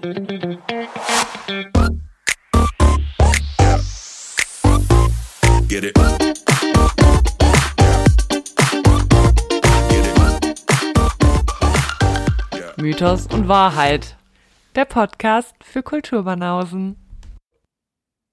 Get 0.00 0.16
it. 5.84 5.94
Mythos 12.78 13.26
und 13.26 13.48
Wahrheit. 13.48 14.16
Der 14.74 14.86
Podcast 14.86 15.54
für 15.62 15.82
Kulturbanausen. 15.82 16.96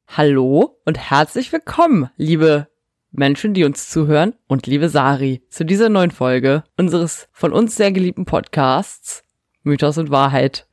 Hallo 0.08 0.80
und 0.86 0.98
herzlich 0.98 1.52
willkommen, 1.52 2.10
liebe 2.16 2.70
Menschen, 3.12 3.54
die 3.54 3.66
uns 3.66 3.90
zuhören 3.90 4.36
und 4.48 4.68
liebe 4.68 4.88
Sari, 4.88 5.44
zu 5.50 5.66
dieser 5.66 5.90
neuen 5.90 6.12
Folge 6.12 6.64
unseres 6.78 7.28
von 7.34 7.52
uns 7.52 7.76
sehr 7.76 7.92
geliebten 7.92 8.24
Podcasts 8.24 9.26
Mythos 9.64 9.98
und 9.98 10.12
Wahrheit. 10.12 10.66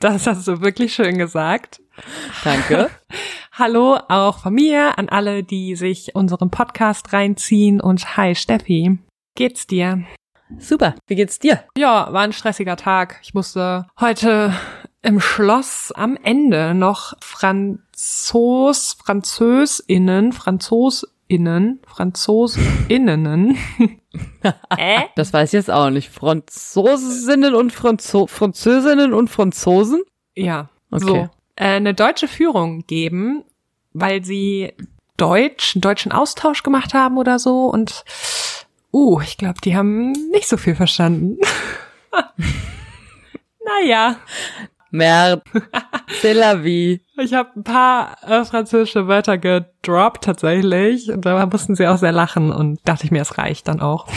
Das 0.00 0.28
hast 0.28 0.46
du 0.46 0.60
wirklich 0.60 0.94
schön 0.94 1.18
gesagt. 1.18 1.80
Danke. 2.44 2.90
Hallo 3.52 3.98
auch 4.08 4.38
von 4.38 4.54
mir 4.54 4.96
an 4.96 5.08
alle, 5.08 5.42
die 5.42 5.74
sich 5.74 6.14
unseren 6.14 6.50
Podcast 6.50 7.12
reinziehen 7.12 7.80
und 7.80 8.16
hi 8.16 8.36
Steffi. 8.36 8.98
Geht's 9.34 9.66
dir? 9.66 10.04
Super. 10.58 10.94
Wie 11.08 11.16
geht's 11.16 11.40
dir? 11.40 11.64
Ja, 11.76 12.12
war 12.12 12.22
ein 12.22 12.32
stressiger 12.32 12.76
Tag. 12.76 13.18
Ich 13.22 13.34
musste 13.34 13.88
heute 13.98 14.54
im 15.02 15.20
Schloss 15.20 15.90
am 15.90 16.16
Ende 16.22 16.74
noch 16.74 17.14
Franzos, 17.20 18.96
Französinnen, 19.04 20.32
Franzosinnen, 20.32 21.80
Franzosinnen. 21.84 23.58
äh? 24.76 25.02
Das 25.16 25.32
weiß 25.32 25.50
ich 25.50 25.58
jetzt 25.58 25.70
auch 25.70 25.90
nicht. 25.90 26.10
Franzosinnen 26.10 27.54
und 27.54 27.72
Franzo 27.72 28.26
Französinnen 28.26 29.12
und 29.12 29.28
Franzosen? 29.28 30.02
Ja. 30.34 30.68
Okay. 30.90 31.04
So. 31.04 31.14
Äh, 31.56 31.64
eine 31.76 31.94
deutsche 31.94 32.28
Führung 32.28 32.86
geben, 32.86 33.44
weil 33.92 34.24
sie 34.24 34.72
Deutsch, 35.16 35.74
einen 35.74 35.82
deutschen 35.82 36.12
Austausch 36.12 36.62
gemacht 36.62 36.94
haben 36.94 37.18
oder 37.18 37.38
so 37.38 37.66
und 37.66 38.04
uh, 38.92 39.20
ich 39.20 39.36
glaube, 39.36 39.60
die 39.62 39.76
haben 39.76 40.12
nicht 40.30 40.48
so 40.48 40.56
viel 40.56 40.74
verstanden. 40.76 41.38
naja. 43.64 44.16
Merde. 44.90 45.42
C'est 46.22 46.32
la 46.32 46.62
vie. 46.62 47.02
Ich 47.18 47.34
habe 47.34 47.50
ein 47.56 47.64
paar 47.64 48.16
äh, 48.26 48.44
französische 48.44 49.06
Wörter 49.06 49.38
gedroppt 49.38 50.24
tatsächlich 50.24 51.10
und 51.10 51.24
da 51.24 51.44
mussten 51.46 51.74
sie 51.74 51.86
auch 51.86 51.98
sehr 51.98 52.12
lachen 52.12 52.50
und 52.50 52.80
dachte 52.84 53.04
ich 53.04 53.10
mir, 53.10 53.22
es 53.22 53.38
reicht 53.38 53.68
dann 53.68 53.80
auch. 53.80 54.06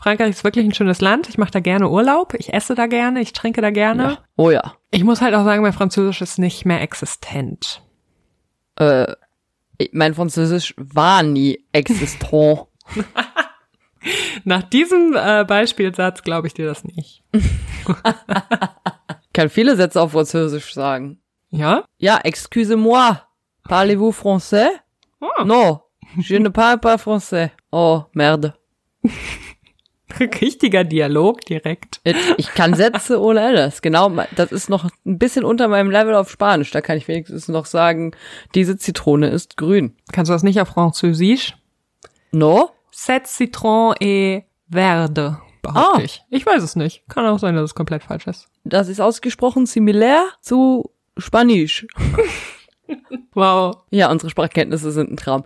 Frankreich 0.00 0.30
ist 0.30 0.44
wirklich 0.44 0.64
ein 0.64 0.72
schönes 0.72 1.02
Land. 1.02 1.28
Ich 1.28 1.36
mache 1.36 1.50
da 1.50 1.60
gerne 1.60 1.90
Urlaub. 1.90 2.32
Ich 2.34 2.54
esse 2.54 2.74
da 2.74 2.86
gerne. 2.86 3.20
Ich 3.20 3.34
trinke 3.34 3.60
da 3.60 3.70
gerne. 3.70 4.02
Ja. 4.02 4.18
Oh 4.36 4.50
ja. 4.50 4.74
Ich 4.90 5.04
muss 5.04 5.20
halt 5.20 5.34
auch 5.34 5.44
sagen, 5.44 5.62
mein 5.62 5.74
Französisch 5.74 6.22
ist 6.22 6.38
nicht 6.38 6.64
mehr 6.64 6.80
existent. 6.80 7.82
Äh, 8.76 9.12
mein 9.92 10.14
Französisch 10.14 10.74
war 10.78 11.22
nie 11.22 11.66
existent. 11.72 12.66
Nach 14.44 14.62
diesem 14.62 15.14
äh, 15.14 15.44
Beispielsatz 15.44 16.22
glaube 16.22 16.46
ich 16.46 16.54
dir 16.54 16.66
das 16.66 16.84
nicht. 16.84 17.22
Ich 19.40 19.42
kann 19.42 19.48
viele 19.48 19.74
Sätze 19.74 20.02
auf 20.02 20.12
Französisch 20.12 20.74
sagen. 20.74 21.18
Ja? 21.48 21.84
Ja, 21.96 22.20
excusez-moi. 22.22 23.22
Parlez-vous 23.64 24.12
français? 24.12 24.68
Oh. 25.18 25.44
Non, 25.46 25.80
je 26.18 26.38
ne 26.38 26.50
parle 26.50 26.78
pas 26.78 26.98
français. 26.98 27.50
Oh, 27.72 28.02
merde. 28.12 28.52
Richtiger 30.20 30.84
Dialog 30.84 31.40
direkt. 31.46 32.02
Ich, 32.36 32.52
kann 32.52 32.74
Sätze 32.74 33.18
ohne 33.18 33.64
ist 33.64 33.80
Genau, 33.80 34.12
das 34.36 34.52
ist 34.52 34.68
noch 34.68 34.90
ein 35.06 35.18
bisschen 35.18 35.46
unter 35.46 35.68
meinem 35.68 35.90
Level 35.90 36.16
auf 36.16 36.30
Spanisch. 36.30 36.70
Da 36.70 36.82
kann 36.82 36.98
ich 36.98 37.08
wenigstens 37.08 37.48
noch 37.48 37.64
sagen, 37.64 38.10
diese 38.54 38.76
Zitrone 38.76 39.30
ist 39.30 39.56
grün. 39.56 39.96
Kannst 40.12 40.28
du 40.28 40.34
das 40.34 40.42
nicht 40.42 40.60
auf 40.60 40.68
Französisch? 40.68 41.56
No? 42.30 42.72
Cette 42.92 43.26
citron 43.26 43.94
est 44.00 44.44
verde, 44.70 45.38
behaupte 45.62 46.00
Ah. 46.00 46.04
ich. 46.04 46.22
Ich 46.30 46.44
weiß 46.46 46.62
es 46.62 46.76
nicht. 46.76 47.02
Kann 47.08 47.26
auch 47.26 47.38
sein, 47.38 47.54
dass 47.54 47.64
es 47.64 47.74
komplett 47.74 48.02
falsch 48.02 48.26
ist. 48.26 48.48
Das 48.64 48.88
ist 48.88 49.00
ausgesprochen 49.00 49.66
similär 49.66 50.24
zu 50.40 50.90
Spanisch. 51.18 51.86
Wow. 53.34 53.76
Ja, 53.90 54.10
unsere 54.10 54.30
Sprachkenntnisse 54.30 54.90
sind 54.90 55.12
ein 55.12 55.16
Traum. 55.16 55.44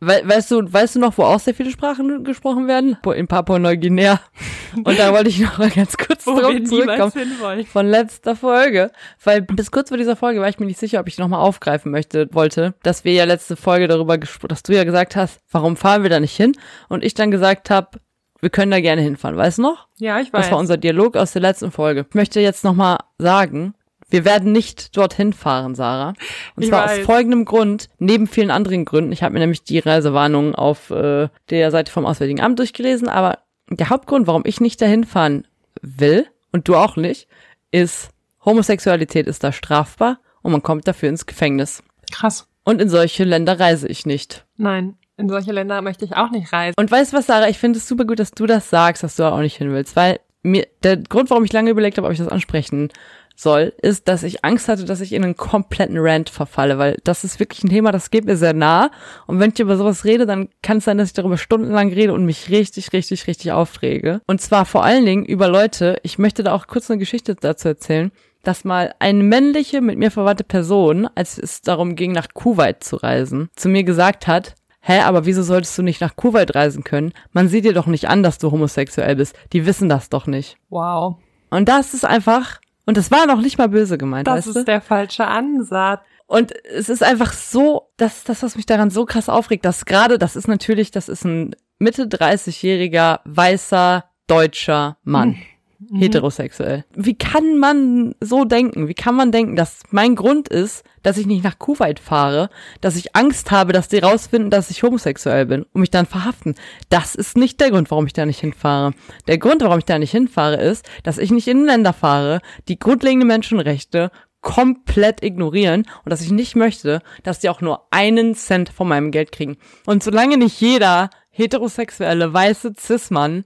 We 0.00 0.20
weißt 0.24 0.50
du, 0.50 0.72
weißt 0.72 0.96
du 0.96 0.98
noch, 0.98 1.16
wo 1.16 1.22
auch 1.22 1.38
sehr 1.38 1.54
viele 1.54 1.70
Sprachen 1.70 2.24
gesprochen 2.24 2.66
werden? 2.66 2.98
In 3.14 3.28
Papua-Neuguinea. 3.28 4.20
Und 4.84 4.98
da 4.98 5.12
wollte 5.12 5.28
ich 5.28 5.38
noch 5.38 5.58
mal 5.58 5.70
ganz 5.70 5.96
kurz 5.96 6.24
drauf 6.24 6.52
zurückkommen. 6.64 7.66
Von 7.66 7.86
letzter 7.86 8.34
Folge. 8.34 8.90
Weil 9.22 9.42
bis 9.42 9.70
kurz 9.70 9.90
vor 9.90 9.98
dieser 9.98 10.16
Folge 10.16 10.40
war 10.40 10.48
ich 10.48 10.58
mir 10.58 10.66
nicht 10.66 10.80
sicher, 10.80 10.98
ob 10.98 11.06
ich 11.06 11.18
nochmal 11.18 11.38
aufgreifen 11.40 11.92
möchte, 11.92 12.26
wollte, 12.32 12.74
dass 12.82 13.04
wir 13.04 13.12
ja 13.12 13.24
letzte 13.24 13.54
Folge 13.54 13.86
darüber 13.86 14.18
gesprochen, 14.18 14.48
dass 14.48 14.64
du 14.64 14.74
ja 14.74 14.82
gesagt 14.82 15.14
hast, 15.14 15.38
warum 15.52 15.76
fahren 15.76 16.02
wir 16.02 16.10
da 16.10 16.18
nicht 16.18 16.34
hin? 16.36 16.56
Und 16.88 17.04
ich 17.04 17.14
dann 17.14 17.30
gesagt 17.30 17.70
habe, 17.70 18.00
wir 18.42 18.50
können 18.50 18.70
da 18.70 18.80
gerne 18.80 19.00
hinfahren. 19.00 19.36
Weißt 19.38 19.56
du 19.58 19.62
noch? 19.62 19.88
Ja, 19.98 20.20
ich 20.20 20.32
weiß. 20.32 20.42
Das 20.42 20.50
war 20.50 20.58
unser 20.58 20.76
Dialog 20.76 21.16
aus 21.16 21.32
der 21.32 21.40
letzten 21.40 21.70
Folge. 21.70 22.04
Ich 22.08 22.14
möchte 22.14 22.40
jetzt 22.40 22.64
nochmal 22.64 22.98
sagen, 23.18 23.74
wir 24.10 24.26
werden 24.26 24.52
nicht 24.52 24.94
dorthin 24.96 25.32
fahren, 25.32 25.74
Sarah. 25.74 26.12
Und 26.54 26.64
Ich 26.64 26.68
zwar 26.68 26.84
weiß. 26.86 26.98
aus 26.98 27.06
folgendem 27.06 27.46
Grund, 27.46 27.88
neben 27.98 28.26
vielen 28.26 28.50
anderen 28.50 28.84
Gründen. 28.84 29.12
Ich 29.12 29.22
habe 29.22 29.32
mir 29.32 29.40
nämlich 29.40 29.64
die 29.64 29.78
Reisewarnung 29.78 30.54
auf 30.54 30.90
äh, 30.90 31.28
der 31.48 31.70
Seite 31.70 31.90
vom 31.90 32.04
Auswärtigen 32.04 32.42
Amt 32.42 32.58
durchgelesen, 32.58 33.08
aber 33.08 33.38
der 33.70 33.88
Hauptgrund, 33.88 34.26
warum 34.26 34.42
ich 34.44 34.60
nicht 34.60 34.82
dahin 34.82 35.04
fahren 35.04 35.46
will 35.80 36.26
und 36.50 36.68
du 36.68 36.74
auch 36.76 36.96
nicht, 36.96 37.26
ist, 37.70 38.10
Homosexualität 38.44 39.26
ist 39.28 39.44
da 39.44 39.52
strafbar 39.52 40.18
und 40.42 40.52
man 40.52 40.62
kommt 40.62 40.86
dafür 40.86 41.08
ins 41.08 41.24
Gefängnis. 41.26 41.82
Krass. 42.10 42.48
Und 42.64 42.82
in 42.82 42.88
solche 42.90 43.24
Länder 43.24 43.58
reise 43.58 43.88
ich 43.88 44.04
nicht. 44.04 44.44
Nein, 44.56 44.96
in 45.22 45.28
solche 45.28 45.52
Länder 45.52 45.80
möchte 45.82 46.04
ich 46.04 46.16
auch 46.16 46.30
nicht 46.30 46.52
reisen. 46.52 46.74
Und 46.76 46.90
weißt 46.90 47.12
du 47.12 47.16
was, 47.16 47.26
Sarah, 47.26 47.48
ich 47.48 47.58
finde 47.58 47.78
es 47.78 47.88
super 47.88 48.04
gut, 48.04 48.18
dass 48.18 48.32
du 48.32 48.46
das 48.46 48.68
sagst, 48.68 49.02
dass 49.02 49.16
du 49.16 49.22
da 49.22 49.32
auch 49.32 49.38
nicht 49.38 49.56
hin 49.56 49.72
willst, 49.72 49.96
weil 49.96 50.18
mir 50.42 50.66
der 50.82 50.96
Grund, 50.96 51.30
warum 51.30 51.44
ich 51.44 51.52
lange 51.52 51.70
überlegt 51.70 51.96
habe, 51.96 52.06
ob 52.08 52.12
ich 52.12 52.18
das 52.18 52.28
ansprechen 52.28 52.90
soll, 53.36 53.72
ist, 53.80 54.08
dass 54.08 54.24
ich 54.24 54.44
Angst 54.44 54.68
hatte, 54.68 54.84
dass 54.84 55.00
ich 55.00 55.12
in 55.12 55.24
einen 55.24 55.36
kompletten 55.36 55.96
Rant 55.98 56.28
verfalle, 56.28 56.78
weil 56.78 56.98
das 57.04 57.24
ist 57.24 57.40
wirklich 57.40 57.64
ein 57.64 57.70
Thema, 57.70 57.92
das 57.92 58.10
geht 58.10 58.24
mir 58.24 58.36
sehr 58.36 58.52
nah. 58.52 58.90
Und 59.26 59.38
wenn 59.38 59.52
ich 59.52 59.60
über 59.60 59.76
sowas 59.76 60.04
rede, 60.04 60.26
dann 60.26 60.48
kann 60.62 60.78
es 60.78 60.84
sein, 60.84 60.98
dass 60.98 61.08
ich 61.08 61.14
darüber 61.14 61.38
stundenlang 61.38 61.92
rede 61.92 62.12
und 62.12 62.26
mich 62.26 62.50
richtig, 62.50 62.92
richtig, 62.92 63.26
richtig 63.26 63.52
aufrege. 63.52 64.20
Und 64.26 64.40
zwar 64.40 64.66
vor 64.66 64.84
allen 64.84 65.06
Dingen 65.06 65.24
über 65.24 65.48
Leute, 65.48 65.98
ich 66.02 66.18
möchte 66.18 66.42
da 66.42 66.52
auch 66.52 66.66
kurz 66.66 66.90
eine 66.90 66.98
Geschichte 66.98 67.34
dazu 67.34 67.68
erzählen, 67.68 68.10
dass 68.42 68.64
mal 68.64 68.92
eine 68.98 69.22
männliche, 69.22 69.80
mit 69.80 69.98
mir 69.98 70.10
verwandte 70.10 70.44
Person, 70.44 71.08
als 71.14 71.38
es 71.38 71.62
darum 71.62 71.94
ging, 71.94 72.12
nach 72.12 72.28
Kuwait 72.34 72.82
zu 72.82 72.96
reisen, 72.96 73.48
zu 73.54 73.68
mir 73.68 73.84
gesagt 73.84 74.26
hat, 74.26 74.54
Hä, 74.84 75.00
aber 75.02 75.24
wieso 75.26 75.42
solltest 75.44 75.78
du 75.78 75.82
nicht 75.82 76.00
nach 76.00 76.16
Kuwait 76.16 76.54
reisen 76.56 76.82
können? 76.82 77.12
Man 77.30 77.48
sieht 77.48 77.64
dir 77.64 77.72
doch 77.72 77.86
nicht 77.86 78.08
an, 78.08 78.22
dass 78.24 78.38
du 78.38 78.50
homosexuell 78.50 79.14
bist. 79.16 79.36
Die 79.52 79.64
wissen 79.64 79.88
das 79.88 80.08
doch 80.08 80.26
nicht. 80.26 80.56
Wow. 80.70 81.16
Und 81.50 81.68
das 81.68 81.94
ist 81.94 82.04
einfach, 82.04 82.60
und 82.84 82.96
das 82.96 83.10
war 83.12 83.26
noch 83.26 83.40
nicht 83.40 83.58
mal 83.58 83.68
böse 83.68 83.96
gemeint, 83.96 84.26
Das 84.26 84.38
weißt 84.38 84.46
ist 84.48 84.56
du? 84.56 84.64
der 84.64 84.80
falsche 84.80 85.26
Ansatz. 85.26 86.00
Und 86.26 86.52
es 86.64 86.88
ist 86.88 87.02
einfach 87.04 87.32
so, 87.32 87.90
das 87.96 88.18
ist 88.18 88.28
das, 88.28 88.42
was 88.42 88.56
mich 88.56 88.66
daran 88.66 88.90
so 88.90 89.04
krass 89.04 89.28
aufregt, 89.28 89.64
dass 89.64 89.84
gerade, 89.84 90.18
das 90.18 90.34
ist 90.34 90.48
natürlich, 90.48 90.90
das 90.90 91.08
ist 91.08 91.24
ein 91.24 91.54
Mitte 91.78 92.04
30-jähriger, 92.04 93.20
weißer, 93.24 94.04
deutscher 94.26 94.96
Mann. 95.04 95.36
Heterosexuell. 95.92 96.84
Wie 96.94 97.14
kann 97.14 97.58
man 97.58 98.14
so 98.20 98.44
denken? 98.44 98.88
Wie 98.88 98.94
kann 98.94 99.14
man 99.14 99.32
denken, 99.32 99.56
dass 99.56 99.80
mein 99.90 100.14
Grund 100.14 100.48
ist, 100.48 100.84
dass 101.02 101.18
ich 101.18 101.26
nicht 101.26 101.44
nach 101.44 101.58
Kuwait 101.58 102.00
fahre, 102.00 102.50
dass 102.80 102.96
ich 102.96 103.16
Angst 103.16 103.50
habe, 103.50 103.72
dass 103.72 103.88
die 103.88 103.98
rausfinden, 103.98 104.50
dass 104.50 104.70
ich 104.70 104.82
homosexuell 104.82 105.46
bin 105.46 105.62
und 105.62 105.80
mich 105.80 105.90
dann 105.90 106.06
verhaften? 106.06 106.54
Das 106.88 107.14
ist 107.14 107.36
nicht 107.36 107.60
der 107.60 107.70
Grund, 107.70 107.90
warum 107.90 108.06
ich 108.06 108.12
da 108.12 108.26
nicht 108.26 108.40
hinfahre. 108.40 108.92
Der 109.26 109.38
Grund, 109.38 109.62
warum 109.62 109.78
ich 109.78 109.84
da 109.84 109.98
nicht 109.98 110.12
hinfahre, 110.12 110.56
ist, 110.56 110.88
dass 111.02 111.18
ich 111.18 111.30
nicht 111.30 111.48
in 111.48 111.64
Länder 111.64 111.92
fahre, 111.92 112.40
die 112.68 112.78
grundlegende 112.78 113.26
Menschenrechte 113.26 114.10
komplett 114.42 115.22
ignorieren 115.22 115.86
und 116.04 116.10
dass 116.10 116.20
ich 116.20 116.30
nicht 116.30 116.56
möchte, 116.56 117.00
dass 117.22 117.38
die 117.38 117.48
auch 117.48 117.60
nur 117.60 117.86
einen 117.90 118.34
Cent 118.34 118.68
von 118.68 118.88
meinem 118.88 119.10
Geld 119.10 119.32
kriegen. 119.32 119.56
Und 119.86 120.02
solange 120.02 120.36
nicht 120.36 120.60
jeder 120.60 121.10
heterosexuelle 121.30 122.32
weiße 122.32 122.74
Cis-Mann 122.78 123.44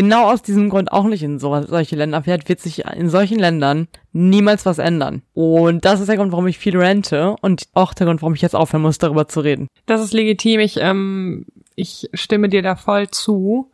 genau 0.00 0.30
aus 0.30 0.42
diesem 0.42 0.68
Grund 0.68 0.92
auch 0.92 1.04
nicht 1.04 1.22
in 1.22 1.38
so, 1.38 1.60
solche 1.62 1.96
Länder 1.96 2.22
fährt, 2.22 2.48
wird 2.48 2.60
sich 2.60 2.84
in 2.84 3.10
solchen 3.10 3.38
Ländern 3.38 3.88
niemals 4.12 4.64
was 4.64 4.78
ändern. 4.78 5.22
Und 5.34 5.84
das 5.84 6.00
ist 6.00 6.08
der 6.08 6.16
Grund, 6.16 6.32
warum 6.32 6.46
ich 6.46 6.58
viel 6.58 6.76
rente 6.76 7.34
und 7.40 7.68
auch 7.74 7.94
der 7.94 8.06
Grund, 8.06 8.22
warum 8.22 8.34
ich 8.34 8.42
jetzt 8.42 8.54
aufhören 8.54 8.82
muss, 8.82 8.98
darüber 8.98 9.28
zu 9.28 9.40
reden. 9.40 9.68
Das 9.86 10.00
ist 10.00 10.12
legitim. 10.12 10.60
Ich, 10.60 10.76
ähm, 10.80 11.46
ich 11.74 12.08
stimme 12.14 12.48
dir 12.48 12.62
da 12.62 12.76
voll 12.76 13.08
zu. 13.08 13.70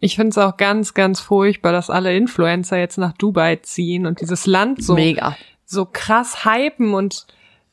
Ich 0.00 0.16
finde 0.16 0.30
es 0.30 0.38
auch 0.38 0.56
ganz, 0.56 0.94
ganz 0.94 1.20
furchtbar, 1.20 1.72
dass 1.72 1.90
alle 1.90 2.16
Influencer 2.16 2.78
jetzt 2.78 2.98
nach 2.98 3.12
Dubai 3.12 3.56
ziehen 3.56 4.06
und 4.06 4.20
dieses 4.20 4.46
Land 4.46 4.82
so, 4.82 4.94
Mega. 4.94 5.36
so 5.64 5.86
krass 5.86 6.44
hypen 6.44 6.94
und 6.94 7.26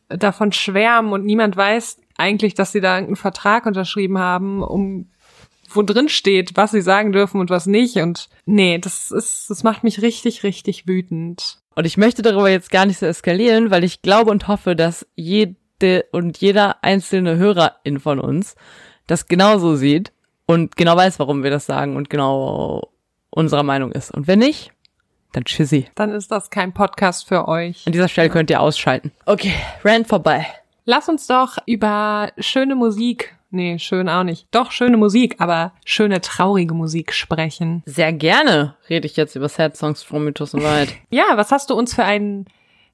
davon 0.09 0.51
schwärmen 0.51 1.11
und 1.11 1.25
niemand 1.25 1.57
weiß 1.57 1.99
eigentlich, 2.17 2.53
dass 2.53 2.71
sie 2.71 2.81
da 2.81 2.95
irgendeinen 2.95 3.15
Vertrag 3.15 3.65
unterschrieben 3.65 4.17
haben, 4.19 4.63
um 4.63 5.07
wo 5.69 5.81
drin 5.81 6.09
steht, 6.09 6.55
was 6.55 6.71
sie 6.71 6.81
sagen 6.81 7.11
dürfen 7.11 7.39
und 7.39 7.49
was 7.49 7.65
nicht. 7.65 7.97
Und 7.97 8.29
nee, 8.45 8.77
das 8.77 9.11
ist, 9.11 9.49
das 9.49 9.63
macht 9.63 9.83
mich 9.83 10.01
richtig, 10.01 10.43
richtig 10.43 10.87
wütend. 10.87 11.59
Und 11.75 11.85
ich 11.85 11.97
möchte 11.97 12.21
darüber 12.21 12.49
jetzt 12.49 12.71
gar 12.71 12.85
nicht 12.85 12.99
so 12.99 13.05
eskalieren, 13.05 13.71
weil 13.71 13.83
ich 13.83 14.01
glaube 14.01 14.31
und 14.31 14.47
hoffe, 14.47 14.75
dass 14.75 15.05
jede 15.15 16.05
und 16.11 16.37
jeder 16.37 16.83
einzelne 16.83 17.37
Hörerin 17.37 17.99
von 17.99 18.19
uns 18.19 18.55
das 19.07 19.27
genauso 19.27 19.75
sieht 19.75 20.11
und 20.45 20.75
genau 20.77 20.95
weiß, 20.95 21.19
warum 21.19 21.43
wir 21.43 21.51
das 21.51 21.65
sagen 21.65 21.95
und 21.95 22.09
genau 22.09 22.91
unserer 23.29 23.63
Meinung 23.63 23.91
ist. 23.91 24.11
Und 24.11 24.27
wenn 24.27 24.39
nicht, 24.39 24.71
dann 25.33 25.43
tschüssi. 25.43 25.87
Dann 25.95 26.11
ist 26.11 26.31
das 26.31 26.49
kein 26.49 26.73
Podcast 26.73 27.27
für 27.27 27.47
euch. 27.47 27.85
An 27.85 27.91
dieser 27.91 28.07
Stelle 28.07 28.29
könnt 28.29 28.49
ihr 28.49 28.61
ausschalten. 28.61 29.11
Okay, 29.25 29.53
Rand 29.83 30.07
vorbei. 30.07 30.47
Lass 30.85 31.09
uns 31.09 31.27
doch 31.27 31.57
über 31.65 32.31
schöne 32.37 32.75
Musik, 32.75 33.35
nee, 33.49 33.79
schön 33.79 34.09
auch 34.09 34.23
nicht, 34.23 34.47
doch 34.51 34.71
schöne 34.71 34.97
Musik, 34.97 35.35
aber 35.39 35.73
schöne 35.85 36.21
traurige 36.21 36.73
Musik 36.73 37.13
sprechen. 37.13 37.83
Sehr 37.85 38.13
gerne 38.13 38.75
rede 38.89 39.07
ich 39.07 39.15
jetzt 39.15 39.35
über 39.35 39.49
Sad 39.49 39.77
Songs 39.77 40.03
from 40.03 40.23
Mythos 40.25 40.53
und 40.53 40.63
Wahrheit. 40.63 40.95
Ja, 41.09 41.25
was 41.35 41.51
hast 41.51 41.69
du 41.69 41.75
uns 41.75 41.93
für 41.93 42.03
einen 42.03 42.45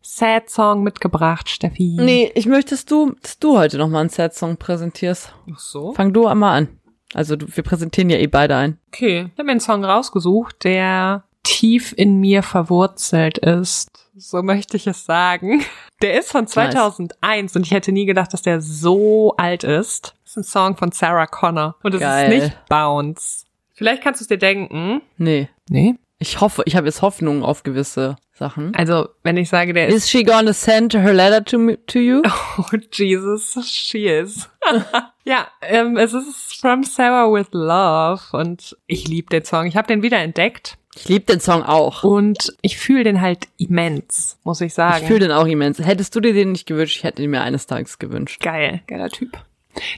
Sad 0.01 0.49
Song 0.49 0.83
mitgebracht, 0.83 1.49
Steffi? 1.49 1.97
Nee, 1.99 2.31
ich 2.35 2.45
möchte, 2.45 2.71
dass 2.71 2.85
du, 2.85 3.15
dass 3.21 3.39
du 3.39 3.57
heute 3.57 3.77
nochmal 3.77 4.01
einen 4.01 4.09
Sad 4.09 4.33
Song 4.33 4.57
präsentierst. 4.57 5.33
Ach 5.53 5.59
so. 5.59 5.93
Fang 5.93 6.13
du 6.13 6.27
einmal 6.27 6.57
an. 6.57 6.67
Also 7.13 7.35
du, 7.35 7.45
wir 7.55 7.63
präsentieren 7.63 8.09
ja 8.09 8.17
eh 8.17 8.27
beide 8.27 8.55
ein. 8.55 8.77
Okay, 8.93 9.29
ich 9.31 9.37
habe 9.37 9.45
mir 9.45 9.51
einen 9.51 9.59
Song 9.59 9.83
rausgesucht, 9.83 10.63
der 10.63 11.23
tief 11.43 11.93
in 11.95 12.19
mir 12.19 12.43
verwurzelt 12.43 13.37
ist. 13.39 13.89
So 14.15 14.43
möchte 14.43 14.77
ich 14.77 14.87
es 14.87 15.05
sagen. 15.05 15.63
Der 16.01 16.19
ist 16.19 16.31
von 16.31 16.47
2001 16.47 17.55
und 17.55 17.65
ich 17.65 17.71
hätte 17.71 17.91
nie 17.91 18.05
gedacht, 18.05 18.33
dass 18.33 18.41
der 18.41 18.61
so 18.61 19.35
alt 19.37 19.63
ist. 19.63 20.15
Das 20.33 20.37
ist 20.37 20.47
ein 20.47 20.49
Song 20.49 20.77
von 20.77 20.93
Sarah 20.93 21.27
Connor 21.27 21.75
und 21.83 21.93
es 21.93 22.01
ist 22.01 22.29
nicht 22.29 22.65
Bounce. 22.69 23.43
Vielleicht 23.73 24.01
kannst 24.01 24.21
du 24.21 24.23
es 24.23 24.29
dir 24.29 24.37
denken. 24.37 25.01
Nee. 25.17 25.49
Nee. 25.67 25.95
Ich 26.19 26.39
hoffe, 26.39 26.63
ich 26.65 26.77
habe 26.77 26.87
jetzt 26.87 27.01
Hoffnung 27.01 27.43
auf 27.43 27.63
gewisse 27.63 28.15
Sachen. 28.31 28.73
Also, 28.73 29.09
wenn 29.23 29.35
ich 29.35 29.49
sage, 29.49 29.73
der 29.73 29.89
ist 29.89 29.95
Is 29.95 30.09
she 30.09 30.23
gonna 30.23 30.53
send 30.53 30.93
her 30.93 31.11
letter 31.11 31.43
to, 31.43 31.57
me, 31.57 31.85
to 31.85 31.99
you? 31.99 32.21
Oh, 32.57 32.77
Jesus, 32.93 33.59
she 33.67 34.07
is. 34.07 34.47
ja, 35.25 35.47
ähm, 35.63 35.97
es 35.97 36.13
ist 36.13 36.61
From 36.61 36.85
Sarah 36.85 37.29
with 37.29 37.47
Love 37.51 38.21
und 38.31 38.77
ich 38.87 39.09
liebe 39.09 39.31
den 39.31 39.43
Song. 39.43 39.65
Ich 39.65 39.75
habe 39.75 39.87
den 39.87 40.01
wieder 40.01 40.19
entdeckt 40.19 40.77
Ich 40.95 41.09
liebe 41.09 41.25
den 41.25 41.41
Song 41.41 41.63
auch. 41.63 42.05
und 42.05 42.55
ich 42.61 42.77
fühle 42.77 43.03
den 43.03 43.19
halt 43.19 43.49
immens, 43.57 44.39
muss 44.45 44.61
ich 44.61 44.73
sagen. 44.73 44.99
Ich 45.01 45.07
fühle 45.07 45.27
den 45.27 45.31
auch 45.33 45.45
immens. 45.47 45.79
Hättest 45.79 46.15
du 46.15 46.21
dir 46.21 46.33
den 46.33 46.53
nicht 46.53 46.67
gewünscht, 46.67 46.95
ich 46.95 47.03
hätte 47.03 47.21
ihn 47.21 47.31
mir 47.31 47.41
eines 47.41 47.67
Tages 47.67 47.99
gewünscht. 47.99 48.41
Geil, 48.41 48.81
geiler 48.87 49.09
Typ. 49.09 49.37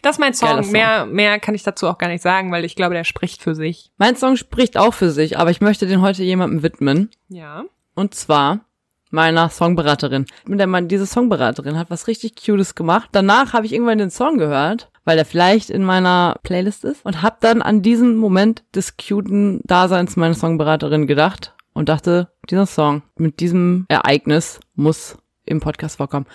Das 0.02 0.16
ist 0.16 0.20
mein 0.20 0.34
Song. 0.34 0.64
Song. 0.64 0.72
Mehr, 0.72 1.06
mehr 1.06 1.40
kann 1.40 1.56
ich 1.56 1.64
dazu 1.64 1.88
auch 1.88 1.98
gar 1.98 2.08
nicht 2.08 2.22
sagen, 2.22 2.52
weil 2.52 2.66
ich 2.66 2.76
glaube, 2.76 2.94
der 2.94 3.04
spricht 3.04 3.42
für 3.42 3.56
sich. 3.56 3.92
Mein 3.98 4.16
Song 4.16 4.36
spricht 4.38 4.78
auch 4.78 4.94
für 4.94 5.12
sich, 5.12 5.38
aber 5.38 5.52
ich 5.52 5.62
möchte 5.62 5.88
den 5.88 6.02
heute 6.02 6.24
jemandem 6.24 6.64
widmen. 6.64 7.10
Ja. 7.30 7.66
Und 7.96 8.16
zwar 8.16 8.62
meiner 9.14 9.50
Songberaterin. 9.50 10.26
Der 10.48 10.68
Mann, 10.68 10.88
diese 10.88 11.06
Songberaterin 11.06 11.78
hat 11.78 11.92
was 11.92 12.08
richtig 12.08 12.34
Cutes 12.36 12.74
gemacht. 12.74 13.10
Danach 13.12 13.54
habe 13.54 13.66
ich 13.66 13.74
irgendwann 13.74 14.00
den 14.00 14.10
Song 14.10 14.40
gehört, 14.40 14.90
weil 15.06 15.16
der 15.16 15.26
vielleicht 15.26 15.70
in 15.70 15.84
meiner 15.84 16.40
Playlist 16.42 16.84
ist 16.84 17.06
und 17.06 17.22
habe 17.22 17.38
dann 17.40 17.62
an 17.62 17.84
diesen 17.84 18.18
Moment 18.18 18.64
des 18.74 18.98
cuten 18.98 19.62
Daseins 19.66 20.16
meiner 20.16 20.34
Songberaterin 20.34 21.06
gedacht 21.06 21.54
und 21.74 21.90
dachte, 21.90 22.30
dieser 22.50 22.66
Song 22.66 23.04
mit 23.16 23.40
diesem 23.40 23.86
Ereignis 23.88 24.60
muss 24.76 25.18
im 25.46 25.60
Podcast 25.60 25.98
vorkommen. 25.98 26.26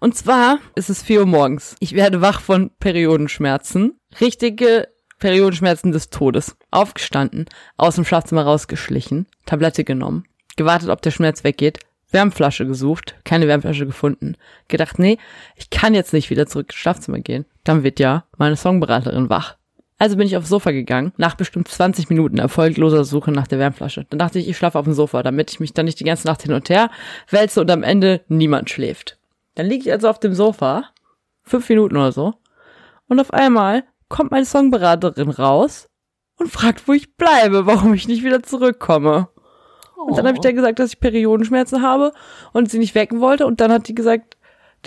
Und 0.00 0.16
zwar 0.16 0.58
ist 0.74 0.90
es 0.90 1.02
4 1.02 1.20
Uhr 1.20 1.26
morgens. 1.26 1.76
Ich 1.80 1.94
werde 1.94 2.20
wach 2.20 2.40
von 2.40 2.70
Periodenschmerzen. 2.78 3.98
Richtige 4.20 4.88
Periodenschmerzen 5.18 5.92
des 5.92 6.10
Todes. 6.10 6.56
Aufgestanden, 6.70 7.46
aus 7.76 7.96
dem 7.96 8.04
Schlafzimmer 8.04 8.42
rausgeschlichen, 8.42 9.26
Tablette 9.46 9.84
genommen, 9.84 10.24
gewartet, 10.56 10.90
ob 10.90 11.02
der 11.02 11.10
Schmerz 11.10 11.44
weggeht, 11.44 11.80
Wärmflasche 12.10 12.66
gesucht, 12.66 13.16
keine 13.24 13.48
Wärmflasche 13.48 13.86
gefunden, 13.86 14.36
gedacht, 14.68 14.98
nee, 14.98 15.18
ich 15.56 15.70
kann 15.70 15.94
jetzt 15.94 16.12
nicht 16.12 16.30
wieder 16.30 16.46
zurück 16.46 16.68
ins 16.70 16.76
Schlafzimmer 16.76 17.20
gehen. 17.20 17.44
Dann 17.64 17.82
wird 17.82 18.00
ja 18.00 18.24
meine 18.36 18.56
Songberaterin 18.56 19.28
wach. 19.28 19.56
Also 19.98 20.16
bin 20.16 20.28
ich 20.28 20.36
aufs 20.36 20.48
Sofa 20.48 20.70
gegangen, 20.70 21.12
nach 21.16 21.34
bestimmt 21.34 21.68
20 21.68 22.08
Minuten 22.08 22.38
erfolgloser 22.38 23.04
Suche 23.04 23.32
nach 23.32 23.48
der 23.48 23.58
Wärmflasche. 23.58 24.06
Dann 24.08 24.20
dachte 24.20 24.38
ich, 24.38 24.48
ich 24.48 24.56
schlafe 24.56 24.78
auf 24.78 24.84
dem 24.84 24.94
Sofa, 24.94 25.24
damit 25.24 25.50
ich 25.50 25.58
mich 25.58 25.74
dann 25.74 25.86
nicht 25.86 25.98
die 25.98 26.04
ganze 26.04 26.28
Nacht 26.28 26.42
hin 26.42 26.52
und 26.52 26.70
her 26.70 26.90
wälze 27.28 27.60
und 27.60 27.70
am 27.70 27.82
Ende 27.82 28.20
niemand 28.28 28.70
schläft. 28.70 29.17
Dann 29.58 29.66
liege 29.66 29.88
ich 29.88 29.92
also 29.92 30.08
auf 30.08 30.20
dem 30.20 30.34
Sofa, 30.34 30.84
fünf 31.42 31.68
Minuten 31.68 31.96
oder 31.96 32.12
so, 32.12 32.34
und 33.08 33.18
auf 33.18 33.32
einmal 33.32 33.82
kommt 34.08 34.30
meine 34.30 34.44
Songberaterin 34.44 35.30
raus 35.30 35.88
und 36.36 36.48
fragt, 36.48 36.86
wo 36.86 36.92
ich 36.92 37.16
bleibe, 37.16 37.66
warum 37.66 37.92
ich 37.92 38.06
nicht 38.06 38.22
wieder 38.22 38.40
zurückkomme. 38.40 39.28
Und 39.96 40.16
dann 40.16 40.28
habe 40.28 40.36
ich 40.36 40.42
dann 40.42 40.54
gesagt, 40.54 40.78
dass 40.78 40.92
ich 40.92 41.00
Periodenschmerzen 41.00 41.82
habe 41.82 42.12
und 42.52 42.70
sie 42.70 42.78
nicht 42.78 42.94
wecken 42.94 43.20
wollte. 43.20 43.46
Und 43.46 43.60
dann 43.60 43.72
hat 43.72 43.88
die 43.88 43.96
gesagt, 43.96 44.36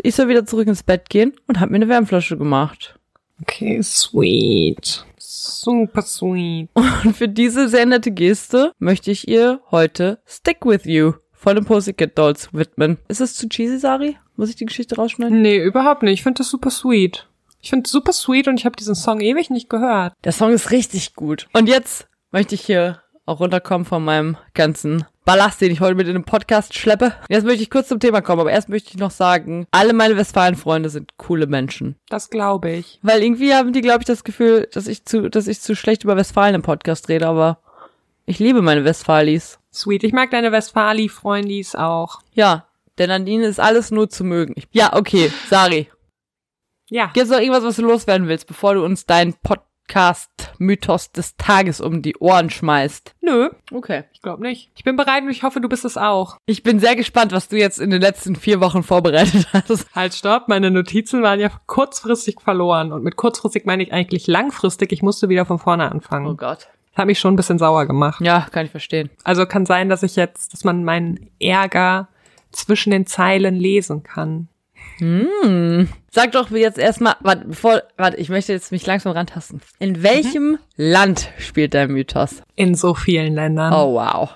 ich 0.01 0.15
soll 0.15 0.29
wieder 0.29 0.45
zurück 0.45 0.69
ins 0.69 0.83
Bett 0.83 1.09
gehen 1.09 1.33
und 1.47 1.59
hat 1.59 1.69
mir 1.69 1.75
eine 1.75 1.89
Wärmflasche 1.89 2.37
gemacht. 2.37 2.97
Okay, 3.41 3.81
sweet. 3.81 5.05
Super 5.17 6.01
sweet. 6.01 6.69
Und 7.03 7.17
für 7.17 7.27
diese 7.27 7.67
sehr 7.67 7.87
nette 7.87 8.11
Geste 8.11 8.71
möchte 8.79 9.11
ich 9.11 9.27
ihr 9.27 9.59
heute 9.69 10.19
Stick 10.25 10.65
With 10.65 10.85
You 10.85 11.13
von 11.33 11.55
den 11.55 11.65
Pussycat 11.65 12.17
Dolls 12.17 12.53
widmen. 12.53 12.99
Ist 13.07 13.19
es 13.19 13.35
zu 13.35 13.49
cheesy, 13.49 13.79
Sari? 13.79 14.17
Muss 14.35 14.49
ich 14.49 14.55
die 14.55 14.65
Geschichte 14.65 14.95
rausschneiden? 14.95 15.41
Nee, 15.41 15.57
überhaupt 15.57 16.03
nicht. 16.03 16.13
Ich 16.13 16.23
finde 16.23 16.39
das 16.39 16.49
super 16.49 16.69
sweet. 16.69 17.27
Ich 17.61 17.69
finde 17.69 17.85
es 17.85 17.91
super 17.91 18.13
sweet 18.13 18.47
und 18.47 18.59
ich 18.59 18.65
habe 18.65 18.75
diesen 18.75 18.95
Song 18.95 19.21
ewig 19.21 19.49
nicht 19.49 19.69
gehört. 19.69 20.13
Der 20.23 20.31
Song 20.31 20.51
ist 20.51 20.71
richtig 20.71 21.13
gut. 21.13 21.47
Und 21.53 21.69
jetzt 21.69 22.07
möchte 22.31 22.55
ich 22.55 22.61
hier 22.61 23.01
auch 23.25 23.39
runterkommen 23.39 23.85
von 23.85 24.03
meinem 24.03 24.37
ganzen 24.53 25.05
Ballast, 25.25 25.61
den 25.61 25.71
ich 25.71 25.79
heute 25.79 25.93
mit 25.93 26.07
in 26.07 26.13
den 26.13 26.23
Podcast 26.23 26.73
schleppe. 26.73 27.13
Jetzt 27.29 27.45
möchte 27.45 27.61
ich 27.61 27.69
kurz 27.69 27.87
zum 27.87 27.99
Thema 27.99 28.21
kommen, 28.21 28.41
aber 28.41 28.51
erst 28.51 28.69
möchte 28.69 28.89
ich 28.89 28.97
noch 28.97 29.11
sagen, 29.11 29.67
alle 29.69 29.93
meine 29.93 30.17
Westfalen-Freunde 30.17 30.89
sind 30.89 31.17
coole 31.17 31.45
Menschen. 31.45 31.95
Das 32.09 32.31
glaube 32.31 32.71
ich. 32.71 32.99
Weil 33.03 33.21
irgendwie 33.21 33.53
haben 33.53 33.73
die, 33.73 33.81
glaube 33.81 33.99
ich, 33.99 34.07
das 34.07 34.23
Gefühl, 34.23 34.67
dass 34.73 34.87
ich 34.87 35.05
zu, 35.05 35.29
dass 35.29 35.47
ich 35.47 35.61
zu 35.61 35.75
schlecht 35.75 36.03
über 36.03 36.17
Westfalen 36.17 36.55
im 36.55 36.63
Podcast 36.63 37.07
rede, 37.09 37.27
aber 37.27 37.59
ich 38.25 38.39
liebe 38.39 38.63
meine 38.63 38.83
Westfalis. 38.83 39.59
Sweet. 39.71 40.03
Ich 40.03 40.13
mag 40.13 40.31
deine 40.31 40.51
Westfali-Freundis 40.51 41.75
auch. 41.75 42.21
Ja, 42.33 42.65
denn 43.01 43.11
an 43.11 43.27
ihnen 43.27 43.43
ist 43.43 43.59
alles 43.59 43.89
nur 43.91 44.09
zu 44.09 44.23
mögen. 44.23 44.53
Ich, 44.55 44.67
ja, 44.71 44.95
okay, 44.95 45.31
Sari. 45.49 45.89
Ja. 46.89 47.09
Gibt's 47.13 47.29
noch 47.31 47.39
irgendwas, 47.39 47.63
was 47.63 47.75
du 47.77 47.81
loswerden 47.83 48.27
willst, 48.27 48.47
bevor 48.47 48.73
du 48.75 48.83
uns 48.85 49.05
deinen 49.05 49.33
Podcast-Mythos 49.41 51.11
des 51.11 51.35
Tages 51.37 51.79
um 51.81 52.01
die 52.01 52.15
Ohren 52.17 52.49
schmeißt? 52.49 53.15
Nö, 53.21 53.49
Okay. 53.71 54.03
ich 54.13 54.21
glaube 54.21 54.43
nicht. 54.43 54.71
Ich 54.75 54.83
bin 54.83 54.95
bereit 54.97 55.23
und 55.23 55.29
ich 55.29 55.43
hoffe, 55.43 55.61
du 55.61 55.69
bist 55.69 55.85
es 55.85 55.97
auch. 55.97 56.37
Ich 56.45 56.63
bin 56.63 56.79
sehr 56.79 56.95
gespannt, 56.95 57.31
was 57.31 57.47
du 57.47 57.57
jetzt 57.57 57.79
in 57.79 57.89
den 57.89 58.01
letzten 58.01 58.35
vier 58.35 58.59
Wochen 58.61 58.83
vorbereitet 58.83 59.47
hast. 59.53 59.87
Halt, 59.95 60.13
stopp. 60.13 60.47
Meine 60.47 60.69
Notizen 60.69 61.23
waren 61.23 61.39
ja 61.39 61.49
kurzfristig 61.65 62.41
verloren. 62.41 62.91
Und 62.91 63.03
mit 63.03 63.15
kurzfristig 63.15 63.65
meine 63.65 63.83
ich 63.83 63.93
eigentlich 63.93 64.27
langfristig. 64.27 64.91
Ich 64.91 65.01
musste 65.01 65.29
wieder 65.29 65.45
von 65.45 65.59
vorne 65.59 65.89
anfangen. 65.91 66.27
Oh 66.27 66.35
Gott. 66.35 66.67
Das 66.91 66.97
hat 66.97 67.05
mich 67.05 67.19
schon 67.19 67.33
ein 67.33 67.37
bisschen 67.37 67.57
sauer 67.57 67.85
gemacht. 67.85 68.19
Ja, 68.21 68.47
kann 68.51 68.65
ich 68.65 68.71
verstehen. 68.71 69.09
Also 69.23 69.45
kann 69.45 69.65
sein, 69.65 69.87
dass 69.87 70.03
ich 70.03 70.17
jetzt, 70.17 70.51
dass 70.51 70.65
man 70.65 70.83
meinen 70.83 71.29
Ärger 71.39 72.09
zwischen 72.51 72.91
den 72.91 73.05
Zeilen 73.05 73.55
lesen 73.55 74.03
kann. 74.03 74.47
Hm. 74.97 75.89
Sag 76.11 76.33
doch 76.33 76.51
jetzt 76.51 76.77
erstmal, 76.77 77.15
warte, 77.21 77.45
bevor, 77.47 77.81
warte, 77.97 78.17
ich 78.17 78.29
möchte 78.29 78.53
jetzt 78.53 78.71
mich 78.71 78.85
langsam 78.85 79.13
rantasten. 79.13 79.61
In 79.79 80.03
welchem 80.03 80.59
Land 80.75 81.29
spielt 81.39 81.73
dein 81.73 81.91
Mythos? 81.91 82.43
In 82.55 82.75
so 82.75 82.93
vielen 82.93 83.33
Ländern. 83.33 83.73
Oh, 83.73 83.95
wow. 83.95 84.29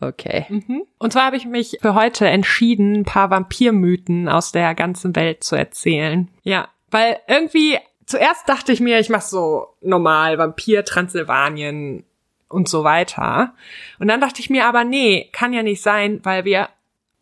Okay. 0.00 0.46
Mhm. 0.48 0.82
Und 0.98 1.12
zwar 1.12 1.26
habe 1.26 1.36
ich 1.36 1.46
mich 1.46 1.78
für 1.80 1.94
heute 1.94 2.26
entschieden, 2.26 2.94
ein 2.94 3.04
paar 3.04 3.30
Vampirmythen 3.30 4.28
aus 4.28 4.52
der 4.52 4.74
ganzen 4.74 5.14
Welt 5.14 5.44
zu 5.44 5.54
erzählen. 5.54 6.28
Ja, 6.42 6.68
weil 6.90 7.18
irgendwie 7.28 7.78
zuerst 8.06 8.48
dachte 8.48 8.72
ich 8.72 8.80
mir, 8.80 8.98
ich 8.98 9.08
mache 9.08 9.26
so 9.26 9.68
normal 9.80 10.38
Vampir 10.38 10.84
Transsilvanien 10.84 12.04
und 12.48 12.68
so 12.68 12.84
weiter. 12.84 13.54
Und 13.98 14.08
dann 14.08 14.20
dachte 14.20 14.40
ich 14.40 14.50
mir 14.50 14.66
aber, 14.66 14.84
nee, 14.84 15.30
kann 15.32 15.52
ja 15.52 15.62
nicht 15.62 15.82
sein, 15.82 16.20
weil 16.22 16.44
wir, 16.44 16.68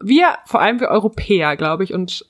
wir, 0.03 0.39
vor 0.47 0.61
allem 0.61 0.81
wir 0.81 0.89
Europäer, 0.89 1.57
glaube 1.57 1.85
ich, 1.85 1.93
und 1.93 2.27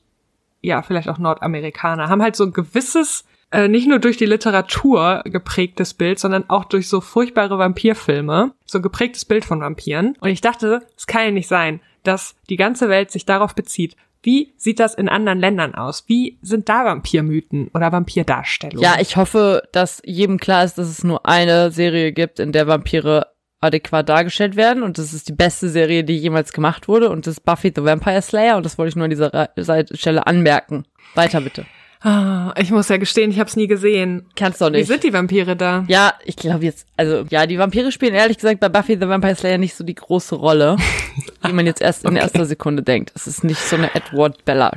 ja, 0.61 0.83
vielleicht 0.83 1.09
auch 1.09 1.19
Nordamerikaner, 1.19 2.09
haben 2.09 2.23
halt 2.23 2.37
so 2.37 2.45
ein 2.45 2.53
gewisses, 2.53 3.25
äh, 3.51 3.69
nicht 3.69 3.89
nur 3.89 3.99
durch 3.99 4.17
die 4.17 4.27
Literatur 4.27 5.23
geprägtes 5.25 5.95
Bild, 5.95 6.19
sondern 6.19 6.49
auch 6.49 6.65
durch 6.65 6.89
so 6.89 7.01
furchtbare 7.01 7.59
Vampirfilme, 7.59 8.53
so 8.67 8.79
ein 8.79 8.83
geprägtes 8.83 9.25
Bild 9.25 9.45
von 9.45 9.61
Vampiren. 9.61 10.17
Und 10.21 10.29
ich 10.29 10.41
dachte, 10.41 10.87
es 10.97 11.07
kann 11.07 11.25
ja 11.25 11.31
nicht 11.31 11.49
sein, 11.49 11.81
dass 12.03 12.35
die 12.49 12.57
ganze 12.57 12.89
Welt 12.89 13.11
sich 13.11 13.25
darauf 13.25 13.55
bezieht. 13.55 13.97
Wie 14.23 14.53
sieht 14.59 14.81
das 14.81 14.95
in 14.95 15.09
anderen 15.09 15.41
Ländern 15.41 15.75
aus? 15.75 16.05
Wie 16.07 16.39
sind 16.43 16.69
da 16.69 16.85
Vampirmythen 16.85 17.71
oder 17.73 17.91
Vampirdarstellungen? 17.91 18.83
Ja, 18.83 18.97
ich 19.01 19.17
hoffe, 19.17 19.63
dass 19.73 20.03
jedem 20.05 20.39
klar 20.39 20.65
ist, 20.65 20.77
dass 20.77 20.89
es 20.89 21.05
nur 21.05 21.27
eine 21.27 21.71
Serie 21.71 22.13
gibt, 22.13 22.39
in 22.39 22.53
der 22.53 22.67
Vampire 22.67 23.29
adäquat 23.61 24.09
dargestellt 24.09 24.57
werden 24.57 24.83
und 24.83 24.97
das 24.99 25.13
ist 25.13 25.29
die 25.29 25.33
beste 25.35 25.69
Serie, 25.69 26.03
die 26.05 26.17
jemals 26.17 26.53
gemacht 26.53 26.89
wurde 26.89 27.11
und 27.11 27.27
das 27.27 27.35
ist 27.35 27.45
Buffy 27.45 27.73
the 27.75 27.85
Vampire 27.85 28.23
Slayer 28.23 28.57
und 28.57 28.65
das 28.65 28.79
wollte 28.79 28.89
ich 28.91 28.97
nur 28.97 29.05
an 29.05 29.11
dieser 29.11 29.33
Re- 29.35 29.87
Stelle 29.95 30.27
anmerken. 30.27 30.85
Weiter 31.15 31.41
bitte. 31.41 31.67
Ah, 32.03 32.55
ich 32.59 32.71
muss 32.71 32.89
ja 32.89 32.97
gestehen, 32.97 33.31
ich 33.31 33.39
habe 33.39 33.49
es 33.51 33.57
nie 33.57 33.67
gesehen. 33.67 34.25
Kannst 34.35 34.63
doch 34.63 34.69
Wie 34.73 34.79
nicht. 34.79 34.87
sind 34.87 35.05
die 35.05 35.13
Vampire 35.13 35.55
da? 35.55 35.85
Ja, 35.87 36.15
ich 36.25 36.37
glaube 36.37 36.65
jetzt, 36.65 36.87
also 36.97 37.27
ja, 37.29 37.45
die 37.47 37.59
Vampire 37.59 37.93
spielen 37.93 38.15
ehrlich 38.15 38.39
gesagt 38.39 38.59
bei 38.61 38.71
Buffy 38.71 38.95
the 38.99 39.07
Vampire 39.07 39.35
Slayer 39.35 39.59
nicht 39.59 39.75
so 39.75 39.85
die 39.85 39.95
große 39.97 40.35
Rolle, 40.37 40.77
wie 41.43 41.53
man 41.53 41.67
jetzt 41.67 41.83
erst 41.83 42.07
in 42.07 42.17
erster 42.17 42.47
Sekunde 42.47 42.83
denkt. 42.83 43.13
Es 43.15 43.27
ist 43.27 43.45
nicht 43.45 43.61
so 43.61 43.77
eine 43.77 43.95
Edward 43.95 44.43
Bella 44.47 44.73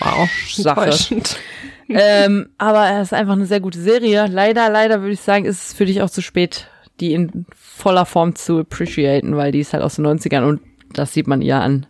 Wow, 0.00 0.28
Sache. 0.48 0.90
ähm, 1.90 2.48
aber 2.58 2.90
es 3.00 3.08
ist 3.08 3.12
einfach 3.12 3.34
eine 3.34 3.46
sehr 3.46 3.60
gute 3.60 3.78
Serie. 3.80 4.26
Leider, 4.26 4.68
leider 4.70 5.02
würde 5.02 5.12
ich 5.12 5.20
sagen, 5.20 5.44
ist 5.44 5.66
es 5.68 5.72
für 5.74 5.84
dich 5.84 6.02
auch 6.02 6.10
zu 6.10 6.22
spät, 6.22 6.68
die 7.00 7.12
in 7.12 7.46
voller 7.54 8.06
Form 8.06 8.34
zu 8.34 8.60
appreciaten, 8.60 9.36
weil 9.36 9.52
die 9.52 9.60
ist 9.60 9.72
halt 9.72 9.82
aus 9.82 9.96
den 9.96 10.06
90ern 10.06 10.44
und 10.48 10.60
das 10.92 11.12
sieht 11.12 11.26
man 11.26 11.42
ihr 11.42 11.56
an 11.60 11.86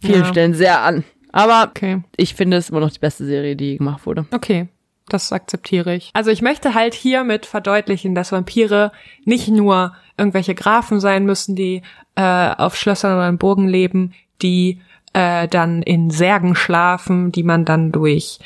vielen 0.00 0.22
Ja. 0.22 0.24
Stellen 0.26 0.54
sehr 0.54 0.80
an. 0.82 1.04
Aber 1.32 1.68
Okay. 1.70 2.02
ich 2.16 2.34
finde 2.34 2.56
es 2.56 2.70
immer 2.70 2.80
noch 2.80 2.90
die 2.90 2.98
beste 2.98 3.24
Serie, 3.26 3.54
die 3.54 3.76
gemacht 3.76 4.06
wurde. 4.06 4.26
Okay, 4.32 4.68
das 5.08 5.30
akzeptiere 5.32 5.94
ich. 5.94 6.10
Also 6.14 6.30
ich 6.30 6.40
möchte 6.40 6.72
halt 6.74 6.94
hiermit 6.94 7.44
verdeutlichen, 7.46 8.14
dass 8.14 8.32
Vampire 8.32 8.92
nicht 9.24 9.48
nur 9.48 9.94
irgendwelche 10.16 10.54
Grafen 10.54 11.00
sein 11.00 11.26
müssen, 11.26 11.54
die 11.54 11.82
äh, 12.16 12.50
auf 12.56 12.76
Schlössern 12.76 13.14
oder 13.14 13.28
in 13.28 13.36
Burgen 13.38 13.68
leben, 13.68 14.14
die 14.40 14.80
äh, 15.12 15.46
dann 15.48 15.82
in 15.82 16.10
Särgen 16.10 16.54
schlafen, 16.54 17.30
die 17.30 17.42
man 17.42 17.64
dann 17.66 17.92
durch 17.92 18.38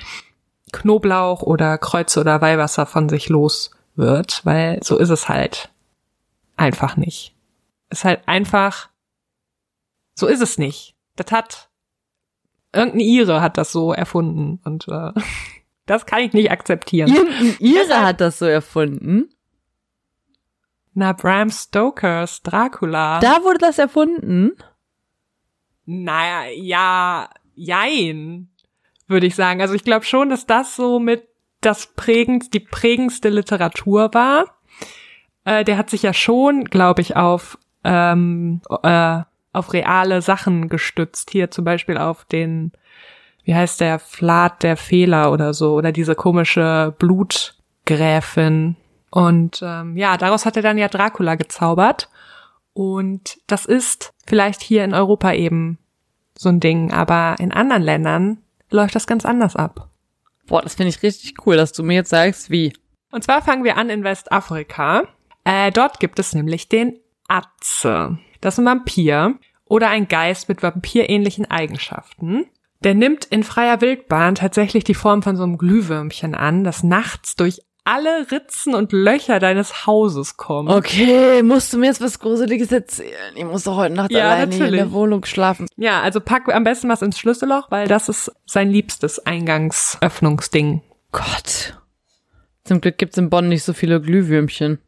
Knoblauch 0.73 1.43
oder 1.43 1.79
Kreuze 1.79 2.21
oder 2.21 2.41
Weihwasser 2.41 2.87
von 2.87 3.09
sich 3.09 3.29
los 3.29 3.71
wird, 3.95 4.45
weil 4.45 4.83
so 4.83 4.99
ist 4.99 5.11
es 5.11 5.29
halt 5.29 5.71
einfach 6.57 6.97
nicht. 6.97 7.35
Ist 7.91 8.05
halt 8.05 8.27
einfach, 8.27 8.89
so 10.15 10.27
ist 10.27 10.41
es 10.41 10.59
nicht. 10.59 10.97
Das 11.17 11.31
hat 11.31 11.71
irgendeine 12.73 13.05
Ire 13.05 13.41
hat 13.41 13.59
das 13.59 13.73
so 13.73 13.93
erfunden 13.93 14.61
und 14.65 14.89
äh, 14.89 15.13
das 15.87 16.07
kann 16.07 16.21
ich 16.21 16.33
nicht 16.33 16.51
akzeptieren. 16.51 17.15
Irgendein 17.15 17.57
Ire 17.61 18.01
hat 18.01 18.21
das 18.21 18.39
so 18.39 18.47
erfunden. 18.47 19.29
Na, 20.95 21.13
Bram 21.13 21.51
Stokers 21.51 22.43
Dracula. 22.43 23.21
Da 23.21 23.43
wurde 23.45 23.59
das 23.59 23.79
erfunden. 23.79 24.53
naja, 25.87 26.51
ja, 26.55 27.31
jein, 27.55 28.51
würde 29.07 29.27
ich 29.27 29.35
sagen. 29.35 29.61
Also 29.61 29.75
ich 29.75 29.85
glaube 29.85 30.05
schon, 30.05 30.29
dass 30.29 30.47
das 30.47 30.77
so 30.77 30.99
mit 30.99 31.32
das 31.63 31.87
prägend, 31.95 32.55
die 32.55 32.61
prägendste 32.61 33.29
Literatur 33.29 34.11
war. 34.13 34.45
Äh, 35.45 35.65
der 35.65 35.79
hat 35.79 35.91
sich 35.91 36.03
ja 36.03 36.13
schon, 36.13 36.65
glaube 36.65 37.01
ich, 37.01 37.17
auf 37.17 37.59
ähm, 37.85 38.61
äh, 38.83 39.23
auf 39.53 39.73
reale 39.73 40.23
Sachen 40.23 40.69
gestützt. 40.69 41.31
Hier 41.31 41.51
zum 41.51 41.65
Beispiel 41.65 41.99
auf 41.99 42.25
den, 42.25 42.73
wie 43.45 43.55
heißt 43.55 43.81
der, 43.81 43.99
Flat 43.99 44.63
der 44.63 44.77
Fehler 44.77 45.33
oder 45.33 45.53
so, 45.53 45.75
oder 45.75 45.93
diese 45.93 46.15
komische 46.15 46.95
Blutgräfin. 46.99 48.77
Und 49.11 49.61
ähm, 49.63 49.97
ja, 49.97 50.17
daraus 50.17 50.47
hat 50.47 50.57
er 50.57 50.63
dann 50.63 50.79
ja 50.79 50.89
Dracula 50.89 51.35
gezaubert. 51.35 52.09
Und 52.73 53.39
das 53.47 53.67
ist 53.67 54.15
vielleicht 54.27 54.63
hier 54.63 54.85
in 54.85 54.95
Europa 54.95 55.33
eben 55.33 55.79
so 56.35 56.49
ein 56.49 56.61
Ding, 56.61 56.93
aber 56.93 57.37
in 57.39 57.53
anderen 57.53 57.83
Ländern 57.83 58.39
läuft 58.71 58.95
das 58.95 59.07
ganz 59.07 59.27
anders 59.27 59.55
ab. 59.55 59.91
Boah, 60.53 60.61
das 60.61 60.75
finde 60.75 60.91
ich 60.91 61.03
richtig 61.03 61.47
cool, 61.47 61.57
dass 61.57 61.73
du 61.73 61.83
mir 61.83 61.95
jetzt 61.95 62.11
sagst, 62.11 62.51
wie. 62.51 62.75
Und 63.11 63.25
zwar 63.25 63.41
fangen 63.41 63.65
wir 63.65 63.79
an 63.79 63.89
in 63.89 64.05
Westafrika. 64.05 65.05
Äh, 65.45 65.73
dort 65.73 65.99
gibt 65.99 66.19
es 66.19 66.35
nämlich 66.35 66.69
den 66.69 66.99
Atze. 67.27 68.19
Das 68.43 68.55
ist 68.55 68.59
ein 68.59 68.67
Vampir 68.67 69.39
oder 69.65 69.89
ein 69.89 70.09
Geist 70.09 70.51
mit 70.51 70.63
vampirähnlichen 70.63 71.51
Eigenschaften. 71.51 72.45
Der 72.85 72.93
nimmt 72.93 73.25
in 73.25 73.45
freier 73.45 73.81
Wildbahn 73.81 74.35
tatsächlich 74.35 74.85
die 74.85 74.93
Form 74.93 75.23
von 75.23 75.39
so 75.39 75.43
einem 75.43 75.57
Glühwürmchen 75.57 76.35
an, 76.35 76.65
das 76.65 76.83
nachts 76.83 77.35
durch 77.35 77.63
alle 77.85 78.31
Ritzen 78.31 78.75
und 78.75 78.93
Löcher 78.93 79.41
deines 79.41 79.87
Hauses 79.87 80.37
kommt. 80.37 80.71
Okay, 80.71 81.43
musst 81.43 81.73
du 81.73 81.79
mir 81.79 81.87
jetzt 81.87 82.01
was 82.01 82.19
Gruseliges 82.21 82.71
erzählen? 82.71 83.35
Ich 83.35 83.45
muss 83.45 83.65
doch 83.65 83.77
heute 83.77 83.95
Nacht 83.95 84.13
Ja, 84.13 84.31
alleine 84.31 84.37
hier 84.37 84.45
in 84.45 84.59
natürlich. 84.61 84.81
der 84.81 84.93
Wohnung 84.93 85.25
schlafen. 85.25 85.67
Ja, 85.77 86.01
also 86.01 86.21
pack 86.21 86.49
am 86.55 86.65
besten 86.65 86.89
was 86.89 87.03
ins 87.03 87.19
Schlüsselloch, 87.19 87.71
weil 87.71 87.89
das 87.89 88.09
ist 88.09 88.31
sein 88.47 88.71
liebstes 88.71 89.27
Eingangsöffnungsding. 89.27 90.83
Gott. 91.11 91.79
Zum 92.65 92.81
Glück 92.81 92.99
gibt's 92.99 93.19
in 93.19 93.31
Bonn 93.31 93.49
nicht 93.49 93.65
so 93.65 93.73
viele 93.73 94.01
Glühwürmchen. 94.01 94.79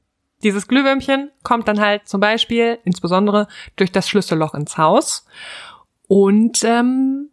Dieses 0.42 0.68
Glühwürmchen 0.68 1.30
kommt 1.42 1.66
dann 1.68 1.80
halt 1.80 2.06
zum 2.06 2.20
Beispiel, 2.20 2.78
insbesondere 2.84 3.48
durch 3.76 3.90
das 3.90 4.08
Schlüsselloch 4.08 4.54
ins 4.54 4.78
Haus 4.78 5.26
und 6.06 6.62
ähm, 6.64 7.30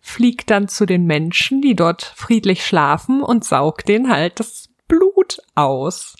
fliegt 0.00 0.50
dann 0.50 0.68
zu 0.68 0.86
den 0.86 1.04
Menschen, 1.04 1.60
die 1.60 1.74
dort 1.74 2.02
friedlich 2.16 2.64
schlafen 2.64 3.22
und 3.22 3.44
saugt 3.44 3.88
denen 3.88 4.10
halt 4.10 4.40
das 4.40 4.68
Blut 4.88 5.38
aus. 5.54 6.16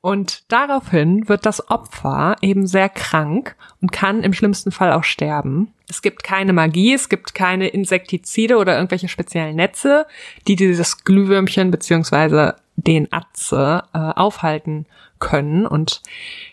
Und 0.00 0.50
daraufhin 0.50 1.28
wird 1.28 1.46
das 1.46 1.70
Opfer 1.70 2.36
eben 2.40 2.66
sehr 2.66 2.88
krank 2.88 3.54
und 3.80 3.92
kann 3.92 4.22
im 4.22 4.32
schlimmsten 4.32 4.72
Fall 4.72 4.92
auch 4.92 5.04
sterben. 5.04 5.72
Es 5.88 6.02
gibt 6.02 6.24
keine 6.24 6.52
Magie, 6.52 6.94
es 6.94 7.08
gibt 7.08 7.34
keine 7.34 7.68
Insektizide 7.68 8.56
oder 8.56 8.74
irgendwelche 8.74 9.08
speziellen 9.08 9.56
Netze, 9.56 10.06
die 10.48 10.56
dieses 10.56 11.04
Glühwürmchen 11.04 11.70
beziehungsweise 11.70 12.56
den 12.76 13.12
Atze 13.12 13.84
äh, 13.92 13.98
aufhalten 13.98 14.86
können. 15.18 15.66
Und 15.66 16.02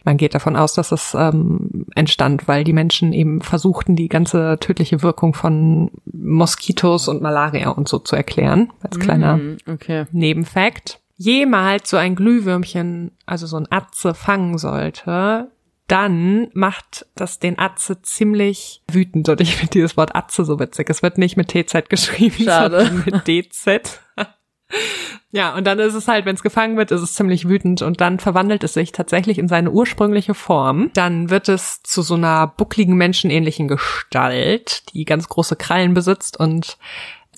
man 0.03 0.17
geht 0.17 0.35
davon 0.35 0.55
aus, 0.55 0.73
dass 0.73 0.91
es 0.91 1.15
ähm, 1.15 1.85
entstand, 1.95 2.47
weil 2.47 2.63
die 2.63 2.73
Menschen 2.73 3.13
eben 3.13 3.41
versuchten, 3.41 3.95
die 3.95 4.09
ganze 4.09 4.57
tödliche 4.59 5.01
Wirkung 5.01 5.33
von 5.33 5.89
Moskitos 6.05 7.07
und 7.07 7.21
Malaria 7.21 7.69
und 7.69 7.87
so 7.87 7.97
zu 7.97 8.15
erklären. 8.15 8.71
Als 8.81 8.99
kleiner 8.99 9.33
Hm, 9.33 9.57
okay. 9.67 10.05
Nebenfakt. 10.11 10.99
Jemals 11.21 11.89
so 11.89 11.97
ein 11.97 12.15
Glühwürmchen, 12.15 13.11
also 13.25 13.45
so 13.45 13.57
ein 13.57 13.67
Atze 13.69 14.13
fangen 14.13 14.57
sollte, 14.57 15.51
dann 15.87 16.47
macht 16.53 17.07
das 17.15 17.39
den 17.39 17.59
Atze 17.59 18.01
ziemlich 18.01 18.81
wütend. 18.89 19.27
Und 19.27 19.41
ich 19.41 19.57
finde 19.57 19.71
dieses 19.71 19.97
Wort 19.97 20.15
Atze 20.15 20.45
so 20.45 20.61
witzig. 20.61 20.89
Es 20.89 21.03
wird 21.03 21.17
nicht 21.17 21.35
mit 21.35 21.49
TZ 21.49 21.89
geschrieben, 21.89 22.45
Schade. 22.45 22.85
sondern 22.85 23.03
mit 23.05 23.27
DZ. 23.27 23.99
ja, 25.31 25.53
und 25.55 25.67
dann 25.67 25.79
ist 25.79 25.93
es 25.93 26.07
halt, 26.07 26.25
wenn 26.25 26.35
es 26.35 26.41
gefangen 26.43 26.77
wird, 26.77 26.91
ist 26.91 27.01
es 27.01 27.15
ziemlich 27.15 27.49
wütend 27.49 27.81
und 27.81 27.99
dann 27.99 28.19
verwandelt 28.19 28.63
es 28.63 28.75
sich 28.75 28.93
tatsächlich 28.93 29.39
in 29.39 29.49
seine 29.49 29.71
ursprüngliche 29.71 30.35
Form. 30.35 30.89
Dann 30.93 31.29
wird 31.29 31.49
es 31.49 31.83
zu 31.83 32.01
so 32.01 32.13
einer 32.13 32.47
buckligen 32.47 32.95
menschenähnlichen 32.95 33.67
Gestalt, 33.67 34.83
die 34.93 35.03
ganz 35.03 35.27
große 35.27 35.57
Krallen 35.57 35.93
besitzt 35.93 36.39
und 36.39 36.77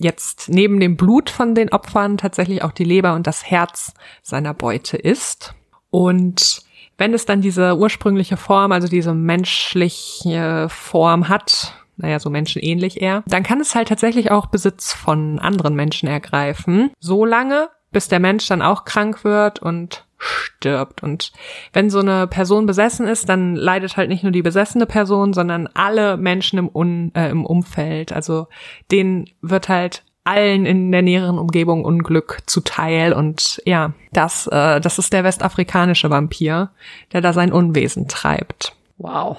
jetzt 0.04 0.50
neben 0.50 0.80
dem 0.80 0.98
Blut 0.98 1.30
von 1.30 1.56
den 1.56 1.72
Opfern 1.72 2.18
tatsächlich 2.18 2.64
auch 2.64 2.72
die 2.72 2.84
Leber 2.84 3.14
und 3.14 3.28
das 3.28 3.50
Herz 3.50 3.94
seiner 4.22 4.54
Beute 4.54 4.98
ist. 4.98 5.54
Und 5.90 6.64
wenn 6.98 7.14
es 7.14 7.26
dann 7.26 7.42
diese 7.42 7.78
ursprüngliche 7.78 8.38
Form, 8.38 8.72
also 8.72 8.88
diese 8.88 9.14
menschliche 9.14 10.68
Form 10.70 11.30
hat, 11.30 11.74
naja, 11.98 12.20
so 12.20 12.30
menschenähnlich 12.30 13.02
eher, 13.02 13.24
dann 13.28 13.44
kann 13.44 13.60
es 13.60 13.76
halt 13.76 13.88
tatsächlich 13.88 14.32
auch 14.32 14.48
Besitz 14.48 14.94
von 14.94 15.40
anderen 15.40 15.76
Menschen 15.76 16.08
ergreifen. 16.08 16.92
So 17.00 17.26
lange, 17.26 17.70
bis 17.92 18.08
der 18.08 18.20
Mensch 18.20 18.48
dann 18.48 18.62
auch 18.62 18.86
krank 18.86 19.24
wird 19.24 19.60
und 19.60 20.06
stirbt. 20.22 21.04
Und 21.04 21.32
wenn 21.74 21.90
so 21.90 22.00
eine 22.00 22.28
Person 22.28 22.66
besessen 22.66 23.08
ist, 23.08 23.28
dann 23.28 23.56
leidet 23.56 23.98
halt 23.98 24.10
nicht 24.10 24.24
nur 24.24 24.32
die 24.32 24.44
besessene 24.44 24.86
Person, 24.86 25.34
sondern 25.34 25.68
alle 25.74 26.18
Menschen 26.18 26.60
im, 26.60 26.70
Un 26.74 27.12
äh, 27.16 27.30
im 27.30 27.46
Umfeld. 27.46 28.14
Also 28.14 28.48
denen 28.92 29.30
wird 29.42 29.68
halt 29.68 30.04
allen 30.24 30.68
in 30.68 30.92
der 30.92 31.02
näheren 31.02 31.40
Umgebung 31.40 31.84
Unglück 31.84 32.40
zuteil. 32.46 33.14
Und 33.14 33.62
ja, 33.66 33.94
das, 34.14 34.48
äh, 34.48 34.80
das 34.80 35.00
ist 35.00 35.12
der 35.14 35.24
westafrikanische 35.24 36.10
Vampir, 36.10 36.70
der 37.12 37.22
da 37.22 37.34
sein 37.34 37.52
Unwesen 37.52 38.08
treibt. 38.08 38.76
Wow. 38.98 39.38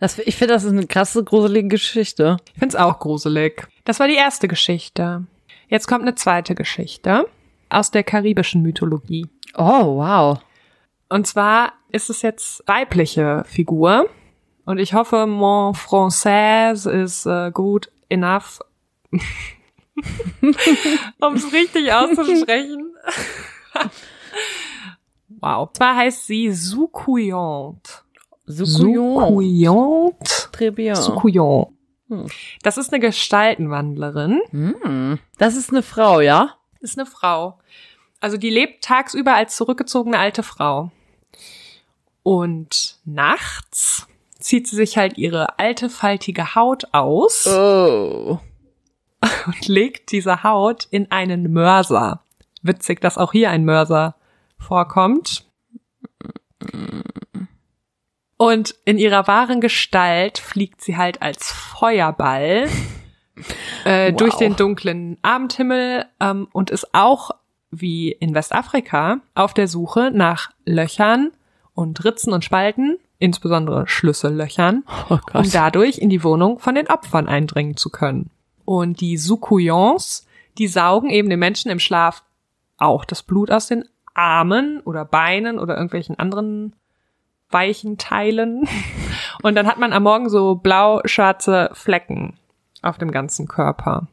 Das, 0.00 0.18
ich 0.18 0.34
finde, 0.34 0.54
das 0.54 0.64
ist 0.64 0.72
eine 0.72 0.86
krasse, 0.86 1.22
gruselige 1.22 1.68
Geschichte. 1.68 2.38
Ich 2.52 2.58
find's 2.58 2.74
auch 2.74 2.98
gruselig. 2.98 3.68
Das 3.84 4.00
war 4.00 4.08
die 4.08 4.16
erste 4.16 4.48
Geschichte. 4.48 5.24
Jetzt 5.68 5.86
kommt 5.86 6.02
eine 6.02 6.16
zweite 6.16 6.54
Geschichte 6.54 7.26
aus 7.70 7.90
der 7.90 8.02
karibischen 8.02 8.62
Mythologie. 8.62 9.26
Oh, 9.56 9.96
wow. 9.96 10.38
Und 11.08 11.26
zwar 11.26 11.72
ist 11.90 12.10
es 12.10 12.22
jetzt 12.22 12.62
weibliche 12.66 13.44
Figur. 13.46 14.08
Und 14.64 14.78
ich 14.78 14.94
hoffe, 14.94 15.26
mon 15.26 15.74
français 15.74 16.90
ist 16.90 17.26
äh, 17.26 17.50
gut 17.52 17.90
enough, 18.08 18.60
um 21.20 21.34
es 21.34 21.52
richtig 21.52 21.92
auszusprechen. 21.92 22.94
wow. 25.40 25.68
Und 25.68 25.76
zwar 25.76 25.96
heißt 25.96 26.26
sie 26.26 26.50
Sucuyant. 26.50 28.04
Sucuyant. 28.46 30.18
Très 30.52 30.70
bien. 30.70 30.96
Sucuyant. 30.96 31.68
Hm. 32.08 32.26
Das 32.62 32.78
ist 32.78 32.92
eine 32.92 33.00
Gestaltenwandlerin. 33.00 34.40
Hm. 34.50 35.18
Das 35.38 35.56
ist 35.56 35.70
eine 35.70 35.82
Frau, 35.82 36.20
ja? 36.20 36.54
Ist 36.80 36.98
eine 36.98 37.06
Frau. 37.06 37.58
Also 38.24 38.38
die 38.38 38.48
lebt 38.48 38.82
tagsüber 38.82 39.34
als 39.34 39.54
zurückgezogene 39.54 40.18
alte 40.18 40.42
Frau. 40.42 40.90
Und 42.22 42.96
nachts 43.04 44.06
zieht 44.38 44.66
sie 44.66 44.76
sich 44.76 44.96
halt 44.96 45.18
ihre 45.18 45.58
alte 45.58 45.90
faltige 45.90 46.54
Haut 46.54 46.84
aus 46.92 47.46
Oh. 47.46 48.38
und 49.46 49.68
legt 49.68 50.10
diese 50.10 50.42
Haut 50.42 50.88
in 50.90 51.10
einen 51.10 51.52
Mörser. 51.52 52.22
Witzig, 52.62 53.02
dass 53.02 53.18
auch 53.18 53.32
hier 53.32 53.50
ein 53.50 53.66
Mörser 53.66 54.14
vorkommt. 54.56 55.44
Und 58.38 58.74
in 58.86 58.96
ihrer 58.96 59.26
wahren 59.26 59.60
Gestalt 59.60 60.38
fliegt 60.38 60.80
sie 60.80 60.96
halt 60.96 61.20
als 61.20 61.52
Feuerball 61.52 62.70
äh, 63.84 64.12
Wow. 64.12 64.16
durch 64.16 64.34
den 64.36 64.56
dunklen 64.56 65.18
Abendhimmel 65.20 66.06
ähm, 66.20 66.48
und 66.52 66.70
ist 66.70 66.94
auch 66.94 67.32
wie 67.80 68.10
in 68.12 68.34
Westafrika 68.34 69.18
auf 69.34 69.54
der 69.54 69.68
Suche 69.68 70.10
nach 70.12 70.50
Löchern 70.64 71.30
und 71.74 72.04
Ritzen 72.04 72.32
und 72.32 72.44
Spalten, 72.44 72.98
insbesondere 73.18 73.86
Schlüssellöchern, 73.86 74.84
Oh 75.10 75.18
um 75.32 75.50
dadurch 75.50 75.98
in 75.98 76.10
die 76.10 76.24
Wohnung 76.24 76.58
von 76.58 76.74
den 76.74 76.88
Opfern 76.88 77.28
eindringen 77.28 77.76
zu 77.76 77.90
können. 77.90 78.30
Und 78.64 79.00
die 79.00 79.16
Sukuyons, 79.16 80.26
die 80.58 80.68
saugen 80.68 81.10
eben 81.10 81.30
den 81.30 81.38
Menschen 81.38 81.70
im 81.70 81.78
Schlaf 81.78 82.22
auch 82.78 83.04
das 83.04 83.22
Blut 83.22 83.50
aus 83.50 83.66
den 83.66 83.84
Armen 84.14 84.80
oder 84.80 85.04
Beinen 85.04 85.58
oder 85.58 85.74
irgendwelchen 85.74 86.18
anderen 86.18 86.74
weichen 87.50 87.98
Teilen. 87.98 88.68
Und 89.42 89.54
dann 89.54 89.66
hat 89.66 89.78
man 89.78 89.92
am 89.92 90.04
Morgen 90.04 90.28
so 90.28 90.54
blau-schwarze 90.54 91.70
Flecken 91.72 92.38
auf 92.82 92.98
dem 92.98 93.10
ganzen 93.10 93.48
Körper. 93.48 94.06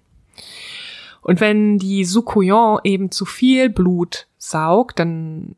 Und 1.21 1.39
wenn 1.39 1.77
die 1.77 2.03
Sukuyon 2.03 2.79
eben 2.83 3.11
zu 3.11 3.25
viel 3.25 3.69
Blut 3.69 4.27
saugt, 4.37 4.99
dann 4.99 5.55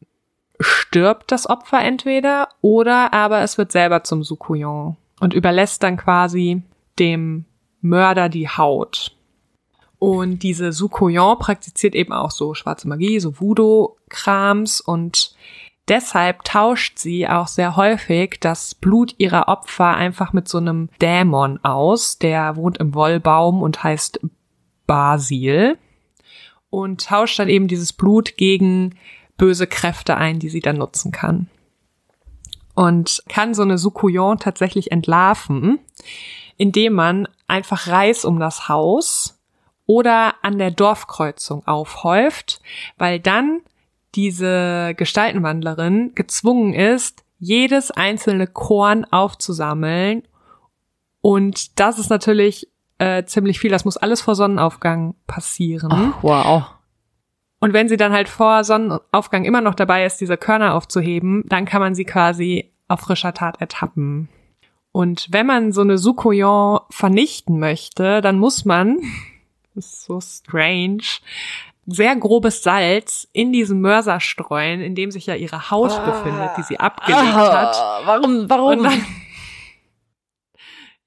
stirbt 0.59 1.31
das 1.31 1.49
Opfer 1.49 1.81
entweder 1.81 2.49
oder 2.61 3.13
aber 3.13 3.41
es 3.41 3.57
wird 3.57 3.71
selber 3.71 4.03
zum 4.03 4.23
Sukuyon 4.23 4.97
und 5.19 5.33
überlässt 5.33 5.83
dann 5.83 5.97
quasi 5.97 6.63
dem 6.99 7.45
Mörder 7.81 8.29
die 8.29 8.49
Haut. 8.49 9.15
Und 9.99 10.43
diese 10.43 10.73
Sukuyon 10.73 11.39
praktiziert 11.39 11.95
eben 11.95 12.11
auch 12.11 12.31
so 12.31 12.53
schwarze 12.53 12.87
Magie, 12.89 13.19
so 13.19 13.39
Voodoo-Krams 13.39 14.81
und 14.81 15.33
deshalb 15.87 16.43
tauscht 16.43 16.99
sie 16.99 17.27
auch 17.27 17.47
sehr 17.47 17.77
häufig 17.77 18.37
das 18.41 18.75
Blut 18.75 19.15
ihrer 19.17 19.47
Opfer 19.47 19.95
einfach 19.95 20.33
mit 20.33 20.49
so 20.49 20.57
einem 20.57 20.89
Dämon 21.01 21.63
aus, 21.63 22.19
der 22.19 22.57
wohnt 22.57 22.79
im 22.79 22.93
Wollbaum 22.93 23.61
und 23.61 23.83
heißt 23.83 24.19
Basil 24.93 25.79
und 26.69 27.07
tauscht 27.07 27.39
dann 27.39 27.49
eben 27.49 27.67
dieses 27.67 27.93
Blut 27.93 28.37
gegen 28.37 28.93
böse 29.37 29.65
Kräfte 29.65 30.17
ein, 30.17 30.37
die 30.37 30.49
sie 30.49 30.59
dann 30.59 30.77
nutzen 30.77 31.11
kann. 31.11 31.49
Und 32.75 33.23
kann 33.27 33.55
so 33.55 33.63
eine 33.63 33.79
Sukuyon 33.79 34.37
tatsächlich 34.37 34.91
entlarven, 34.91 35.79
indem 36.57 36.93
man 36.93 37.27
einfach 37.47 37.87
Reis 37.87 38.23
um 38.23 38.39
das 38.39 38.69
Haus 38.69 39.39
oder 39.87 40.35
an 40.43 40.59
der 40.59 40.69
Dorfkreuzung 40.69 41.65
aufhäuft, 41.65 42.61
weil 42.99 43.19
dann 43.19 43.61
diese 44.13 44.93
Gestaltenwandlerin 44.95 46.11
gezwungen 46.13 46.75
ist, 46.75 47.23
jedes 47.39 47.89
einzelne 47.89 48.45
Korn 48.45 49.05
aufzusammeln. 49.05 50.21
Und 51.21 51.79
das 51.79 51.97
ist 51.97 52.11
natürlich 52.11 52.67
äh, 52.97 53.23
ziemlich 53.25 53.59
viel. 53.59 53.71
Das 53.71 53.85
muss 53.85 53.97
alles 53.97 54.21
vor 54.21 54.35
Sonnenaufgang 54.35 55.15
passieren. 55.27 55.89
Ach, 55.91 56.23
wow. 56.23 56.63
Und 57.59 57.73
wenn 57.73 57.87
sie 57.87 57.97
dann 57.97 58.11
halt 58.11 58.27
vor 58.27 58.63
Sonnenaufgang 58.63 59.45
immer 59.45 59.61
noch 59.61 59.75
dabei 59.75 60.05
ist, 60.05 60.19
diese 60.19 60.37
Körner 60.37 60.73
aufzuheben, 60.73 61.43
dann 61.47 61.65
kann 61.65 61.79
man 61.79 61.95
sie 61.95 62.03
quasi 62.03 62.73
auf 62.87 63.01
frischer 63.01 63.33
Tat 63.33 63.61
ertappen. 63.61 64.27
Und 64.91 65.27
wenn 65.31 65.45
man 65.45 65.71
so 65.71 65.81
eine 65.81 65.97
Sukoyon 65.97 66.81
vernichten 66.89 67.59
möchte, 67.59 68.21
dann 68.21 68.37
muss 68.37 68.65
man, 68.65 68.99
das 69.75 69.85
ist 69.85 70.03
so 70.03 70.19
strange, 70.21 71.03
sehr 71.85 72.15
grobes 72.15 72.63
Salz 72.63 73.27
in 73.33 73.51
diesen 73.51 73.81
Mörser 73.81 74.19
streuen, 74.19 74.81
in 74.81 74.95
dem 74.95 75.11
sich 75.11 75.25
ja 75.25 75.35
ihre 75.35 75.71
Haut 75.71 76.05
befindet, 76.05 76.51
die 76.57 76.63
sie 76.63 76.79
abgelegt 76.79 77.33
hat. 77.33 77.75
Ah, 77.75 78.01
warum, 78.05 78.49
warum? 78.49 78.79
Und 78.79 78.83
dann, 78.83 79.05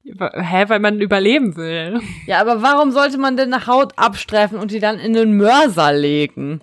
Hä, 0.07 0.65
weil 0.69 0.79
man 0.81 1.01
überleben 1.01 1.57
will. 1.57 2.01
ja, 2.27 2.41
aber 2.41 2.63
warum 2.63 2.93
sollte 2.93 3.19
man 3.19 3.37
denn 3.37 3.53
eine 3.53 3.67
Haut 3.67 3.99
abstreifen 3.99 4.59
und 4.59 4.71
die 4.71 4.79
dann 4.81 4.99
in 4.99 5.13
den 5.15 5.37
Mörser 5.37 5.93
legen? 5.93 6.61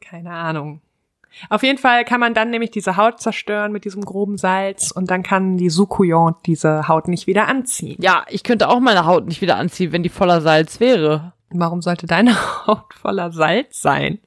Keine 0.00 0.30
Ahnung. 0.32 0.80
Auf 1.50 1.62
jeden 1.62 1.76
Fall 1.78 2.04
kann 2.06 2.18
man 2.20 2.32
dann 2.32 2.48
nämlich 2.48 2.70
diese 2.70 2.96
Haut 2.96 3.20
zerstören 3.20 3.70
mit 3.70 3.84
diesem 3.84 4.02
groben 4.02 4.38
Salz 4.38 4.90
und 4.90 5.10
dann 5.10 5.22
kann 5.22 5.58
die 5.58 5.68
Sukuyon 5.68 6.34
diese 6.46 6.88
Haut 6.88 7.08
nicht 7.08 7.26
wieder 7.26 7.46
anziehen. 7.46 7.98
Ja, 8.00 8.24
ich 8.30 8.42
könnte 8.42 8.68
auch 8.70 8.80
meine 8.80 9.04
Haut 9.04 9.26
nicht 9.26 9.42
wieder 9.42 9.56
anziehen, 9.56 9.92
wenn 9.92 10.02
die 10.02 10.08
voller 10.08 10.40
Salz 10.40 10.80
wäre. 10.80 11.34
Warum 11.50 11.82
sollte 11.82 12.06
deine 12.06 12.34
Haut 12.66 12.94
voller 12.94 13.32
Salz 13.32 13.82
sein? 13.82 14.18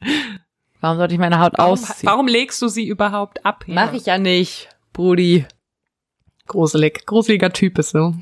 Warum 0.81 0.97
sollte 0.97 1.15
ich 1.15 1.19
meine 1.19 1.39
Haut 1.39 1.53
Warum, 1.57 1.73
ausziehen? 1.73 2.07
warum 2.09 2.27
legst 2.27 2.61
du 2.61 2.67
sie 2.67 2.87
überhaupt 2.87 3.43
ab? 3.43 3.63
Ja. 3.65 3.73
Mach 3.73 3.93
ich 3.93 4.05
ja 4.05 4.19
nicht, 4.19 4.69
Brudi. 4.93 5.45
Gruselig. 6.49 7.05
Gruseliger 7.05 7.53
Typ 7.53 7.79
ist 7.79 7.91
so. 7.91 8.13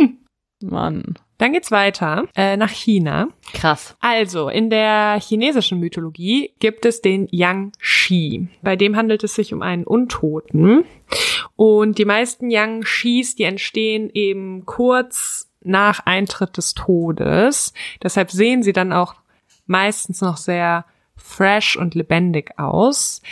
Mann. 0.62 1.16
Dann 1.38 1.54
geht's 1.54 1.70
weiter 1.70 2.28
äh, 2.36 2.58
nach 2.58 2.68
China. 2.68 3.28
Krass. 3.54 3.96
Also, 4.00 4.50
in 4.50 4.68
der 4.68 5.18
chinesischen 5.20 5.80
Mythologie 5.80 6.52
gibt 6.58 6.84
es 6.84 7.00
den 7.00 7.28
Yang 7.30 7.72
Shi. 7.80 8.48
Bei 8.60 8.76
dem 8.76 8.94
handelt 8.94 9.24
es 9.24 9.34
sich 9.34 9.54
um 9.54 9.62
einen 9.62 9.84
Untoten. 9.84 10.84
Und 11.56 11.96
die 11.96 12.04
meisten 12.04 12.50
Yang 12.50 12.84
Shis, 12.84 13.36
die 13.36 13.44
entstehen 13.44 14.10
eben 14.12 14.66
kurz 14.66 15.50
nach 15.62 16.00
Eintritt 16.04 16.58
des 16.58 16.74
Todes. 16.74 17.72
Deshalb 18.02 18.30
sehen 18.30 18.62
sie 18.62 18.74
dann 18.74 18.92
auch 18.92 19.14
meistens 19.66 20.20
noch 20.20 20.36
sehr 20.36 20.84
fresh 21.16 21.76
und 21.76 21.94
lebendig 21.94 22.58
aus. 22.58 23.22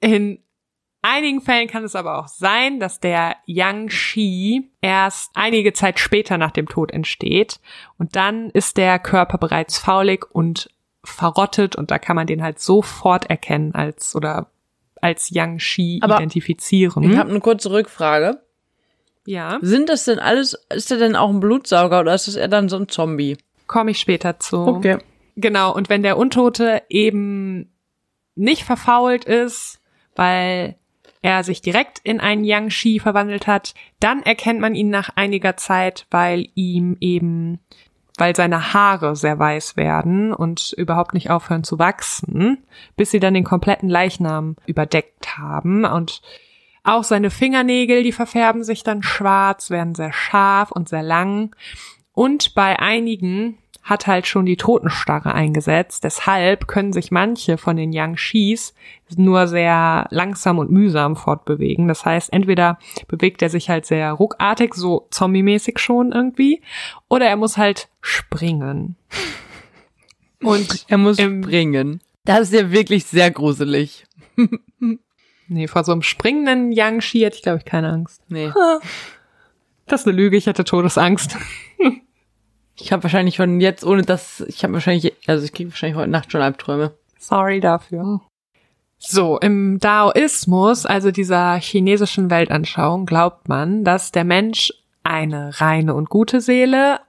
In 0.00 0.40
einigen 1.04 1.40
Fällen 1.40 1.68
kann 1.68 1.84
es 1.84 1.94
aber 1.94 2.18
auch 2.18 2.28
sein, 2.28 2.80
dass 2.80 2.98
der 2.98 3.36
Yang 3.46 3.90
Shi 3.90 4.70
erst 4.80 5.30
einige 5.34 5.72
Zeit 5.72 5.98
später 5.98 6.38
nach 6.38 6.50
dem 6.50 6.66
Tod 6.66 6.90
entsteht 6.90 7.60
und 7.98 8.16
dann 8.16 8.50
ist 8.50 8.76
der 8.76 8.98
Körper 8.98 9.38
bereits 9.38 9.78
faulig 9.78 10.24
und 10.32 10.70
verrottet 11.04 11.76
und 11.76 11.90
da 11.90 11.98
kann 11.98 12.16
man 12.16 12.26
den 12.26 12.42
halt 12.42 12.58
sofort 12.58 13.28
erkennen 13.30 13.74
als 13.74 14.16
oder 14.16 14.50
als 15.00 15.30
Yang 15.30 15.58
Shi 15.60 16.00
Aber 16.02 16.16
identifizieren. 16.16 17.02
Ich 17.04 17.16
habe 17.18 17.30
eine 17.30 17.40
kurze 17.40 17.70
Rückfrage. 17.70 18.40
ja, 19.26 19.58
Sind 19.60 19.90
das 19.90 20.04
denn 20.04 20.18
alles, 20.18 20.54
ist 20.74 20.90
der 20.90 20.98
denn 20.98 21.14
auch 21.14 21.28
ein 21.28 21.40
Blutsauger 21.40 22.00
oder 22.00 22.14
ist 22.14 22.26
das 22.26 22.36
eher 22.36 22.48
dann 22.48 22.68
so 22.68 22.76
ein 22.76 22.88
Zombie? 22.88 23.36
komme 23.66 23.90
ich 23.92 23.98
später 23.98 24.38
zu. 24.40 24.64
Genau, 25.36 25.74
und 25.74 25.88
wenn 25.88 26.02
der 26.02 26.16
Untote 26.16 26.82
eben 26.88 27.72
nicht 28.34 28.64
verfault 28.64 29.24
ist, 29.24 29.80
weil 30.16 30.76
er 31.24 31.42
sich 31.42 31.62
direkt 31.62 32.00
in 32.00 32.20
einen 32.20 32.44
Yang 32.44 32.68
Shi 32.68 33.00
verwandelt 33.00 33.46
hat, 33.46 33.72
dann 33.98 34.22
erkennt 34.22 34.60
man 34.60 34.74
ihn 34.74 34.90
nach 34.90 35.08
einiger 35.16 35.56
Zeit, 35.56 36.06
weil 36.10 36.48
ihm 36.54 36.98
eben, 37.00 37.60
weil 38.18 38.36
seine 38.36 38.74
Haare 38.74 39.16
sehr 39.16 39.38
weiß 39.38 39.78
werden 39.78 40.34
und 40.34 40.74
überhaupt 40.76 41.14
nicht 41.14 41.30
aufhören 41.30 41.64
zu 41.64 41.78
wachsen, 41.78 42.58
bis 42.96 43.10
sie 43.10 43.20
dann 43.20 43.32
den 43.32 43.42
kompletten 43.42 43.88
Leichnam 43.88 44.56
überdeckt 44.66 45.38
haben 45.38 45.86
und 45.86 46.20
auch 46.82 47.04
seine 47.04 47.30
Fingernägel, 47.30 48.02
die 48.02 48.12
verfärben 48.12 48.62
sich 48.62 48.82
dann 48.82 49.02
schwarz, 49.02 49.70
werden 49.70 49.94
sehr 49.94 50.12
scharf 50.12 50.72
und 50.72 50.90
sehr 50.90 51.02
lang. 51.02 51.56
Und 52.12 52.54
bei 52.54 52.78
einigen 52.78 53.56
hat 53.84 54.06
halt 54.06 54.26
schon 54.26 54.46
die 54.46 54.56
Totenstarre 54.56 55.34
eingesetzt. 55.34 56.04
Deshalb 56.04 56.66
können 56.66 56.94
sich 56.94 57.10
manche 57.10 57.58
von 57.58 57.76
den 57.76 57.92
Yang 57.92 58.16
Shis 58.16 58.74
nur 59.14 59.46
sehr 59.46 60.06
langsam 60.10 60.58
und 60.58 60.70
mühsam 60.70 61.16
fortbewegen. 61.16 61.86
Das 61.86 62.04
heißt, 62.04 62.32
entweder 62.32 62.78
bewegt 63.06 63.42
er 63.42 63.50
sich 63.50 63.68
halt 63.68 63.84
sehr 63.84 64.10
ruckartig, 64.12 64.74
so 64.74 65.06
zombie-mäßig 65.10 65.78
schon 65.78 66.12
irgendwie, 66.12 66.62
oder 67.08 67.26
er 67.26 67.36
muss 67.36 67.58
halt 67.58 67.88
springen. 68.00 68.96
Und 70.40 70.84
Er 70.88 70.98
muss 70.98 71.18
springen. 71.18 72.02
Das 72.26 72.40
ist 72.40 72.52
ja 72.52 72.70
wirklich 72.70 73.06
sehr 73.06 73.30
gruselig. 73.30 74.04
nee, 75.48 75.68
vor 75.68 75.84
so 75.84 75.92
einem 75.92 76.02
springenden 76.02 76.70
Yang 76.70 77.00
Shi 77.00 77.20
hätte 77.20 77.36
ich, 77.36 77.42
glaube 77.42 77.58
ich, 77.58 77.64
keine 77.64 77.90
Angst. 77.90 78.20
Nee. 78.28 78.52
Das 79.86 80.02
ist 80.02 80.06
eine 80.06 80.16
Lüge, 80.16 80.36
ich 80.36 80.46
hätte 80.46 80.64
Todesangst. 80.64 81.38
Ich 82.76 82.92
habe 82.92 83.02
wahrscheinlich 83.04 83.36
von 83.36 83.60
jetzt, 83.60 83.84
ohne 83.84 84.02
das, 84.02 84.40
ich 84.48 84.64
habe 84.64 84.74
wahrscheinlich, 84.74 85.14
also 85.26 85.44
ich 85.44 85.52
kriege 85.52 85.70
wahrscheinlich 85.70 85.96
heute 85.96 86.10
Nacht 86.10 86.32
schon 86.32 86.42
Albträume. 86.42 86.92
Sorry 87.18 87.60
dafür. 87.60 88.20
So, 88.98 89.38
im 89.38 89.78
Daoismus, 89.80 90.86
also 90.86 91.10
dieser 91.10 91.56
chinesischen 91.56 92.30
Weltanschauung, 92.30 93.06
glaubt 93.06 93.48
man, 93.48 93.84
dass 93.84 94.12
der 94.12 94.24
Mensch 94.24 94.72
eine 95.02 95.60
reine 95.60 95.94
und 95.94 96.08
gute 96.08 96.40
Seele 96.40 97.00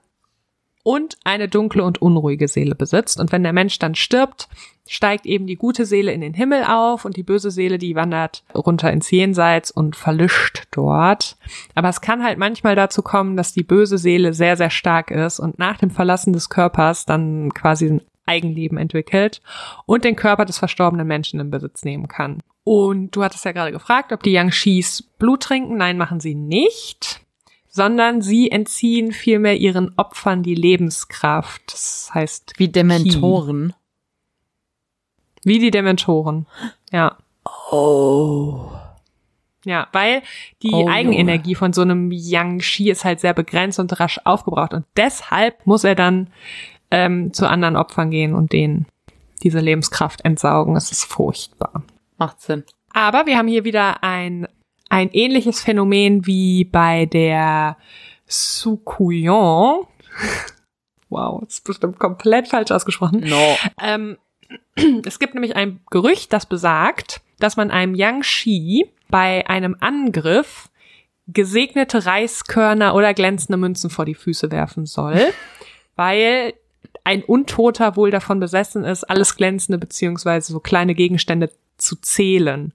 und 0.82 1.16
eine 1.24 1.48
dunkle 1.48 1.82
und 1.82 2.00
unruhige 2.00 2.48
Seele 2.48 2.74
besitzt. 2.74 3.18
Und 3.18 3.32
wenn 3.32 3.42
der 3.42 3.52
Mensch 3.52 3.78
dann 3.78 3.94
stirbt, 3.94 4.48
steigt 4.88 5.26
eben 5.26 5.46
die 5.46 5.56
gute 5.56 5.86
Seele 5.86 6.12
in 6.12 6.20
den 6.20 6.34
Himmel 6.34 6.64
auf 6.64 7.04
und 7.04 7.16
die 7.16 7.22
böse 7.22 7.50
Seele, 7.50 7.78
die 7.78 7.94
wandert 7.94 8.44
runter 8.54 8.92
ins 8.92 9.10
Jenseits 9.10 9.70
und 9.70 9.96
verlischt 9.96 10.64
dort. 10.70 11.36
Aber 11.74 11.88
es 11.88 12.00
kann 12.00 12.22
halt 12.22 12.38
manchmal 12.38 12.76
dazu 12.76 13.02
kommen, 13.02 13.36
dass 13.36 13.52
die 13.52 13.64
böse 13.64 13.98
Seele 13.98 14.32
sehr, 14.32 14.56
sehr 14.56 14.70
stark 14.70 15.10
ist 15.10 15.38
und 15.38 15.58
nach 15.58 15.78
dem 15.78 15.90
Verlassen 15.90 16.32
des 16.32 16.48
Körpers 16.48 17.06
dann 17.06 17.52
quasi 17.52 17.86
ein 17.86 18.02
Eigenleben 18.26 18.78
entwickelt 18.78 19.40
und 19.86 20.04
den 20.04 20.16
Körper 20.16 20.44
des 20.44 20.58
verstorbenen 20.58 21.06
Menschen 21.06 21.38
in 21.38 21.50
Besitz 21.50 21.84
nehmen 21.84 22.08
kann. 22.08 22.40
Und 22.64 23.14
du 23.14 23.22
hattest 23.22 23.44
ja 23.44 23.52
gerade 23.52 23.70
gefragt, 23.70 24.12
ob 24.12 24.24
die 24.24 24.32
Yangshis 24.32 25.02
Blut 25.18 25.44
trinken. 25.44 25.76
Nein, 25.76 25.96
machen 25.96 26.18
sie 26.18 26.34
nicht 26.34 27.20
sondern 27.76 28.22
sie 28.22 28.50
entziehen 28.50 29.12
vielmehr 29.12 29.58
ihren 29.58 29.92
Opfern 29.98 30.42
die 30.42 30.54
Lebenskraft. 30.54 31.62
Das 31.66 32.10
heißt. 32.12 32.54
Wie 32.56 32.68
Dementoren. 32.68 33.74
Wie 35.46 35.60
die 35.60 35.70
Dementoren. 35.70 36.46
Ja. 36.90 37.18
Oh. 37.70 38.68
Ja, 39.64 39.86
weil 39.92 40.22
die 40.64 40.72
Oh, 40.72 40.88
Eigenenergie 40.88 41.54
von 41.54 41.72
so 41.72 41.82
einem 41.82 42.10
Yang 42.10 42.62
Shi 42.62 42.90
ist 42.90 43.04
halt 43.04 43.20
sehr 43.20 43.32
begrenzt 43.32 43.78
und 43.78 44.00
rasch 44.00 44.20
aufgebraucht. 44.24 44.74
Und 44.74 44.86
deshalb 44.96 45.64
muss 45.64 45.84
er 45.84 45.94
dann 45.94 46.30
ähm, 46.90 47.32
zu 47.32 47.48
anderen 47.48 47.76
Opfern 47.76 48.10
gehen 48.10 48.34
und 48.34 48.52
denen 48.52 48.86
diese 49.44 49.60
Lebenskraft 49.60 50.24
entsaugen. 50.24 50.74
Das 50.74 50.90
ist 50.90 51.04
furchtbar. 51.04 51.84
Macht 52.18 52.40
Sinn. 52.40 52.64
Aber 52.92 53.26
wir 53.26 53.38
haben 53.38 53.46
hier 53.46 53.62
wieder 53.62 54.02
ein, 54.02 54.48
ein 54.88 55.10
ähnliches 55.12 55.60
Phänomen 55.60 56.26
wie 56.26 56.64
bei 56.64 57.06
der 57.06 57.76
Sukuyon. 58.26 59.86
Wow, 61.08 61.42
das 61.44 61.54
ist 61.58 61.64
bestimmt 61.64 62.00
komplett 62.00 62.48
falsch 62.48 62.72
ausgesprochen. 62.72 63.20
No. 63.20 63.56
Ähm, 63.80 64.18
es 65.04 65.18
gibt 65.18 65.34
nämlich 65.34 65.56
ein 65.56 65.80
Gerücht, 65.90 66.32
das 66.32 66.46
besagt, 66.46 67.20
dass 67.38 67.56
man 67.56 67.70
einem 67.70 67.94
Yang 67.94 68.22
Shi 68.22 68.90
bei 69.08 69.46
einem 69.48 69.76
Angriff 69.80 70.68
gesegnete 71.28 72.06
Reiskörner 72.06 72.94
oder 72.94 73.14
glänzende 73.14 73.56
Münzen 73.56 73.90
vor 73.90 74.04
die 74.04 74.14
Füße 74.14 74.50
werfen 74.50 74.86
soll, 74.86 75.32
weil 75.96 76.54
ein 77.04 77.22
Untoter 77.22 77.96
wohl 77.96 78.10
davon 78.10 78.40
besessen 78.40 78.84
ist, 78.84 79.04
alles 79.04 79.36
glänzende 79.36 79.78
beziehungsweise 79.78 80.52
so 80.52 80.60
kleine 80.60 80.94
Gegenstände 80.94 81.50
zu 81.76 81.96
zählen. 81.96 82.72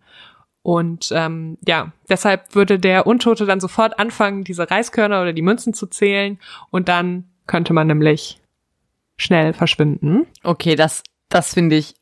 Und 0.64 1.12
ähm, 1.14 1.58
ja, 1.68 1.92
deshalb 2.08 2.54
würde 2.54 2.78
der 2.78 3.08
Untote 3.08 3.46
dann 3.46 3.60
sofort 3.60 3.98
anfangen, 4.00 4.44
diese 4.44 4.70
Reiskörner 4.70 5.22
oder 5.22 5.34
die 5.34 5.42
Münzen 5.42 5.74
zu 5.74 5.88
zählen 5.88 6.40
und 6.70 6.88
dann 6.88 7.26
könnte 7.48 7.74
man 7.74 7.88
nämlich 7.88 8.40
schnell 9.18 9.54
verschwinden. 9.54 10.28
Okay, 10.44 10.76
das, 10.76 11.04
das 11.32 11.54
finde 11.54 11.78
ich 11.78 11.96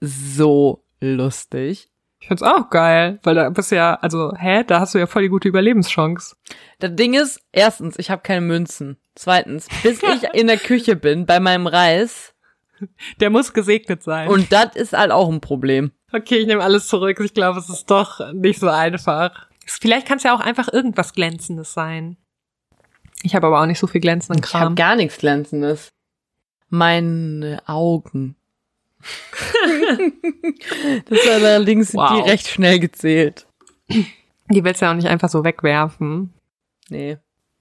so 0.00 0.84
lustig. 1.00 1.90
Ich 2.20 2.28
find's 2.28 2.42
auch 2.42 2.70
geil, 2.70 3.20
weil 3.22 3.34
da 3.34 3.50
bist 3.50 3.70
du 3.70 3.76
ja, 3.76 3.94
also, 3.94 4.32
hä, 4.36 4.64
da 4.64 4.80
hast 4.80 4.94
du 4.94 4.98
ja 4.98 5.06
voll 5.06 5.22
die 5.22 5.28
gute 5.28 5.48
Überlebenschance. 5.48 6.34
Das 6.78 6.94
Ding 6.96 7.14
ist, 7.14 7.40
erstens, 7.52 7.98
ich 7.98 8.10
habe 8.10 8.22
keine 8.22 8.40
Münzen. 8.40 8.96
Zweitens, 9.14 9.68
bis 9.82 10.02
ich 10.02 10.22
in 10.34 10.46
der 10.46 10.56
Küche 10.58 10.96
bin 10.96 11.26
bei 11.26 11.38
meinem 11.40 11.66
Reis. 11.66 12.34
Der 13.20 13.30
muss 13.30 13.52
gesegnet 13.52 14.02
sein. 14.02 14.28
Und 14.28 14.50
das 14.52 14.74
ist 14.76 14.92
halt 14.92 15.10
auch 15.10 15.28
ein 15.30 15.40
Problem. 15.40 15.92
okay, 16.12 16.36
ich 16.38 16.46
nehme 16.46 16.62
alles 16.62 16.88
zurück. 16.88 17.20
Ich 17.20 17.32
glaube, 17.32 17.58
es 17.58 17.68
ist 17.70 17.90
doch 17.90 18.32
nicht 18.32 18.60
so 18.60 18.68
einfach. 18.68 19.48
Vielleicht 19.66 20.06
kann 20.06 20.18
es 20.18 20.24
ja 20.24 20.34
auch 20.34 20.40
einfach 20.40 20.72
irgendwas 20.72 21.12
Glänzendes 21.12 21.72
sein. 21.72 22.16
Ich 23.22 23.34
habe 23.34 23.46
aber 23.46 23.60
auch 23.62 23.66
nicht 23.66 23.78
so 23.78 23.86
viel 23.86 24.00
glänzenden 24.00 24.44
Ich 24.44 24.52
habe 24.52 24.64
Kram. 24.66 24.74
gar 24.74 24.94
nichts 24.96 25.18
Glänzendes. 25.18 25.88
Meine 26.68 27.62
Augen. 27.66 28.36
das 31.06 31.18
ist 31.18 31.28
allerdings 31.28 31.94
Wow. 31.94 32.24
die 32.24 32.30
recht 32.30 32.48
schnell 32.48 32.78
gezählt. 32.78 33.46
Die 33.88 34.64
willst 34.64 34.80
du 34.80 34.86
ja 34.86 34.92
auch 34.92 34.96
nicht 34.96 35.08
einfach 35.08 35.28
so 35.28 35.44
wegwerfen. 35.44 36.32
Nee. 36.88 37.18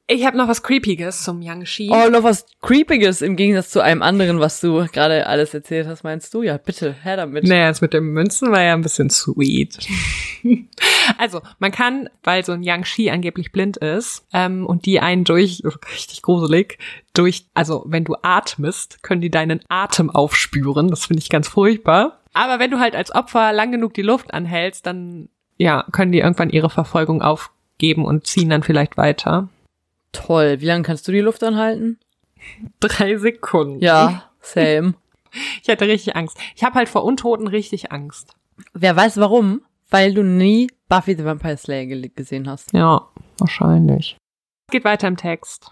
Ich 0.07 0.23
habe 0.23 0.37
noch 0.37 0.47
was 0.47 0.61
Creepiges 0.61 1.23
zum 1.23 1.41
Yang 1.41 1.65
Shi. 1.65 1.89
Oh, 1.91 2.09
noch 2.11 2.21
was 2.21 2.45
Creepiges 2.61 3.23
im 3.23 3.35
Gegensatz 3.35 3.71
zu 3.71 3.81
einem 3.81 4.03
anderen, 4.03 4.39
was 4.39 4.61
du 4.61 4.85
gerade 4.85 5.25
alles 5.25 5.51
erzählt 5.55 5.87
hast, 5.87 6.03
meinst 6.03 6.31
du? 6.35 6.43
Ja, 6.43 6.57
bitte, 6.57 6.93
her 6.93 7.17
damit. 7.17 7.43
Naja, 7.43 7.69
das 7.69 7.81
mit 7.81 7.93
den 7.93 8.03
Münzen 8.03 8.51
war 8.51 8.61
ja 8.61 8.73
ein 8.73 8.83
bisschen 8.83 9.09
sweet. 9.09 9.79
also, 11.17 11.41
man 11.57 11.71
kann, 11.71 12.07
weil 12.23 12.45
so 12.45 12.51
ein 12.51 12.61
Yang 12.61 12.85
Shi 12.85 13.09
angeblich 13.09 13.51
blind 13.51 13.77
ist, 13.77 14.27
ähm, 14.31 14.67
und 14.67 14.85
die 14.85 14.99
einen 14.99 15.23
durch, 15.23 15.63
richtig 15.93 16.21
gruselig, 16.21 16.77
durch, 17.13 17.47
also 17.55 17.83
wenn 17.87 18.03
du 18.03 18.15
atmest, 18.21 19.01
können 19.01 19.21
die 19.21 19.31
deinen 19.31 19.61
Atem 19.69 20.11
aufspüren. 20.11 20.89
Das 20.89 21.05
finde 21.05 21.23
ich 21.23 21.29
ganz 21.29 21.47
furchtbar. 21.47 22.19
Aber 22.33 22.59
wenn 22.59 22.69
du 22.69 22.79
halt 22.79 22.95
als 22.95 23.15
Opfer 23.15 23.53
lang 23.53 23.71
genug 23.71 23.95
die 23.95 24.03
Luft 24.03 24.35
anhältst, 24.35 24.85
dann, 24.85 25.29
ja, 25.57 25.83
können 25.91 26.11
die 26.11 26.19
irgendwann 26.19 26.51
ihre 26.51 26.69
Verfolgung 26.69 27.23
aufgeben 27.23 28.05
und 28.05 28.27
ziehen 28.27 28.51
dann 28.51 28.61
vielleicht 28.61 28.97
weiter. 28.97 29.49
Toll. 30.15 30.61
Wie 30.61 30.65
lange 30.65 30.83
kannst 30.83 31.07
du 31.07 31.11
die 31.11 31.21
Luft 31.21 31.43
anhalten? 31.43 31.99
Drei 32.79 33.17
Sekunden. 33.17 33.79
Ja, 33.79 34.29
same. 34.41 34.95
Ich 35.61 35.67
hatte 35.67 35.85
richtig 35.85 36.15
Angst. 36.15 36.37
Ich 36.55 36.63
habe 36.63 36.75
halt 36.75 36.87
vor 36.87 37.03
Untoten 37.03 37.47
richtig 37.47 37.91
Angst. 37.91 38.35
Wer 38.73 38.95
weiß 38.95 39.17
warum? 39.17 39.63
Weil 39.89 40.13
du 40.13 40.23
nie 40.23 40.71
Buffy 40.87 41.13
the 41.13 41.25
Vampire 41.25 41.57
Slayer 41.57 41.87
ge 41.87 42.09
gesehen 42.15 42.49
hast. 42.49 42.71
Ja, 42.71 43.09
wahrscheinlich. 43.39 44.15
Geht 44.71 44.85
weiter 44.85 45.09
im 45.09 45.17
Text. 45.17 45.71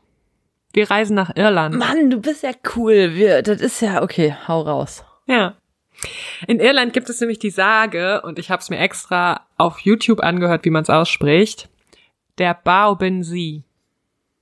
Wir 0.74 0.92
reisen 0.92 1.16
nach 1.16 1.36
Irland. 1.36 1.76
Mann, 1.76 2.10
du 2.10 2.20
bist 2.20 2.44
ja 2.44 2.52
cool. 2.76 3.14
Wir, 3.14 3.42
das 3.42 3.62
ist 3.62 3.80
ja 3.82 4.02
okay. 4.02 4.36
Hau 4.48 4.62
raus. 4.62 5.06
Ja. 5.28 5.56
In 6.48 6.60
Irland 6.60 6.92
gibt 6.94 7.10
es 7.10 7.22
nämlich 7.22 7.40
die 7.40 7.52
Sage, 7.52 8.22
und 8.24 8.40
ich 8.40 8.50
habe 8.52 8.62
es 8.62 8.70
mir 8.70 8.80
extra 8.80 9.46
auf 9.58 9.80
YouTube 9.80 10.20
angehört, 10.20 10.66
wie 10.66 10.72
man 10.72 10.84
es 10.84 10.90
ausspricht, 10.90 11.70
der 12.38 12.54
Baobensi. 12.54 13.64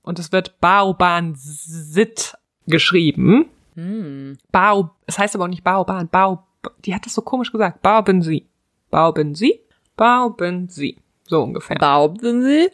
Und 0.02 0.18
es 0.18 0.32
wird 0.32 0.60
Baobansit 0.60 2.36
geschrieben. 2.66 3.46
Hm. 3.74 4.38
Bao, 4.50 4.90
es 5.06 5.18
heißt 5.18 5.34
aber 5.34 5.44
auch 5.44 5.48
nicht 5.48 5.64
Baoban, 5.64 6.08
Bao, 6.08 6.44
die 6.84 6.94
hat 6.94 7.06
das 7.06 7.14
so 7.14 7.22
komisch 7.22 7.52
gesagt. 7.52 7.82
Baobensi. 7.82 8.46
Baobensi? 8.90 9.60
Baobensi. 9.96 10.98
So 11.24 11.42
ungefähr. 11.42 11.76
Behaupten 11.76 12.42
sie? 12.42 12.68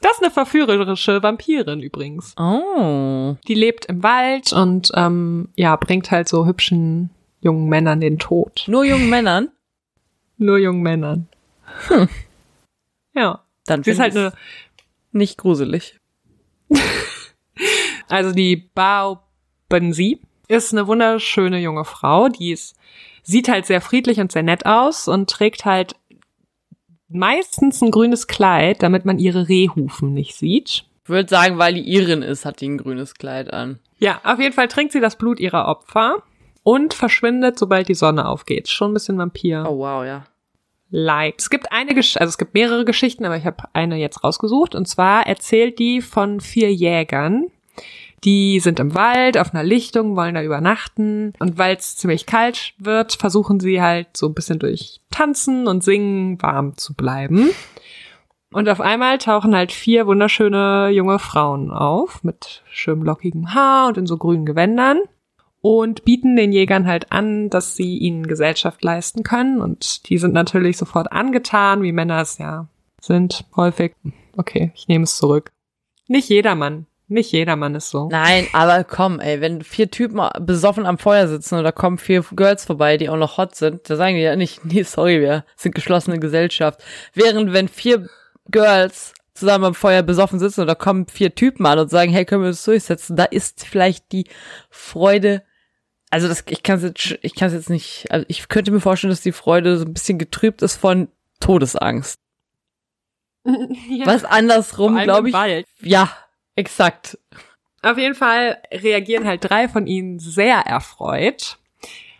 Das 0.00 0.12
ist 0.12 0.22
eine 0.22 0.30
verführerische 0.30 1.22
Vampirin 1.22 1.80
übrigens. 1.80 2.34
Oh. 2.38 3.36
Die 3.46 3.54
lebt 3.54 3.84
im 3.86 4.02
Wald 4.02 4.52
und 4.52 4.90
ähm, 4.94 5.50
ja, 5.56 5.76
bringt 5.76 6.10
halt 6.10 6.26
so 6.28 6.46
hübschen 6.46 7.10
jungen 7.40 7.68
Männern 7.68 8.00
den 8.00 8.18
Tod. 8.18 8.64
Nur 8.66 8.84
jungen 8.84 9.10
Männern? 9.10 9.50
Nur 10.38 10.56
jungen 10.56 10.82
Männern. 10.82 11.28
Ja. 13.12 13.40
Dann 13.70 13.82
ist 13.82 14.00
halt 14.00 14.14
ich's 14.14 14.32
nicht 15.12 15.38
gruselig. 15.38 15.98
also 18.08 18.32
die 18.32 18.56
Bao 18.56 19.20
Benzi 19.68 20.20
ist 20.48 20.72
eine 20.72 20.86
wunderschöne 20.86 21.60
junge 21.60 21.84
Frau, 21.84 22.28
die 22.28 22.52
ist, 22.52 22.76
sieht 23.22 23.48
halt 23.48 23.66
sehr 23.66 23.80
friedlich 23.80 24.18
und 24.18 24.32
sehr 24.32 24.42
nett 24.42 24.66
aus 24.66 25.08
und 25.08 25.30
trägt 25.30 25.64
halt 25.64 25.94
meistens 27.08 27.80
ein 27.82 27.90
grünes 27.90 28.26
Kleid, 28.26 28.82
damit 28.82 29.04
man 29.04 29.18
ihre 29.18 29.48
Rehhufen 29.48 30.12
nicht 30.12 30.34
sieht. 30.36 30.84
Ich 31.04 31.08
würde 31.08 31.28
sagen, 31.28 31.58
weil 31.58 31.74
die 31.74 31.88
Irin 31.88 32.22
ist, 32.22 32.44
hat 32.44 32.60
die 32.60 32.68
ein 32.68 32.78
grünes 32.78 33.14
Kleid 33.14 33.52
an. 33.52 33.78
Ja, 33.98 34.20
auf 34.24 34.38
jeden 34.38 34.54
Fall 34.54 34.68
trinkt 34.68 34.92
sie 34.92 35.00
das 35.00 35.16
Blut 35.16 35.40
ihrer 35.40 35.66
Opfer 35.68 36.22
und 36.62 36.94
verschwindet, 36.94 37.58
sobald 37.58 37.88
die 37.88 37.94
Sonne 37.94 38.26
aufgeht. 38.26 38.68
Schon 38.68 38.90
ein 38.90 38.94
bisschen 38.94 39.18
Vampir. 39.18 39.66
Oh 39.68 39.78
wow, 39.78 40.04
ja. 40.04 40.24
Like. 40.90 41.36
Es 41.38 41.50
gibt 41.50 41.72
eine, 41.72 41.94
Gesch 41.94 42.16
also 42.16 42.28
es 42.28 42.38
gibt 42.38 42.54
mehrere 42.54 42.84
Geschichten, 42.84 43.24
aber 43.24 43.36
ich 43.36 43.46
habe 43.46 43.64
eine 43.72 43.96
jetzt 43.96 44.22
rausgesucht. 44.24 44.74
Und 44.74 44.86
zwar 44.86 45.26
erzählt 45.26 45.78
die 45.78 46.00
von 46.00 46.40
vier 46.40 46.72
Jägern. 46.72 47.46
Die 48.24 48.60
sind 48.60 48.80
im 48.80 48.94
Wald 48.94 49.38
auf 49.38 49.54
einer 49.54 49.62
Lichtung, 49.62 50.14
wollen 50.14 50.34
da 50.34 50.42
übernachten. 50.42 51.32
Und 51.38 51.56
weil 51.56 51.76
es 51.76 51.96
ziemlich 51.96 52.26
kalt 52.26 52.74
wird, 52.78 53.14
versuchen 53.14 53.60
sie 53.60 53.80
halt 53.80 54.16
so 54.16 54.26
ein 54.26 54.34
bisschen 54.34 54.58
durch 54.58 55.00
Tanzen 55.10 55.66
und 55.66 55.82
Singen 55.82 56.40
warm 56.42 56.76
zu 56.76 56.94
bleiben. 56.94 57.50
Und 58.52 58.68
auf 58.68 58.80
einmal 58.80 59.18
tauchen 59.18 59.54
halt 59.54 59.70
vier 59.72 60.06
wunderschöne 60.06 60.90
junge 60.90 61.18
Frauen 61.18 61.70
auf 61.70 62.24
mit 62.24 62.62
schönem 62.70 63.04
lockigem 63.04 63.54
Haar 63.54 63.88
und 63.88 63.96
in 63.96 64.06
so 64.06 64.16
grünen 64.16 64.44
Gewändern 64.44 65.00
und 65.60 66.04
bieten 66.04 66.36
den 66.36 66.52
Jägern 66.52 66.86
halt 66.86 67.12
an, 67.12 67.50
dass 67.50 67.76
sie 67.76 67.98
ihnen 67.98 68.26
Gesellschaft 68.26 68.82
leisten 68.82 69.22
können. 69.22 69.60
Und 69.60 70.08
die 70.08 70.18
sind 70.18 70.32
natürlich 70.32 70.76
sofort 70.76 71.12
angetan, 71.12 71.82
wie 71.82 71.92
Männer 71.92 72.20
es 72.22 72.38
ja 72.38 72.68
sind, 73.00 73.44
häufig. 73.56 73.94
Okay, 74.36 74.72
ich 74.74 74.88
nehme 74.88 75.04
es 75.04 75.16
zurück. 75.16 75.50
Nicht 76.06 76.28
jedermann. 76.28 76.86
Nicht 77.08 77.32
jedermann 77.32 77.74
ist 77.74 77.90
so. 77.90 78.08
Nein, 78.08 78.46
aber 78.52 78.84
komm, 78.84 79.18
ey, 79.18 79.40
wenn 79.40 79.62
vier 79.62 79.90
Typen 79.90 80.20
besoffen 80.40 80.86
am 80.86 80.96
Feuer 80.96 81.26
sitzen 81.26 81.64
da 81.64 81.72
kommen 81.72 81.98
vier 81.98 82.24
Girls 82.36 82.64
vorbei, 82.64 82.98
die 82.98 83.08
auch 83.08 83.16
noch 83.16 83.36
hot 83.36 83.56
sind, 83.56 83.90
da 83.90 83.96
sagen 83.96 84.14
die 84.14 84.22
ja 84.22 84.36
nicht, 84.36 84.64
nee, 84.64 84.84
sorry, 84.84 85.20
wir 85.20 85.44
sind 85.56 85.74
geschlossene 85.74 86.20
Gesellschaft. 86.20 86.84
Während 87.12 87.52
wenn 87.52 87.66
vier 87.66 88.08
Girls 88.48 89.12
zusammen 89.34 89.64
am 89.64 89.74
Feuer 89.74 90.02
besoffen 90.02 90.38
sitzen 90.38 90.66
da 90.66 90.74
kommen 90.74 91.06
vier 91.06 91.34
Typen 91.34 91.66
an 91.66 91.80
und 91.80 91.90
sagen, 91.90 92.12
hey, 92.12 92.24
können 92.24 92.42
wir 92.42 92.50
das 92.50 92.64
durchsetzen? 92.64 93.16
Da 93.16 93.24
ist 93.24 93.66
vielleicht 93.66 94.12
die 94.12 94.26
Freude, 94.68 95.42
also 96.10 96.28
das, 96.28 96.44
ich 96.48 96.62
kann 96.62 96.76
es 96.76 96.82
jetzt, 96.82 97.18
ich 97.22 97.34
kann 97.34 97.48
es 97.48 97.54
jetzt 97.54 97.70
nicht, 97.70 98.10
also 98.10 98.26
ich 98.28 98.48
könnte 98.48 98.72
mir 98.72 98.80
vorstellen, 98.80 99.10
dass 99.10 99.20
die 99.20 99.32
Freude 99.32 99.78
so 99.78 99.84
ein 99.84 99.94
bisschen 99.94 100.18
getrübt 100.18 100.62
ist 100.62 100.76
von 100.76 101.08
Todesangst. 101.38 102.18
ja. 103.44 104.06
Was 104.06 104.24
andersrum, 104.24 104.98
glaube 104.98 105.28
ich. 105.28 105.34
Wald. 105.34 105.66
Ja, 105.80 106.10
exakt. 106.56 107.16
Auf 107.82 107.96
jeden 107.96 108.14
Fall 108.14 108.58
reagieren 108.72 109.26
halt 109.26 109.48
drei 109.48 109.68
von 109.68 109.86
ihnen 109.86 110.18
sehr 110.18 110.58
erfreut. 110.58 111.58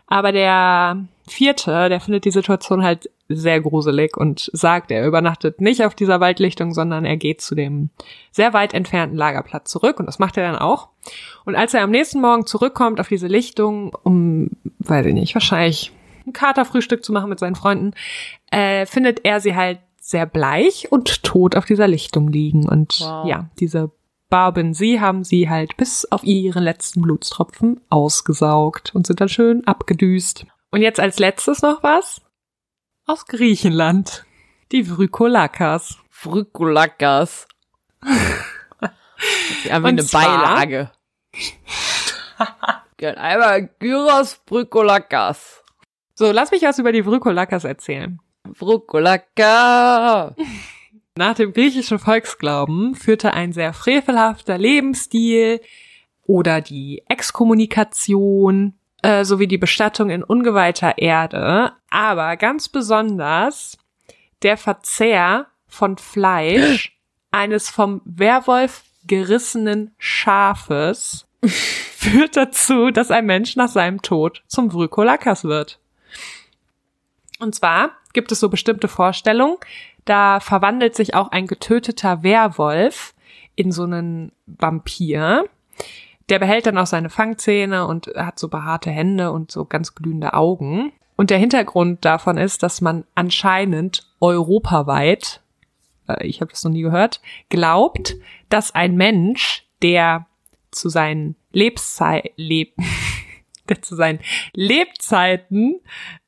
Aber 0.06 0.32
der 0.32 1.04
vierte, 1.28 1.88
der 1.88 2.00
findet 2.00 2.24
die 2.24 2.30
Situation 2.30 2.82
halt 2.82 3.10
sehr 3.30 3.60
gruselig 3.60 4.16
und 4.16 4.50
sagt, 4.52 4.90
er 4.90 5.06
übernachtet 5.06 5.60
nicht 5.60 5.84
auf 5.84 5.94
dieser 5.94 6.20
Waldlichtung, 6.20 6.74
sondern 6.74 7.04
er 7.04 7.16
geht 7.16 7.40
zu 7.40 7.54
dem 7.54 7.90
sehr 8.32 8.52
weit 8.52 8.74
entfernten 8.74 9.16
Lagerplatz 9.16 9.70
zurück 9.70 10.00
und 10.00 10.06
das 10.06 10.18
macht 10.18 10.36
er 10.36 10.50
dann 10.50 10.60
auch. 10.60 10.88
Und 11.44 11.54
als 11.54 11.74
er 11.74 11.82
am 11.82 11.90
nächsten 11.90 12.20
Morgen 12.20 12.46
zurückkommt 12.46 13.00
auf 13.00 13.08
diese 13.08 13.28
Lichtung, 13.28 13.94
um, 14.02 14.50
weiß 14.80 15.06
ich 15.06 15.14
nicht, 15.14 15.34
wahrscheinlich 15.34 15.92
ein 16.26 16.32
Katerfrühstück 16.32 17.04
zu 17.04 17.12
machen 17.12 17.30
mit 17.30 17.38
seinen 17.38 17.54
Freunden, 17.54 17.92
äh, 18.50 18.84
findet 18.86 19.24
er 19.24 19.40
sie 19.40 19.54
halt 19.54 19.78
sehr 20.00 20.26
bleich 20.26 20.90
und 20.90 21.22
tot 21.22 21.56
auf 21.56 21.64
dieser 21.66 21.86
Lichtung 21.88 22.28
liegen. 22.28 22.68
Und 22.68 23.00
Wow. 23.00 23.26
ja, 23.26 23.48
diese 23.60 23.90
Barben, 24.28 24.74
sie 24.74 25.00
haben 25.00 25.24
sie 25.24 25.48
halt 25.48 25.76
bis 25.76 26.04
auf 26.10 26.24
ihren 26.24 26.62
letzten 26.62 27.02
Blutstropfen 27.02 27.80
ausgesaugt 27.90 28.92
und 28.94 29.06
sind 29.06 29.20
dann 29.20 29.28
schön 29.28 29.66
abgedüst. 29.66 30.46
Und 30.70 30.82
jetzt 30.82 31.00
als 31.00 31.18
letztes 31.18 31.62
noch 31.62 31.82
was 31.82 32.20
aus 33.10 33.26
Griechenland. 33.26 34.24
Die 34.70 34.84
Vrykolakas. 34.84 35.98
Frykulakas. 36.10 37.48
Einfach 39.68 39.88
eine 39.88 40.04
Beilage. 40.04 40.92
Gern 42.96 43.16
einmal 43.16 43.68
Gyros 43.80 44.40
Frykulakas. 44.46 45.64
So, 46.14 46.30
lass 46.30 46.52
mich 46.52 46.62
was 46.62 46.78
über 46.78 46.92
die 46.92 47.04
Vrykolakas 47.04 47.64
erzählen. 47.64 48.20
Frukulaka. 48.52 50.36
Nach 51.16 51.34
dem 51.34 51.52
griechischen 51.52 51.98
Volksglauben 51.98 52.94
führte 52.94 53.34
ein 53.34 53.52
sehr 53.52 53.72
frevelhafter 53.72 54.56
Lebensstil 54.56 55.60
oder 56.22 56.60
die 56.60 57.02
Exkommunikation 57.08 58.79
äh, 59.02 59.24
sowie 59.24 59.46
die 59.46 59.58
Bestattung 59.58 60.10
in 60.10 60.22
ungeweihter 60.22 60.98
Erde, 60.98 61.72
aber 61.90 62.36
ganz 62.36 62.68
besonders 62.68 63.78
der 64.42 64.56
Verzehr 64.56 65.46
von 65.66 65.98
Fleisch 65.98 66.96
eines 67.30 67.70
vom 67.70 68.02
Werwolf 68.04 68.82
gerissenen 69.06 69.94
Schafes 69.98 71.26
führt 71.46 72.36
dazu, 72.36 72.90
dass 72.90 73.10
ein 73.10 73.26
Mensch 73.26 73.56
nach 73.56 73.68
seinem 73.68 74.02
Tod 74.02 74.42
zum 74.46 74.70
Vrykolakas 74.70 75.44
wird. 75.44 75.78
Und 77.38 77.54
zwar 77.54 77.92
gibt 78.12 78.32
es 78.32 78.40
so 78.40 78.48
bestimmte 78.48 78.88
Vorstellungen, 78.88 79.56
da 80.04 80.40
verwandelt 80.40 80.94
sich 80.94 81.14
auch 81.14 81.30
ein 81.30 81.46
getöteter 81.46 82.22
Werwolf 82.22 83.14
in 83.54 83.72
so 83.72 83.84
einen 83.84 84.32
Vampir. 84.46 85.44
Der 86.30 86.38
behält 86.38 86.66
dann 86.66 86.78
auch 86.78 86.86
seine 86.86 87.10
Fangzähne 87.10 87.86
und 87.86 88.06
hat 88.16 88.38
so 88.38 88.48
behaarte 88.48 88.90
Hände 88.90 89.32
und 89.32 89.50
so 89.50 89.64
ganz 89.64 89.96
glühende 89.96 90.32
Augen. 90.32 90.92
Und 91.16 91.30
der 91.30 91.38
Hintergrund 91.38 92.04
davon 92.04 92.38
ist, 92.38 92.62
dass 92.62 92.80
man 92.80 93.04
anscheinend 93.16 94.08
europaweit, 94.20 95.42
äh, 96.08 96.26
ich 96.26 96.40
habe 96.40 96.52
das 96.52 96.62
noch 96.62 96.70
nie 96.70 96.82
gehört, 96.82 97.20
glaubt, 97.48 98.16
dass 98.48 98.74
ein 98.74 98.94
Mensch, 98.94 99.66
der 99.82 100.26
zu 100.70 100.88
seinen 100.88 101.34
Lebenszeit, 101.50 102.32
leb 102.36 102.74
der 103.68 103.82
zu 103.82 103.96
seinen 103.96 104.20
Lebzeiten 104.54 105.80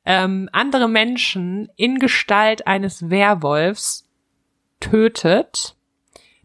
ähm, 0.05 0.49
andere 0.51 0.89
Menschen 0.89 1.69
in 1.75 1.97
Gestalt 1.97 2.67
eines 2.67 3.09
Werwolfs 3.09 4.09
tötet, 4.79 5.75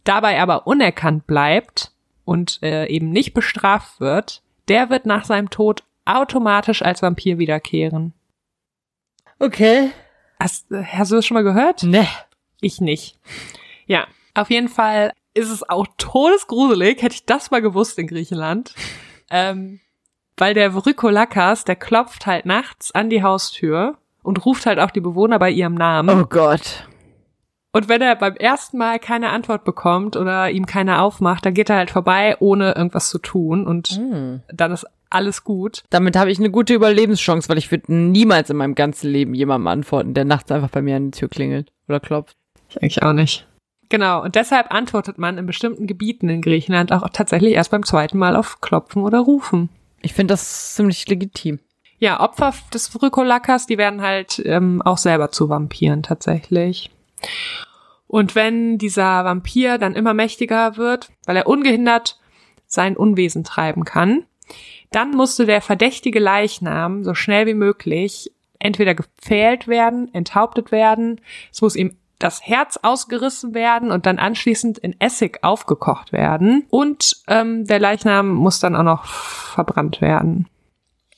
dabei 0.04 0.40
aber 0.40 0.66
unerkannt 0.66 1.26
bleibt 1.26 1.92
und 2.28 2.62
äh, 2.62 2.86
eben 2.88 3.08
nicht 3.08 3.32
bestraft 3.32 4.00
wird, 4.00 4.42
der 4.68 4.90
wird 4.90 5.06
nach 5.06 5.24
seinem 5.24 5.48
Tod 5.48 5.82
automatisch 6.04 6.82
als 6.82 7.00
Vampir 7.00 7.38
wiederkehren. 7.38 8.12
Okay. 9.38 9.90
Hast, 10.38 10.66
hast 10.70 11.10
du 11.10 11.16
das 11.16 11.24
schon 11.24 11.36
mal 11.36 11.42
gehört? 11.42 11.84
Ne. 11.84 12.06
Ich 12.60 12.82
nicht. 12.82 13.18
Ja, 13.86 14.06
auf 14.34 14.50
jeden 14.50 14.68
Fall 14.68 15.12
ist 15.32 15.48
es 15.48 15.66
auch 15.66 15.86
todesgruselig, 15.96 17.00
hätte 17.00 17.14
ich 17.14 17.24
das 17.24 17.50
mal 17.50 17.62
gewusst 17.62 17.98
in 17.98 18.06
Griechenland. 18.06 18.74
Ähm, 19.30 19.80
weil 20.36 20.52
der 20.52 20.74
Vrykolakas, 20.74 21.64
der 21.64 21.76
klopft 21.76 22.26
halt 22.26 22.44
nachts 22.44 22.92
an 22.92 23.08
die 23.08 23.22
Haustür 23.22 23.96
und 24.22 24.44
ruft 24.44 24.66
halt 24.66 24.80
auch 24.80 24.90
die 24.90 25.00
Bewohner 25.00 25.38
bei 25.38 25.50
ihrem 25.50 25.74
Namen. 25.74 26.20
Oh 26.20 26.26
Gott. 26.26 26.86
Und 27.72 27.88
wenn 27.88 28.00
er 28.00 28.16
beim 28.16 28.34
ersten 28.36 28.78
Mal 28.78 28.98
keine 28.98 29.28
Antwort 29.30 29.64
bekommt 29.64 30.16
oder 30.16 30.50
ihm 30.50 30.66
keiner 30.66 31.02
aufmacht, 31.02 31.44
dann 31.44 31.54
geht 31.54 31.68
er 31.70 31.76
halt 31.76 31.90
vorbei, 31.90 32.36
ohne 32.40 32.72
irgendwas 32.74 33.10
zu 33.10 33.18
tun 33.18 33.66
und 33.66 33.88
Hm. 33.88 34.40
dann 34.52 34.72
ist 34.72 34.86
alles 35.10 35.44
gut. 35.44 35.82
Damit 35.90 36.16
habe 36.16 36.30
ich 36.30 36.38
eine 36.38 36.50
gute 36.50 36.74
Überlebenschance, 36.74 37.48
weil 37.48 37.58
ich 37.58 37.70
würde 37.70 37.92
niemals 37.94 38.50
in 38.50 38.56
meinem 38.56 38.74
ganzen 38.74 39.10
Leben 39.10 39.34
jemandem 39.34 39.68
antworten, 39.68 40.14
der 40.14 40.24
nachts 40.24 40.50
einfach 40.50 40.70
bei 40.70 40.82
mir 40.82 40.96
an 40.96 41.10
die 41.10 41.18
Tür 41.18 41.28
klingelt 41.28 41.70
oder 41.88 42.00
klopft. 42.00 42.36
Ich 42.70 42.80
eigentlich 42.82 43.02
auch 43.02 43.12
nicht. 43.12 43.46
Genau, 43.90 44.22
und 44.22 44.34
deshalb 44.34 44.72
antwortet 44.72 45.16
man 45.16 45.38
in 45.38 45.46
bestimmten 45.46 45.86
Gebieten 45.86 46.28
in 46.28 46.42
Griechenland 46.42 46.92
auch 46.92 47.08
tatsächlich 47.10 47.54
erst 47.54 47.70
beim 47.70 47.84
zweiten 47.86 48.18
Mal 48.18 48.36
auf 48.36 48.60
Klopfen 48.60 49.02
oder 49.02 49.20
Rufen. 49.20 49.70
Ich 50.02 50.12
finde 50.12 50.32
das 50.32 50.74
ziemlich 50.74 51.08
legitim. 51.08 51.58
Ja, 51.98 52.20
Opfer 52.20 52.52
des 52.72 52.88
Vrykolakas, 52.88 53.66
die 53.66 53.78
werden 53.78 54.02
halt 54.02 54.42
ähm, 54.44 54.82
auch 54.82 54.98
selber 54.98 55.30
zu 55.30 55.48
Vampiren 55.48 56.02
tatsächlich. 56.02 56.90
Und 58.06 58.34
wenn 58.34 58.78
dieser 58.78 59.24
Vampir 59.24 59.78
dann 59.78 59.94
immer 59.94 60.14
mächtiger 60.14 60.76
wird, 60.76 61.10
weil 61.26 61.36
er 61.36 61.46
ungehindert 61.46 62.18
sein 62.66 62.96
Unwesen 62.96 63.44
treiben 63.44 63.84
kann, 63.84 64.24
dann 64.90 65.10
musste 65.10 65.44
der 65.44 65.60
verdächtige 65.60 66.18
Leichnam 66.18 67.04
so 67.04 67.14
schnell 67.14 67.46
wie 67.46 67.54
möglich 67.54 68.32
entweder 68.58 68.94
gepfählt 68.94 69.68
werden, 69.68 70.12
enthauptet 70.14 70.72
werden, 70.72 71.20
es 71.52 71.60
muss 71.60 71.76
ihm 71.76 71.96
das 72.18 72.42
Herz 72.44 72.78
ausgerissen 72.82 73.54
werden 73.54 73.92
und 73.92 74.06
dann 74.06 74.18
anschließend 74.18 74.78
in 74.78 75.00
Essig 75.00 75.38
aufgekocht 75.42 76.12
werden 76.12 76.64
und 76.68 77.22
ähm, 77.28 77.64
der 77.66 77.78
Leichnam 77.78 78.30
muss 78.30 78.58
dann 78.58 78.74
auch 78.74 78.82
noch 78.82 79.04
verbrannt 79.04 80.00
werden. 80.00 80.48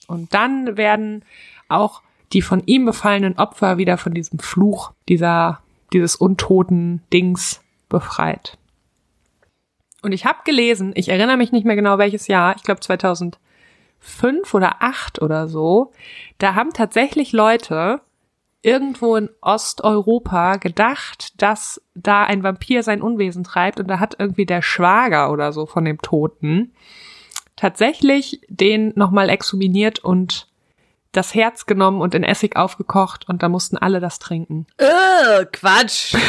Und 0.09 0.35
dann 0.35 0.77
werden 0.77 1.25
auch 1.69 2.03
die 2.33 2.43
von 2.43 2.63
ihm 2.67 2.85
befallenen 2.85 3.39
Opfer 3.39 3.79
wieder 3.79 3.97
von 3.97 4.13
diesem 4.13 4.39
Fluch 4.39 4.93
dieser, 5.09 5.61
dieses 5.93 6.17
untoten 6.17 7.03
Dings 7.13 7.61
befreit. 7.89 8.59
Und 10.03 10.13
ich 10.13 10.25
habe 10.25 10.39
gelesen, 10.45 10.93
ich 10.95 11.09
erinnere 11.09 11.37
mich 11.37 11.53
nicht 11.53 11.67
mehr 11.67 11.77
genau 11.77 11.99
welches 11.99 12.27
Jahr, 12.27 12.57
ich 12.57 12.63
glaube 12.63 12.81
2005 12.81 13.39
oder 14.55 14.77
8 14.81 15.21
oder 15.21 15.49
so, 15.49 15.93
da 16.39 16.55
haben 16.55 16.73
tatsächlich 16.73 17.33
Leute 17.33 18.01
irgendwo 18.63 19.17
in 19.17 19.31
Osteuropa 19.41 20.57
gedacht, 20.57 21.41
dass 21.41 21.83
da 21.95 22.25
ein 22.25 22.43
Vampir 22.43 22.83
sein 22.83 23.03
Unwesen 23.03 23.45
treibt 23.45 23.81
und 23.81 23.89
da 23.89 24.01
hat 24.01 24.17
irgendwie 24.19 24.47
der 24.47 24.63
Schwager 24.63 25.33
oder 25.33 25.53
so 25.53 25.67
von 25.67 25.85
dem 25.85 25.99
Toten 25.99 26.73
tatsächlich 27.57 28.41
den 28.49 28.93
nochmal 28.97 29.29
exhuminiert 29.29 29.99
und 29.99 30.50
das 31.13 31.35
Herz 31.35 31.67
genommen 31.67 32.01
und 32.01 32.15
in 32.15 32.23
Essig 32.25 32.57
aufgekocht 32.57 33.29
und 33.29 33.43
da 33.43 33.49
mussten 33.49 33.77
alle 33.77 34.01
das 34.01 34.19
trinken. 34.19 34.67
Äh, 34.79 35.45
Quatsch. 35.53 36.15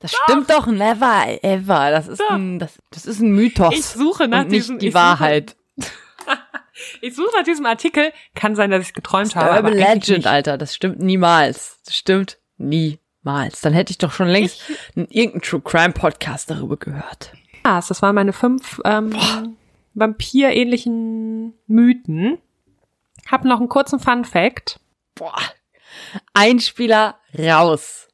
Das 0.00 0.12
stimmt 0.24 0.50
doch 0.50 0.66
never 0.66 1.26
ever. 1.44 1.92
Das 1.92 2.08
ist 2.08 2.18
Doch. 2.20 2.30
ein, 2.30 2.58
das, 2.58 2.76
das 2.90 3.06
ist 3.06 3.20
ein 3.20 3.30
Mythos. 3.30 3.72
Ich 3.72 3.84
suche 3.86 4.26
nach 4.26 4.40
und 4.40 4.48
nicht 4.48 4.64
diesem- 4.64 4.80
die 4.80 4.88
ich 4.88 4.92
suche- 4.92 5.00
Wahrheit. 5.00 5.54
Ich 7.02 7.14
suche 7.14 7.28
nach 7.36 7.44
diesem 7.44 7.66
Artikel, 7.66 8.12
kann 8.34 8.56
sein, 8.56 8.72
dass 8.72 8.82
ich 8.84 8.94
geträumt 8.94 9.36
habe. 9.36 9.50
aber 9.52 9.68
Urban 9.68 9.74
Legend, 9.78 10.08
nicht. 10.08 10.26
Alter. 10.26 10.58
Das 10.58 10.74
stimmt 10.74 10.98
niemals. 10.98 11.78
Das 11.84 11.94
stimmt 11.94 12.38
niemals. 12.56 13.60
Dann 13.60 13.74
hätte 13.74 13.92
ich 13.92 13.98
doch 13.98 14.10
schon 14.10 14.26
längst 14.26 14.60
einen, 14.96 15.06
irgendeinen 15.08 15.42
True 15.42 15.60
Crime 15.60 15.92
Podcast 15.92 16.50
darüber 16.50 16.76
gehört. 16.76 17.32
Ja, 17.64 17.80
das 17.86 18.02
waren 18.02 18.16
meine 18.16 18.32
fünf 18.32 18.80
ähm, 18.84 19.14
Vampir-ähnlichen 19.94 21.54
Mythen. 21.66 22.38
Hab 23.30 23.44
noch 23.44 23.58
einen 23.58 23.68
kurzen 23.68 23.98
Fun 23.98 24.24
Fact. 24.24 24.80
Boah. 25.14 25.38
Einspieler 26.34 27.16
raus. 27.38 28.08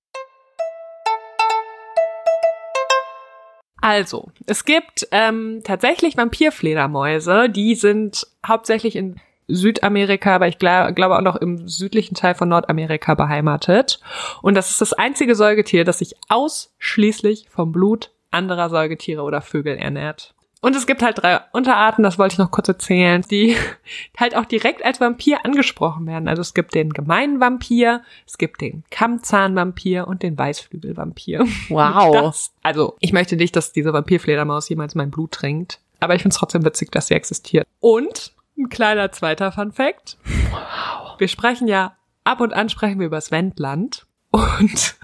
Also, 3.80 4.32
es 4.46 4.64
gibt 4.64 5.06
ähm, 5.12 5.60
tatsächlich 5.62 6.16
Vampirfledermäuse, 6.16 7.48
die 7.48 7.76
sind 7.76 8.26
hauptsächlich 8.46 8.96
in 8.96 9.20
Südamerika, 9.46 10.34
aber 10.34 10.48
ich 10.48 10.58
glaube, 10.58 10.92
glaube 10.92 11.16
auch 11.16 11.22
noch 11.22 11.36
im 11.36 11.68
südlichen 11.68 12.14
Teil 12.14 12.34
von 12.34 12.48
Nordamerika 12.48 13.14
beheimatet. 13.14 14.00
Und 14.42 14.54
das 14.54 14.70
ist 14.70 14.80
das 14.80 14.92
einzige 14.92 15.34
Säugetier, 15.34 15.84
das 15.84 16.00
sich 16.00 16.16
ausschließlich 16.28 17.48
vom 17.48 17.72
Blut 17.72 18.10
anderer 18.30 18.68
Säugetiere 18.68 19.22
oder 19.22 19.40
Vögel 19.40 19.76
ernährt. 19.76 20.34
Und 20.60 20.74
es 20.74 20.86
gibt 20.86 21.02
halt 21.02 21.22
drei 21.22 21.40
Unterarten, 21.52 22.02
das 22.02 22.18
wollte 22.18 22.34
ich 22.34 22.38
noch 22.38 22.50
kurz 22.50 22.68
erzählen, 22.68 23.22
die 23.30 23.56
halt 24.16 24.36
auch 24.36 24.44
direkt 24.44 24.84
als 24.84 25.00
Vampir 25.00 25.44
angesprochen 25.44 26.06
werden. 26.06 26.28
Also 26.28 26.42
es 26.42 26.52
gibt 26.52 26.74
den 26.74 26.90
gemeinen 26.90 27.40
Vampir, 27.40 28.02
es 28.26 28.38
gibt 28.38 28.60
den 28.60 28.82
Kammzahnvampir 28.90 30.08
und 30.08 30.22
den 30.22 30.36
Weißflügelvampir. 30.36 31.46
Wow. 31.68 32.12
Das, 32.12 32.52
also 32.62 32.96
ich 33.00 33.12
möchte 33.12 33.36
nicht, 33.36 33.54
dass 33.54 33.72
diese 33.72 33.92
Vampirfledermaus 33.92 34.68
jemals 34.68 34.94
mein 34.94 35.10
Blut 35.10 35.32
trinkt, 35.32 35.80
aber 36.00 36.14
ich 36.14 36.22
finde 36.22 36.32
es 36.34 36.38
trotzdem 36.38 36.64
witzig, 36.64 36.90
dass 36.90 37.08
sie 37.08 37.14
existiert. 37.14 37.66
Und 37.80 38.32
ein 38.56 38.68
kleiner 38.68 39.12
zweiter 39.12 39.52
Fun 39.52 39.72
Fact. 39.72 40.16
Wow. 40.50 41.18
Wir 41.18 41.28
sprechen 41.28 41.68
ja, 41.68 41.96
ab 42.24 42.40
und 42.40 42.52
an 42.52 42.68
sprechen 42.68 42.98
wir 42.98 43.06
über 43.06 43.16
das 43.16 43.30
Wendland 43.30 44.06
und 44.30 44.96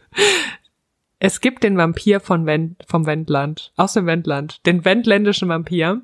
es 1.24 1.40
gibt 1.40 1.62
den 1.62 1.78
Vampir 1.78 2.20
von 2.20 2.44
Wend, 2.44 2.84
vom 2.86 3.06
Wendland, 3.06 3.72
aus 3.76 3.94
dem 3.94 4.04
Wendland, 4.04 4.64
den 4.66 4.84
wendländischen 4.84 5.48
Vampir. 5.48 6.02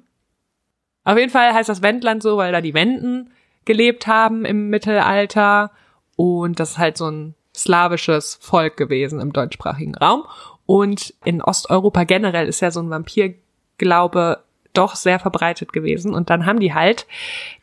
Auf 1.04 1.18
jeden 1.18 1.30
Fall 1.30 1.52
heißt 1.52 1.68
das 1.68 1.82
Wendland 1.82 2.22
so, 2.22 2.38
weil 2.38 2.52
da 2.52 2.62
die 2.62 2.72
Wenden 2.72 3.30
gelebt 3.66 4.06
haben 4.06 4.46
im 4.46 4.70
Mittelalter 4.70 5.72
und 6.16 6.58
das 6.58 6.70
ist 6.70 6.78
halt 6.78 6.96
so 6.96 7.10
ein 7.10 7.34
slawisches 7.54 8.38
Volk 8.40 8.78
gewesen 8.78 9.20
im 9.20 9.34
deutschsprachigen 9.34 9.94
Raum. 9.94 10.24
Und 10.64 11.12
in 11.22 11.42
Osteuropa 11.42 12.04
generell 12.04 12.48
ist 12.48 12.60
ja 12.60 12.70
so 12.70 12.80
ein 12.80 12.88
Vampirglaube 12.88 14.42
doch 14.72 14.96
sehr 14.96 15.18
verbreitet 15.18 15.74
gewesen. 15.74 16.14
Und 16.14 16.30
dann 16.30 16.46
haben 16.46 16.60
die 16.60 16.72
halt 16.72 17.06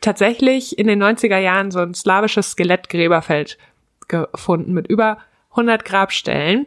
tatsächlich 0.00 0.78
in 0.78 0.86
den 0.86 1.02
90er 1.02 1.38
Jahren 1.38 1.72
so 1.72 1.80
ein 1.80 1.94
slawisches 1.94 2.52
Skelettgräberfeld 2.52 3.58
gefunden 4.06 4.74
mit 4.74 4.86
über 4.86 5.18
100 5.50 5.84
Grabstellen. 5.84 6.66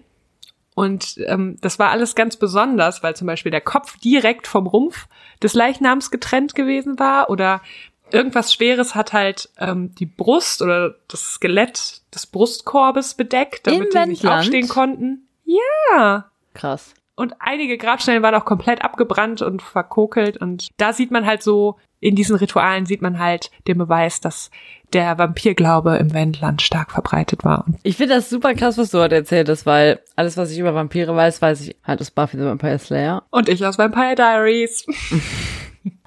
Und 0.81 1.19
ähm, 1.27 1.59
das 1.61 1.77
war 1.77 1.91
alles 1.91 2.15
ganz 2.15 2.37
besonders, 2.37 3.03
weil 3.03 3.15
zum 3.15 3.27
Beispiel 3.27 3.51
der 3.51 3.61
Kopf 3.61 3.99
direkt 3.99 4.47
vom 4.47 4.65
Rumpf 4.65 5.05
des 5.43 5.53
Leichnams 5.53 6.09
getrennt 6.09 6.55
gewesen 6.55 6.97
war 6.97 7.29
oder 7.29 7.61
irgendwas 8.09 8.51
Schweres 8.51 8.95
hat 8.95 9.13
halt 9.13 9.49
ähm, 9.59 9.93
die 9.93 10.07
Brust 10.07 10.63
oder 10.63 10.95
das 11.07 11.35
Skelett 11.35 12.01
des 12.15 12.25
Brustkorbes 12.25 13.13
bedeckt, 13.13 13.67
damit 13.67 13.93
Im 13.93 14.01
die 14.01 14.09
nicht 14.09 14.25
aufstehen 14.25 14.69
konnten. 14.69 15.27
Ja. 15.45 16.31
Krass. 16.55 16.95
Und 17.15 17.35
einige 17.37 17.77
Grabstellen 17.77 18.23
waren 18.23 18.33
auch 18.33 18.45
komplett 18.45 18.83
abgebrannt 18.83 19.43
und 19.43 19.61
verkokelt. 19.61 20.37
Und 20.37 20.69
da 20.77 20.93
sieht 20.93 21.11
man 21.11 21.27
halt 21.27 21.43
so, 21.43 21.77
in 22.01 22.15
diesen 22.15 22.35
Ritualen 22.35 22.85
sieht 22.85 23.01
man 23.01 23.19
halt 23.19 23.49
den 23.67 23.77
Beweis, 23.77 24.19
dass 24.19 24.51
der 24.91 25.17
Vampirglaube 25.17 25.95
im 25.95 26.13
Wendland 26.13 26.61
stark 26.61 26.91
verbreitet 26.91 27.45
war. 27.45 27.65
Und 27.65 27.77
Ich 27.83 27.95
finde 27.95 28.15
das 28.15 28.29
super 28.29 28.53
krass, 28.55 28.77
was 28.77 28.89
du 28.91 28.99
heute 28.99 29.15
erzählt 29.15 29.47
hast, 29.47 29.65
weil 29.65 30.01
alles, 30.17 30.35
was 30.35 30.51
ich 30.51 30.59
über 30.59 30.75
Vampire 30.75 31.15
weiß, 31.15 31.41
weiß 31.41 31.61
ich 31.61 31.75
halt 31.85 32.01
aus 32.01 32.11
Buffy 32.11 32.37
the 32.37 32.43
Vampire 32.43 32.77
Slayer. 32.79 33.23
und 33.29 33.47
ich 33.47 33.65
aus 33.65 33.77
Vampire 33.77 34.15
Diaries. 34.15 34.85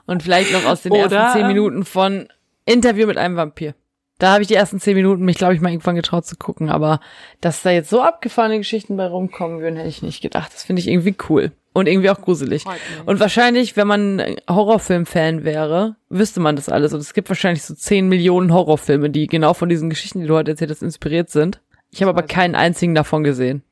Und 0.06 0.22
vielleicht 0.22 0.52
noch 0.52 0.66
aus 0.66 0.82
den 0.82 0.92
Oder, 0.92 1.16
ersten 1.16 1.32
zehn 1.32 1.40
ähm, 1.42 1.48
Minuten 1.48 1.84
von 1.86 2.28
Interview 2.66 3.06
mit 3.06 3.16
einem 3.16 3.36
Vampir. 3.36 3.74
Da 4.18 4.32
habe 4.32 4.42
ich 4.42 4.48
die 4.48 4.54
ersten 4.54 4.78
zehn 4.78 4.94
Minuten 4.94 5.24
mich, 5.24 5.38
glaube 5.38 5.54
ich, 5.54 5.62
mal 5.62 5.70
irgendwann 5.70 5.96
getraut 5.96 6.26
zu 6.26 6.36
gucken. 6.36 6.68
Aber 6.68 7.00
dass 7.40 7.62
da 7.62 7.70
jetzt 7.70 7.88
so 7.88 8.02
abgefahrene 8.02 8.58
Geschichten 8.58 8.96
bei 8.98 9.06
rumkommen 9.06 9.60
würden, 9.60 9.76
hätte 9.76 9.88
ich 9.88 10.02
nicht 10.02 10.20
gedacht. 10.20 10.52
Das 10.52 10.62
finde 10.62 10.80
ich 10.80 10.88
irgendwie 10.88 11.16
cool. 11.30 11.52
Und 11.74 11.88
irgendwie 11.88 12.08
auch 12.08 12.20
gruselig. 12.20 12.64
Und 13.04 13.18
wahrscheinlich, 13.18 13.76
wenn 13.76 13.88
man 13.88 14.20
ein 14.20 14.36
Horrorfilm-Fan 14.48 15.42
wäre, 15.42 15.96
wüsste 16.08 16.38
man 16.38 16.54
das 16.54 16.68
alles. 16.68 16.94
Und 16.94 17.00
es 17.00 17.14
gibt 17.14 17.28
wahrscheinlich 17.28 17.64
so 17.64 17.74
10 17.74 18.08
Millionen 18.08 18.52
Horrorfilme, 18.52 19.10
die 19.10 19.26
genau 19.26 19.54
von 19.54 19.68
diesen 19.68 19.90
Geschichten, 19.90 20.20
die 20.20 20.28
du 20.28 20.34
heute 20.34 20.52
erzählt 20.52 20.70
hast, 20.70 20.84
inspiriert 20.84 21.30
sind. 21.30 21.60
Ich 21.90 22.00
habe 22.00 22.10
aber 22.10 22.22
keinen 22.22 22.54
einzigen 22.54 22.94
davon 22.94 23.24
gesehen. 23.24 23.62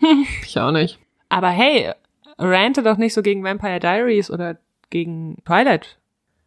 Ich 0.42 0.58
auch 0.58 0.70
nicht. 0.70 0.98
Aber 1.28 1.48
hey, 1.48 1.92
rante 2.38 2.82
doch 2.82 2.96
nicht 2.96 3.14
so 3.14 3.22
gegen 3.22 3.42
Vampire 3.42 3.80
Diaries 3.80 4.30
oder 4.30 4.58
gegen 4.90 5.42
Twilight. 5.44 5.98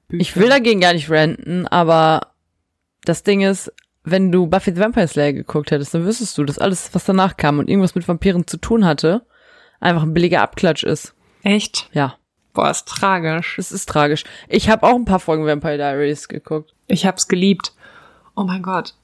-Bücher. 0.10 0.22
Ich 0.22 0.38
will 0.38 0.50
dagegen 0.50 0.80
gar 0.80 0.94
nicht 0.94 1.10
ranten, 1.10 1.68
aber 1.68 2.28
das 3.04 3.24
Ding 3.24 3.42
ist, 3.42 3.74
wenn 4.04 4.32
du 4.32 4.48
Buffy 4.48 4.72
the 4.72 4.80
Vampire 4.80 5.08
Slayer 5.08 5.34
geguckt 5.34 5.72
hättest, 5.72 5.94
dann 5.94 6.06
wüsstest 6.06 6.38
du, 6.38 6.44
dass 6.46 6.58
alles, 6.58 6.94
was 6.94 7.06
danach 7.06 7.38
kam 7.38 7.60
und 7.60 7.70
irgendwas 7.70 7.96
mit 7.96 8.08
Vampiren 8.08 8.48
zu 8.48 8.58
tun 8.58 8.86
hatte, 8.86 9.26
einfach 9.80 10.04
ein 10.04 10.13
billiger 10.13 10.42
Abklatsch 10.42 10.84
ist. 10.84 11.13
Echt? 11.44 11.89
Ja, 11.94 12.15
Boah, 12.54 12.70
ist 12.72 12.88
tragisch. 12.88 13.58
es 13.58 13.72
ist 13.72 13.88
tragisch. 13.88 14.24
Ich 14.48 14.70
habe 14.70 14.86
auch 14.86 14.96
ein 14.96 15.06
paar 15.06 15.20
Folgen 15.20 15.46
Vampire 15.46 15.78
Diaries 15.78 16.28
geguckt. 16.28 16.74
Ich 16.88 17.06
hab's 17.06 17.28
geliebt. 17.28 17.74
Oh 18.36 18.44
mein 18.44 18.63
Gott. 18.63 18.96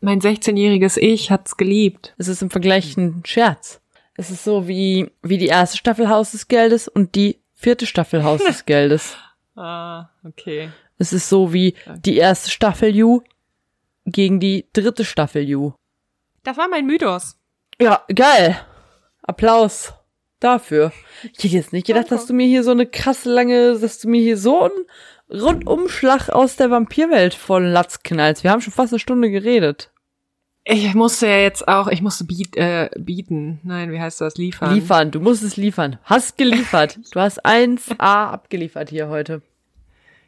Mein 0.00 0.20
16-jähriges 0.20 0.96
Ich 0.98 1.30
hat's 1.30 1.56
geliebt. 1.56 2.14
Es 2.18 2.28
ist 2.28 2.42
im 2.42 2.50
Vergleich 2.50 2.96
ein 2.96 3.22
Scherz. 3.24 3.80
Es 4.14 4.30
ist 4.30 4.44
so 4.44 4.66
wie, 4.68 5.10
wie 5.22 5.38
die 5.38 5.46
erste 5.46 5.76
Staffel 5.78 6.08
Haus 6.08 6.32
des 6.32 6.48
Geldes 6.48 6.88
und 6.88 7.14
die 7.14 7.38
vierte 7.54 7.86
Staffel 7.86 8.24
Haus 8.24 8.42
des 8.44 8.64
Geldes. 8.66 9.16
Ah, 9.56 10.08
okay. 10.24 10.70
Es 10.98 11.12
ist 11.12 11.28
so 11.28 11.52
wie 11.52 11.74
die 12.04 12.16
erste 12.16 12.50
Staffel 12.50 12.94
You 12.94 13.22
gegen 14.06 14.40
die 14.40 14.66
dritte 14.72 15.04
Staffel 15.04 15.42
You. 15.48 15.72
Das 16.42 16.56
war 16.56 16.68
mein 16.68 16.86
Mythos. 16.86 17.36
Ja, 17.80 18.02
geil. 18.14 18.58
Applaus 19.22 19.92
dafür. 20.40 20.92
Ich 21.22 21.44
hätte 21.44 21.56
jetzt 21.56 21.72
nicht 21.72 21.86
gedacht, 21.86 22.10
dass 22.10 22.26
du 22.26 22.34
mir 22.34 22.46
hier 22.46 22.64
so 22.64 22.70
eine 22.70 22.86
krasse 22.86 23.30
lange, 23.30 23.78
dass 23.78 23.98
du 23.98 24.08
mir 24.08 24.20
hier 24.20 24.36
so 24.36 24.62
einen 24.62 25.42
Rundumschlag 25.42 26.30
aus 26.30 26.56
der 26.56 26.70
Vampirwelt 26.70 27.34
voll 27.34 27.64
Latz 27.64 28.02
knallst. 28.02 28.44
Wir 28.44 28.50
haben 28.50 28.60
schon 28.60 28.72
fast 28.72 28.92
eine 28.92 29.00
Stunde 29.00 29.30
geredet. 29.30 29.90
Ich 30.64 30.94
musste 30.94 31.26
ja 31.26 31.38
jetzt 31.38 31.66
auch, 31.66 31.88
ich 31.88 32.02
musste 32.02 32.24
biet, 32.24 32.56
äh, 32.56 32.90
bieten. 32.98 33.58
Nein, 33.62 33.90
wie 33.90 34.00
heißt 34.00 34.20
das? 34.20 34.36
Liefern. 34.36 34.74
Liefern, 34.74 35.10
du 35.10 35.18
musst 35.20 35.42
es 35.42 35.56
liefern. 35.56 35.98
Hast 36.04 36.36
geliefert. 36.36 36.98
Du 37.12 37.20
hast 37.20 37.44
1A 37.44 37.96
abgeliefert 37.98 38.90
hier 38.90 39.08
heute. 39.08 39.40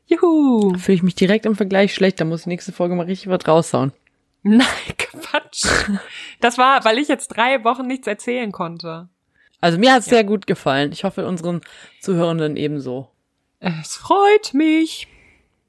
Juhu. 0.07 0.77
Fühle 0.79 0.97
ich 0.97 1.03
mich 1.03 1.15
direkt 1.15 1.45
im 1.45 1.57
Vergleich 1.57 1.95
schlecht, 1.95 2.21
da 2.21 2.25
muss 2.25 2.41
ich 2.41 2.47
nächste 2.47 2.73
Folge 2.73 2.95
mal 2.95 3.07
richtig 3.07 3.29
was 3.29 3.47
raushauen. 3.47 3.93
Nein, 4.43 4.67
Quatsch. 4.99 5.67
Das 6.41 6.57
war, 6.57 6.85
weil 6.87 6.99
ich 6.99 7.09
jetzt 7.09 7.29
drei 7.29 7.63
Wochen 7.65 7.87
nichts 7.87 8.07
erzählen 8.07 8.51
konnte. 8.51 9.09
Also 9.61 9.79
mir 9.79 9.93
hat's 9.93 10.07
sehr 10.07 10.25
gut 10.25 10.47
gefallen. 10.47 10.93
Ich 10.93 11.05
hoffe 11.05 11.27
unseren 11.27 11.61
Zuhörenden 12.01 12.57
ebenso. 12.57 13.11
Es 13.59 13.97
freut 13.97 14.55
mich. 14.55 15.07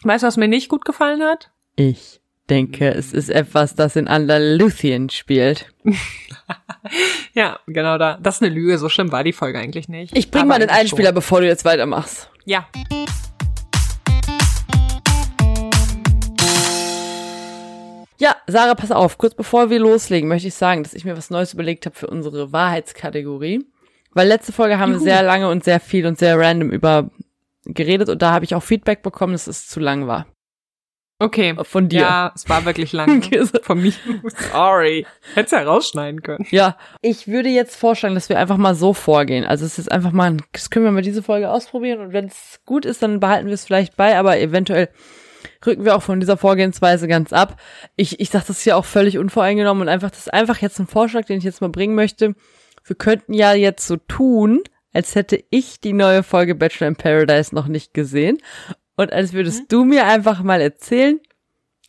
Weißt 0.03 0.23
du, 0.23 0.27
was 0.27 0.37
mir 0.37 0.47
nicht 0.47 0.69
gut 0.69 0.85
gefallen 0.85 1.21
hat? 1.21 1.51
Ich 1.75 2.21
denke, 2.49 2.89
es 2.93 3.11
ist 3.11 3.29
etwas, 3.29 3.75
das 3.75 3.95
in 3.95 4.07
Andalusien 4.07 5.09
spielt. 5.09 5.67
Ja, 7.33 7.59
genau 7.67 7.97
da. 7.97 8.17
Das 8.21 8.35
ist 8.37 8.41
eine 8.41 8.53
Lüge. 8.53 8.77
So 8.77 8.89
schlimm 8.89 9.13
war 9.13 9.23
die 9.23 9.31
Folge 9.31 9.57
eigentlich 9.57 9.87
nicht. 9.87 10.17
Ich 10.17 10.31
bring 10.31 10.41
Aber 10.41 10.49
mal 10.49 10.59
den 10.59 10.69
Einspieler, 10.69 11.13
bevor 11.13 11.39
du 11.39 11.47
jetzt 11.47 11.63
weitermachst. 11.63 12.23
Schon. 12.23 12.41
Ja. 12.45 12.67
Ja, 18.17 18.35
Sarah, 18.47 18.75
pass 18.75 18.91
auf. 18.91 19.17
Kurz 19.17 19.33
bevor 19.33 19.69
wir 19.69 19.79
loslegen, 19.79 20.27
möchte 20.27 20.49
ich 20.49 20.55
sagen, 20.55 20.83
dass 20.83 20.93
ich 20.93 21.05
mir 21.05 21.15
was 21.15 21.29
Neues 21.29 21.53
überlegt 21.53 21.85
habe 21.85 21.95
für 21.95 22.07
unsere 22.07 22.51
Wahrheitskategorie. 22.51 23.65
Weil 24.13 24.27
letzte 24.27 24.51
Folge 24.51 24.77
haben 24.77 24.91
wir 24.91 24.97
Juhu. 24.97 25.05
sehr 25.05 25.23
lange 25.23 25.49
und 25.49 25.63
sehr 25.63 25.79
viel 25.79 26.05
und 26.05 26.17
sehr 26.17 26.37
random 26.37 26.69
über 26.69 27.09
geredet 27.65 28.09
und 28.09 28.21
da 28.21 28.31
habe 28.31 28.45
ich 28.45 28.55
auch 28.55 28.63
Feedback 28.63 29.03
bekommen, 29.03 29.33
dass 29.33 29.47
es 29.47 29.67
zu 29.67 29.79
lang 29.79 30.07
war. 30.07 30.25
Okay. 31.19 31.55
Von 31.61 31.87
dir. 31.87 32.01
Ja, 32.01 32.31
es 32.33 32.49
war 32.49 32.65
wirklich 32.65 32.93
lang. 32.93 33.21
Von 33.61 33.79
mir. 33.79 33.93
Sorry. 34.51 35.05
Hättest 35.35 35.53
ja 35.53 35.61
rausschneiden 35.61 36.23
können. 36.23 36.47
Ja, 36.49 36.77
ich 37.03 37.27
würde 37.27 37.49
jetzt 37.49 37.75
vorschlagen, 37.75 38.15
dass 38.15 38.27
wir 38.27 38.39
einfach 38.39 38.57
mal 38.57 38.73
so 38.73 38.95
vorgehen. 38.95 39.45
Also 39.45 39.63
es 39.63 39.77
ist 39.77 39.91
einfach 39.91 40.13
mal, 40.13 40.37
das 40.51 40.71
können 40.71 40.85
wir 40.85 40.91
mal 40.91 41.03
diese 41.03 41.21
Folge 41.21 41.51
ausprobieren 41.51 41.99
und 41.99 42.13
wenn 42.13 42.25
es 42.25 42.61
gut 42.65 42.85
ist, 42.85 43.03
dann 43.03 43.19
behalten 43.19 43.47
wir 43.47 43.53
es 43.53 43.65
vielleicht 43.65 43.95
bei, 43.97 44.17
aber 44.17 44.39
eventuell 44.39 44.89
rücken 45.63 45.85
wir 45.85 45.95
auch 45.95 46.01
von 46.01 46.19
dieser 46.19 46.37
Vorgehensweise 46.37 47.07
ganz 47.07 47.33
ab. 47.33 47.59
Ich, 47.95 48.19
ich 48.19 48.31
sage 48.31 48.45
das 48.47 48.61
hier 48.61 48.75
auch 48.75 48.85
völlig 48.85 49.19
unvoreingenommen 49.19 49.83
und 49.83 49.89
einfach, 49.89 50.09
das 50.09 50.21
ist 50.21 50.33
einfach 50.33 50.57
jetzt 50.57 50.79
ein 50.79 50.87
Vorschlag, 50.87 51.25
den 51.25 51.37
ich 51.37 51.43
jetzt 51.43 51.61
mal 51.61 51.69
bringen 51.69 51.93
möchte. 51.93 52.33
Wir 52.83 52.95
könnten 52.95 53.33
ja 53.33 53.53
jetzt 53.53 53.87
so 53.87 53.97
tun, 53.97 54.61
als 54.93 55.15
hätte 55.15 55.43
ich 55.49 55.79
die 55.79 55.93
neue 55.93 56.23
Folge 56.23 56.55
Bachelor 56.55 56.87
in 56.87 56.95
Paradise 56.95 57.55
noch 57.55 57.67
nicht 57.67 57.93
gesehen 57.93 58.37
und 58.95 59.13
als 59.13 59.33
würdest 59.33 59.71
du 59.71 59.85
mir 59.85 60.05
einfach 60.05 60.43
mal 60.43 60.61
erzählen, 60.61 61.19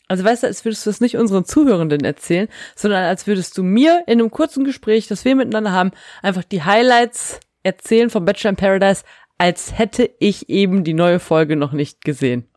also 0.08 0.24
weißt 0.24 0.42
du, 0.42 0.46
als 0.46 0.64
würdest 0.64 0.86
du 0.86 0.90
das 0.90 1.00
nicht 1.00 1.16
unseren 1.16 1.44
Zuhörenden 1.44 2.04
erzählen, 2.04 2.48
sondern 2.74 3.04
als 3.04 3.26
würdest 3.26 3.56
du 3.56 3.62
mir 3.62 4.04
in 4.06 4.20
einem 4.20 4.30
kurzen 4.30 4.64
Gespräch, 4.64 5.08
das 5.08 5.24
wir 5.24 5.36
miteinander 5.36 5.72
haben, 5.72 5.92
einfach 6.22 6.44
die 6.44 6.62
Highlights 6.62 7.40
erzählen 7.62 8.10
von 8.10 8.24
Bachelor 8.24 8.50
in 8.50 8.56
Paradise, 8.56 9.04
als 9.38 9.78
hätte 9.78 10.10
ich 10.18 10.48
eben 10.48 10.84
die 10.84 10.94
neue 10.94 11.18
Folge 11.18 11.56
noch 11.56 11.72
nicht 11.72 12.04
gesehen. 12.04 12.48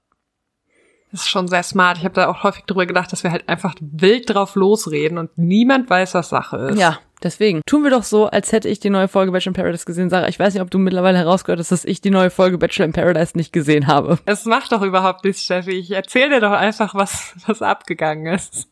Das 1.12 1.22
ist 1.22 1.30
schon 1.30 1.48
sehr 1.48 1.64
smart. 1.64 1.98
Ich 1.98 2.04
habe 2.04 2.16
da 2.16 2.28
auch 2.28 2.44
häufig 2.44 2.66
drüber 2.66 2.86
gedacht, 2.86 3.12
dass 3.12 3.24
wir 3.24 3.32
halt 3.32 3.48
einfach 3.48 3.76
wild 3.80 4.34
drauf 4.34 4.56
losreden 4.56 5.18
und 5.18 5.38
niemand 5.38 5.90
weiß, 5.90 6.14
was 6.14 6.30
Sache 6.30 6.58
ist. 6.58 6.80
Ja, 6.80 7.00
Deswegen 7.24 7.62
tun 7.66 7.84
wir 7.84 7.92
doch 7.92 8.04
so, 8.04 8.28
als 8.28 8.52
hätte 8.52 8.70
ich 8.70 8.80
die 8.80 8.90
neue 8.90 9.08
Folge 9.08 9.32
Bachelor 9.32 9.52
in 9.52 9.62
Paradise 9.62 9.86
gesehen. 9.86 10.10
Sarah, 10.10 10.28
ich 10.28 10.38
weiß 10.38 10.54
nicht, 10.54 10.62
ob 10.62 10.70
du 10.70 10.78
mittlerweile 10.78 11.18
herausgehört 11.18 11.60
hast, 11.60 11.72
dass 11.72 11.86
ich 11.86 12.02
die 12.02 12.10
neue 12.10 12.30
Folge 12.30 12.58
Bachelor 12.58 12.86
in 12.86 12.94
Paradise 12.94 13.38
nicht 13.38 13.54
gesehen 13.54 13.88
habe. 13.88 14.20
Es 14.26 14.46
macht 14.46 14.72
doch 14.72 14.82
überhaupt 14.82 15.24
nichts, 15.24 15.44
Steffi. 15.44 15.72
Ich 15.72 15.92
erzähl 15.92 16.30
dir 16.30 16.42
doch 16.42 16.52
einfach, 16.52 16.94
was, 16.94 17.34
was 17.48 17.62
abgegangen 17.62 18.34
ist. 18.34 18.68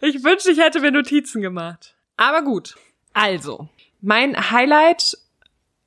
Ich 0.00 0.22
wünschte, 0.24 0.52
ich 0.52 0.58
hätte 0.58 0.80
mir 0.80 0.92
Notizen 0.92 1.42
gemacht. 1.42 1.94
Aber 2.16 2.42
gut. 2.42 2.76
Also, 3.12 3.68
mein 4.00 4.50
Highlight, 4.50 5.18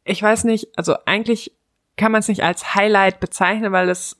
ich 0.03 0.21
weiß 0.21 0.43
nicht, 0.43 0.67
also 0.75 0.95
eigentlich 1.05 1.53
kann 1.97 2.11
man 2.11 2.19
es 2.19 2.27
nicht 2.27 2.43
als 2.43 2.75
Highlight 2.75 3.19
bezeichnen, 3.19 3.71
weil 3.71 3.89
es 3.89 4.17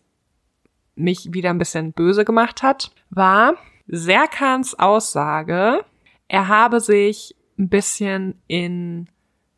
mich 0.95 1.33
wieder 1.33 1.49
ein 1.49 1.57
bisschen 1.57 1.93
böse 1.93 2.25
gemacht 2.25 2.63
hat, 2.63 2.91
war 3.09 3.55
Serkans 3.87 4.77
Aussage, 4.77 5.83
er 6.27 6.47
habe 6.47 6.79
sich 6.79 7.35
ein 7.61 7.69
bisschen 7.69 8.41
in 8.47 9.07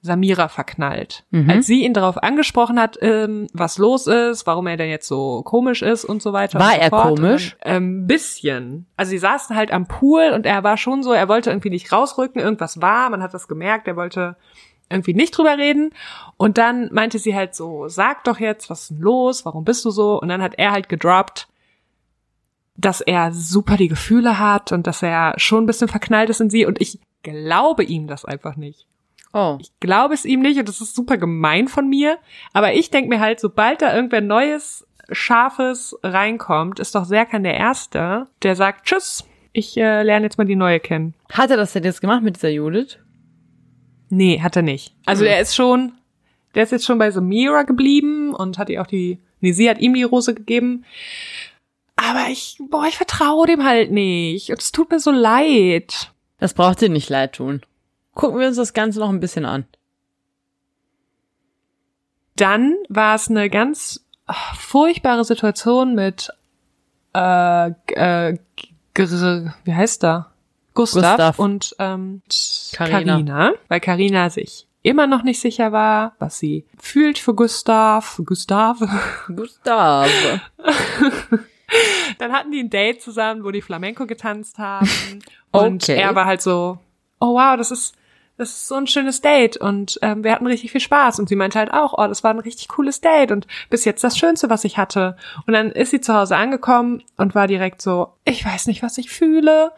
Samira 0.03 0.49
verknallt. 0.49 1.23
Mhm. 1.31 1.49
Als 1.49 1.65
sie 1.65 1.85
ihn 1.85 1.93
darauf 1.93 2.21
angesprochen 2.21 2.77
hat, 2.77 2.97
ähm, 3.01 3.47
was 3.53 3.77
los 3.77 4.05
ist, 4.05 4.45
warum 4.45 4.67
er 4.67 4.75
denn 4.75 4.89
jetzt 4.89 5.07
so 5.07 5.41
komisch 5.43 5.81
ist 5.81 6.03
und 6.03 6.21
so 6.21 6.33
weiter. 6.33 6.59
War 6.59 6.73
so 6.73 6.77
er 6.77 6.89
fort. 6.89 7.03
komisch? 7.15 7.55
Ein 7.61 7.75
ähm, 7.75 8.07
bisschen. 8.07 8.85
Also 8.97 9.11
sie 9.11 9.17
saßen 9.17 9.55
halt 9.55 9.71
am 9.71 9.87
Pool 9.87 10.31
und 10.35 10.45
er 10.45 10.61
war 10.65 10.75
schon 10.75 11.03
so, 11.03 11.13
er 11.13 11.29
wollte 11.29 11.51
irgendwie 11.51 11.69
nicht 11.69 11.93
rausrücken, 11.93 12.41
irgendwas 12.41 12.81
war, 12.81 13.09
man 13.09 13.23
hat 13.23 13.33
das 13.33 13.47
gemerkt, 13.47 13.87
er 13.87 13.95
wollte 13.95 14.35
irgendwie 14.89 15.13
nicht 15.13 15.37
drüber 15.37 15.57
reden. 15.57 15.91
Und 16.35 16.57
dann 16.57 16.89
meinte 16.91 17.17
sie 17.17 17.33
halt 17.33 17.55
so, 17.55 17.87
sag 17.87 18.25
doch 18.25 18.41
jetzt, 18.41 18.69
was 18.69 18.81
ist 18.81 18.91
denn 18.91 18.99
los, 18.99 19.45
warum 19.45 19.63
bist 19.63 19.85
du 19.85 19.89
so? 19.89 20.19
Und 20.19 20.27
dann 20.27 20.41
hat 20.41 20.55
er 20.57 20.73
halt 20.73 20.89
gedroppt, 20.89 21.47
dass 22.75 22.99
er 22.99 23.31
super 23.31 23.77
die 23.77 23.87
Gefühle 23.87 24.37
hat 24.37 24.73
und 24.73 24.85
dass 24.85 25.01
er 25.01 25.33
schon 25.37 25.63
ein 25.63 25.67
bisschen 25.67 25.87
verknallt 25.87 26.29
ist 26.29 26.41
in 26.41 26.49
sie. 26.49 26.65
Und 26.65 26.81
ich 26.81 26.99
glaube 27.23 27.83
ihm 27.83 28.07
das 28.07 28.25
einfach 28.25 28.55
nicht. 28.55 28.87
Oh. 29.33 29.57
Ich 29.59 29.71
glaube 29.79 30.13
es 30.13 30.25
ihm 30.25 30.41
nicht 30.41 30.59
und 30.59 30.69
das 30.69 30.79
ist 30.79 30.95
super 30.95 31.17
gemein 31.17 31.67
von 31.67 31.89
mir. 31.89 32.19
Aber 32.53 32.73
ich 32.73 32.91
denke 32.91 33.09
mir 33.09 33.19
halt, 33.19 33.39
sobald 33.39 33.81
da 33.81 33.95
irgendwer 33.95 34.21
Neues, 34.21 34.85
Scharfes 35.11 35.97
reinkommt, 36.03 36.79
ist 36.79 36.95
doch 36.95 37.05
Serkan 37.05 37.43
der 37.43 37.55
Erste, 37.57 38.27
der 38.41 38.55
sagt, 38.55 38.85
tschüss, 38.85 39.25
ich 39.51 39.75
äh, 39.77 40.03
lerne 40.03 40.25
jetzt 40.25 40.37
mal 40.37 40.45
die 40.45 40.55
Neue 40.55 40.79
kennen. 40.79 41.13
Hat 41.31 41.51
er 41.51 41.57
das 41.57 41.73
denn 41.73 41.83
jetzt 41.83 42.01
gemacht 42.01 42.23
mit 42.23 42.35
dieser 42.35 42.49
Judith? 42.49 42.99
Nee, 44.09 44.39
hat 44.39 44.55
er 44.55 44.61
nicht. 44.61 44.95
Also 45.05 45.23
Hm. 45.25 45.31
er 45.31 45.41
ist 45.41 45.55
schon, 45.55 45.93
der 46.55 46.63
ist 46.63 46.71
jetzt 46.71 46.85
schon 46.85 46.99
bei 46.99 47.11
Samira 47.11 47.63
geblieben 47.63 48.33
und 48.33 48.57
hat 48.57 48.69
ihr 48.69 48.81
auch 48.81 48.87
die, 48.87 49.19
nee, 49.41 49.51
sie 49.51 49.69
hat 49.69 49.79
ihm 49.79 49.93
die 49.93 50.03
Rose 50.03 50.33
gegeben. 50.33 50.85
Aber 51.95 52.27
ich, 52.29 52.57
boah, 52.69 52.85
ich 52.87 52.97
vertraue 52.97 53.47
dem 53.47 53.63
halt 53.63 53.91
nicht. 53.91 54.49
Und 54.49 54.59
es 54.59 54.71
tut 54.71 54.89
mir 54.91 54.99
so 54.99 55.11
leid. 55.11 56.12
Das 56.43 56.53
braucht 56.53 56.81
dir 56.81 56.89
nicht 56.89 57.09
leid 57.09 57.35
tun. 57.35 57.61
Gucken 58.15 58.37
wir 58.37 58.47
uns 58.47 58.57
das 58.57 58.73
Ganze 58.73 58.99
noch 58.99 59.07
ein 59.07 59.21
bisschen 59.21 59.45
an. 59.45 59.63
Dann 62.35 62.75
war 62.89 63.15
es 63.15 63.29
eine 63.29 63.49
ganz 63.49 64.05
ach, 64.25 64.53
furchtbare 64.57 65.23
Situation 65.23 65.95
mit 65.95 66.31
äh, 67.15 67.69
äh, 67.69 68.37
wie 68.93 69.73
heißt 69.73 70.03
da? 70.03 70.33
Gustav, 70.73 71.11
Gustav. 71.11 71.39
und 71.39 71.77
ähm, 71.79 72.21
Carina. 72.73 73.13
Carina, 73.13 73.53
weil 73.69 73.79
Carina 73.79 74.29
sich 74.29 74.67
immer 74.81 75.07
noch 75.07 75.23
nicht 75.23 75.39
sicher 75.39 75.71
war, 75.71 76.11
was 76.19 76.39
sie 76.39 76.65
fühlt 76.77 77.19
für 77.19 77.35
Gustav. 77.35 78.19
Gustav. 78.25 78.79
Gustav. 79.33 80.09
Dann 82.19 82.31
hatten 82.31 82.51
die 82.51 82.59
ein 82.59 82.69
Date 82.69 83.01
zusammen, 83.01 83.43
wo 83.43 83.51
die 83.51 83.61
Flamenco 83.61 84.05
getanzt 84.05 84.57
haben. 84.57 84.87
Und 85.51 85.83
Okay. 85.83 85.99
er 85.99 86.15
war 86.15 86.25
halt 86.25 86.41
so, 86.41 86.77
oh 87.19 87.33
wow, 87.35 87.55
das 87.57 87.71
ist, 87.71 87.95
das 88.37 88.49
ist 88.49 88.67
so 88.67 88.75
ein 88.75 88.87
schönes 88.87 89.21
Date. 89.21 89.57
Und 89.57 89.99
ähm, 90.01 90.23
wir 90.23 90.31
hatten 90.31 90.47
richtig 90.47 90.71
viel 90.71 90.81
Spaß. 90.81 91.19
Und 91.19 91.29
sie 91.29 91.35
meinte 91.35 91.59
halt 91.59 91.71
auch, 91.73 91.93
oh, 91.97 92.07
das 92.07 92.23
war 92.23 92.31
ein 92.31 92.39
richtig 92.39 92.67
cooles 92.69 93.01
Date 93.01 93.31
und 93.31 93.47
bis 93.69 93.85
jetzt 93.85 94.03
das 94.03 94.17
Schönste, 94.17 94.49
was 94.49 94.63
ich 94.63 94.77
hatte. 94.77 95.15
Und 95.47 95.53
dann 95.53 95.71
ist 95.71 95.91
sie 95.91 96.01
zu 96.01 96.13
Hause 96.13 96.35
angekommen 96.35 97.03
und 97.17 97.35
war 97.35 97.47
direkt 97.47 97.81
so, 97.81 98.13
ich 98.25 98.43
weiß 98.45 98.67
nicht, 98.67 98.81
was 98.83 98.97
ich 98.97 99.09
fühle. 99.09 99.71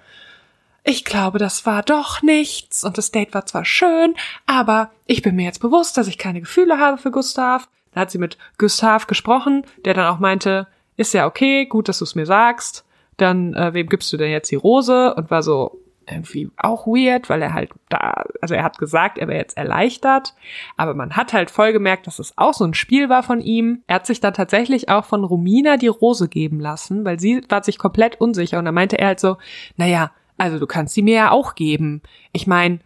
Ich 0.88 1.04
glaube, 1.04 1.40
das 1.40 1.66
war 1.66 1.82
doch 1.82 2.22
nichts 2.22 2.84
und 2.84 2.98
das 3.00 3.10
Date 3.12 3.34
war 3.34 3.48
zwar 3.48 3.66
schön, 3.66 4.14
aber 4.46 4.92
ich 5.08 5.24
bin 5.24 5.36
mir 5.36 5.46
jetzt 5.46 5.60
bewusst, 5.60 5.98
dass 5.98 6.08
ich 6.08 6.20
keine 6.20 6.42
Gefühle 6.42 6.78
habe 6.78 7.00
für 7.00 7.10
Gustav. 7.10 7.68
Da 7.92 8.02
hat 8.02 8.12
sie 8.12 8.20
mit 8.20 8.38
Gustav 8.60 9.08
gesprochen, 9.08 9.66
der 9.84 9.96
dann 9.96 10.06
auch 10.06 10.20
meinte, 10.20 10.68
ist 10.98 11.14
ja 11.14 11.26
okay, 11.28 11.66
gut, 11.66 11.90
dass 11.90 12.00
du 12.00 12.06
es 12.06 12.16
mir 12.16 12.26
sagst. 12.26 12.86
Dann, 13.18 13.54
äh, 13.54 13.74
wem 13.74 13.88
gibst 13.88 14.12
du 14.12 14.18
denn 14.18 14.32
jetzt 14.32 14.52
die 14.52 14.56
Rose? 14.56 15.14
Und 15.16 15.32
war 15.32 15.44
so 15.44 15.80
irgendwie 16.10 16.52
auch 16.58 16.88
weird, 16.88 17.30
weil 17.30 17.42
er 17.42 17.54
halt 17.54 17.72
da, 17.90 18.26
also 18.42 18.54
er 18.54 18.64
hat 18.64 18.78
gesagt, 18.78 19.18
er 19.18 19.28
wäre 19.28 19.40
jetzt 19.40 19.58
erleichtert, 19.58 20.36
aber 20.78 20.94
man 20.94 21.16
hat 21.16 21.34
halt 21.34 21.52
voll 21.52 21.74
gemerkt, 21.74 22.08
dass 22.08 22.20
es 22.20 22.38
auch 22.38 22.54
so 22.54 22.64
ein 22.66 22.74
Spiel 22.74 23.10
war 23.10 23.24
von 23.24 23.42
ihm. 23.42 23.82
Er 23.88 23.96
hat 23.96 24.06
sich 24.06 24.20
dann 24.20 24.34
tatsächlich 24.34 24.90
auch 24.90 25.06
von 25.06 25.24
Romina 25.24 25.78
die 25.78 25.88
Rose 25.88 26.28
geben 26.28 26.60
lassen, 26.60 27.06
weil 27.06 27.20
sie 27.20 27.42
war 27.50 27.64
sich 27.64 27.78
komplett 27.78 28.20
unsicher 28.22 28.60
und 28.60 28.66
dann 28.66 28.76
meinte 28.76 28.98
er 29.00 29.08
halt 29.08 29.20
so, 29.20 29.38
naja, 29.78 30.12
also 30.38 30.60
du 30.60 30.68
kannst 30.68 30.94
sie 30.94 31.02
mir 31.02 31.16
ja 31.16 31.32
auch 31.32 31.56
geben. 31.56 32.02
Ich 32.34 32.46
meine, 32.46 32.80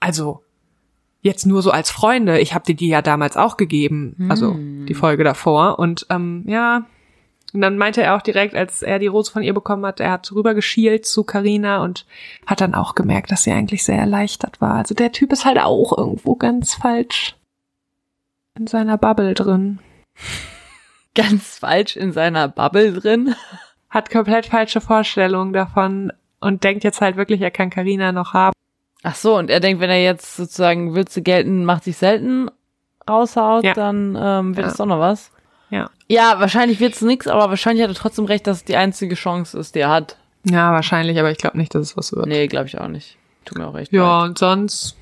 also 0.00 0.42
jetzt 1.22 1.46
nur 1.46 1.62
so 1.62 1.70
als 1.70 1.90
Freunde, 1.90 2.38
ich 2.38 2.54
habe 2.54 2.64
dir 2.64 2.74
die 2.74 2.88
ja 2.88 3.02
damals 3.02 3.36
auch 3.36 3.56
gegeben, 3.56 4.14
also 4.28 4.56
die 4.86 4.94
Folge 4.94 5.24
davor 5.24 5.78
und 5.78 6.06
ähm, 6.10 6.44
ja, 6.46 6.86
und 7.54 7.60
dann 7.62 7.78
meinte 7.78 8.02
er 8.02 8.14
auch 8.16 8.22
direkt, 8.22 8.54
als 8.54 8.82
er 8.82 8.98
die 8.98 9.06
Rose 9.06 9.32
von 9.32 9.42
ihr 9.42 9.54
bekommen 9.54 9.86
hat, 9.86 10.00
er 10.00 10.10
hat 10.12 10.30
rübergeschielt 10.32 11.06
zu 11.06 11.24
Carina 11.24 11.82
und 11.82 12.04
hat 12.46 12.60
dann 12.60 12.74
auch 12.74 12.94
gemerkt, 12.94 13.30
dass 13.30 13.44
sie 13.44 13.52
eigentlich 13.52 13.84
sehr 13.84 13.98
erleichtert 13.98 14.60
war. 14.60 14.74
Also 14.74 14.94
der 14.94 15.12
Typ 15.12 15.32
ist 15.32 15.44
halt 15.46 15.58
auch 15.58 15.96
irgendwo 15.96 16.34
ganz 16.36 16.74
falsch 16.74 17.36
in 18.58 18.66
seiner 18.66 18.98
Bubble 18.98 19.34
drin. 19.34 19.78
Ganz 21.14 21.58
falsch 21.58 21.96
in 21.96 22.12
seiner 22.12 22.46
Bubble 22.48 22.92
drin. 22.92 23.34
Hat 23.90 24.10
komplett 24.10 24.46
falsche 24.46 24.80
Vorstellungen 24.80 25.52
davon 25.52 26.12
und 26.40 26.62
denkt 26.62 26.84
jetzt 26.84 27.00
halt 27.00 27.16
wirklich, 27.16 27.40
er 27.40 27.50
kann 27.50 27.70
Carina 27.70 28.12
noch 28.12 28.34
haben. 28.34 28.52
Ach 29.02 29.14
so, 29.16 29.36
und 29.36 29.50
er 29.50 29.58
denkt, 29.60 29.80
wenn 29.80 29.90
er 29.90 30.02
jetzt 30.02 30.36
sozusagen 30.36 30.94
Würze 30.94 31.22
gelten, 31.22 31.64
macht 31.64 31.84
sich 31.84 31.96
selten 31.96 32.50
raushaut, 33.08 33.64
Ja. 33.64 33.74
dann 33.74 34.16
ähm, 34.20 34.56
wird 34.56 34.66
Ja. 34.66 34.70
es 34.72 34.76
doch 34.76 34.86
noch 34.86 35.00
was. 35.00 35.32
Ja. 35.70 35.90
Ja, 36.08 36.40
wahrscheinlich 36.40 36.80
wird's 36.80 37.02
nix, 37.02 37.26
aber 37.26 37.50
wahrscheinlich 37.50 37.82
hat 37.82 37.90
er 37.90 37.96
trotzdem 37.96 38.24
recht, 38.24 38.46
dass 38.46 38.58
es 38.58 38.64
die 38.64 38.76
einzige 38.76 39.14
Chance 39.14 39.58
ist, 39.58 39.74
die 39.74 39.80
er 39.80 39.90
hat. 39.90 40.16
Ja, 40.44 40.72
wahrscheinlich, 40.72 41.18
aber 41.18 41.30
ich 41.30 41.38
glaube 41.38 41.58
nicht, 41.58 41.74
dass 41.74 41.82
es 41.82 41.96
was 41.96 42.12
wird. 42.12 42.26
Nee, 42.26 42.46
glaube 42.46 42.66
ich 42.66 42.78
auch 42.78 42.88
nicht. 42.88 43.16
Tut 43.44 43.58
mir 43.58 43.66
auch 43.66 43.74
recht. 43.74 43.92
Ja, 43.92 44.20
leid. 44.20 44.30
und 44.30 44.38
sonst 44.38 44.96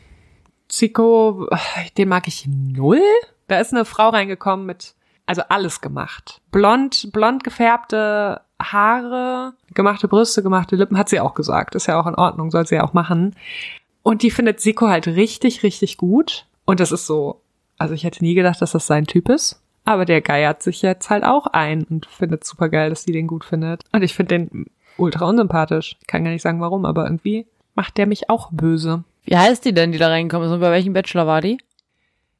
Zico, 0.68 1.48
den 1.96 2.08
mag 2.08 2.26
ich 2.26 2.46
null. 2.48 3.00
Da 3.48 3.60
ist 3.60 3.72
eine 3.72 3.84
Frau 3.84 4.08
reingekommen 4.08 4.66
mit, 4.66 4.94
also 5.26 5.42
alles 5.48 5.80
gemacht. 5.80 6.40
Blond, 6.50 7.10
blond 7.12 7.44
gefärbte 7.44 8.40
Haare, 8.60 9.52
gemachte 9.74 10.08
Brüste, 10.08 10.42
gemachte 10.42 10.76
Lippen, 10.76 10.98
hat 10.98 11.08
sie 11.08 11.20
auch 11.20 11.34
gesagt. 11.34 11.74
Ist 11.74 11.86
ja 11.86 12.00
auch 12.00 12.06
in 12.06 12.14
Ordnung, 12.14 12.50
soll 12.50 12.66
sie 12.66 12.76
ja 12.76 12.84
auch 12.84 12.94
machen. 12.94 13.36
Und 14.02 14.22
die 14.22 14.30
findet 14.30 14.60
Zico 14.60 14.88
halt 14.88 15.06
richtig, 15.06 15.62
richtig 15.62 15.96
gut. 15.96 16.46
Und 16.64 16.80
das 16.80 16.92
ist 16.92 17.06
so, 17.06 17.42
also 17.78 17.94
ich 17.94 18.04
hätte 18.04 18.24
nie 18.24 18.34
gedacht, 18.34 18.60
dass 18.62 18.72
das 18.72 18.86
sein 18.86 19.06
Typ 19.06 19.28
ist. 19.28 19.60
Aber 19.86 20.04
der 20.04 20.20
geiert 20.20 20.62
sich 20.62 20.82
jetzt 20.82 21.08
halt 21.08 21.24
auch 21.24 21.46
ein 21.46 21.84
und 21.84 22.06
findet 22.06 22.44
super 22.44 22.68
geil, 22.68 22.90
dass 22.90 23.04
die 23.04 23.12
den 23.12 23.26
gut 23.26 23.44
findet. 23.44 23.84
Und 23.92 24.02
ich 24.02 24.14
finde 24.14 24.38
den 24.38 24.66
ultra 24.98 25.26
unsympathisch. 25.26 25.96
Ich 26.00 26.06
kann 26.06 26.24
gar 26.24 26.30
nicht 26.30 26.42
sagen 26.42 26.60
warum, 26.60 26.84
aber 26.84 27.04
irgendwie 27.04 27.46
macht 27.74 27.96
der 27.96 28.06
mich 28.06 28.28
auch 28.28 28.50
böse. 28.52 29.04
Wie 29.24 29.36
heißt 29.36 29.64
die 29.64 29.72
denn, 29.72 29.92
die 29.92 29.98
da 29.98 30.08
reingekommen 30.08 30.48
ist? 30.48 30.52
Und 30.54 30.60
bei 30.60 30.70
welchem 30.70 30.92
Bachelor 30.92 31.26
war 31.26 31.40
die? 31.40 31.58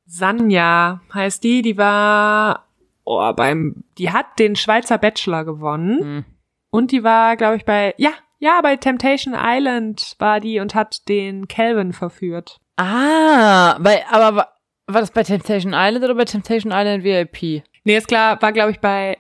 Sanja 0.07 1.01
heißt 1.14 1.42
die, 1.42 1.62
die 1.62 1.78
war 1.78 2.66
oh, 3.05 3.32
beim, 3.32 3.84
die 3.99 4.11
hat 4.11 4.38
den 4.38 4.57
Schweizer 4.57 4.99
Bachelor 4.99 5.44
gewonnen 5.44 6.01
Hm. 6.01 6.24
und 6.70 6.92
die 6.92 7.03
war, 7.03 7.36
glaube 7.36 7.57
ich, 7.57 7.64
bei, 7.64 7.94
ja, 7.97 8.11
ja, 8.38 8.61
bei 8.62 8.76
Temptation 8.76 9.34
Island 9.36 10.14
war 10.18 10.40
die 10.40 10.61
und 10.61 10.74
hat 10.74 11.09
den 11.09 11.49
Calvin 11.49 11.92
verführt. 11.92 12.59
Ah, 12.76 13.78
bei, 13.78 14.05
aber 14.11 14.49
war, 14.87 15.01
das 15.01 15.11
bei 15.11 15.22
Temptation 15.22 15.72
Island 15.74 16.05
oder 16.05 16.14
bei 16.14 16.24
Temptation 16.24 16.72
Island 16.72 17.05
VIP? 17.05 17.62
Nee, 17.84 17.97
ist 17.97 18.09
klar, 18.09 18.41
war, 18.41 18.53
glaube 18.53 18.70
ich, 18.72 18.80
bei, 18.80 19.18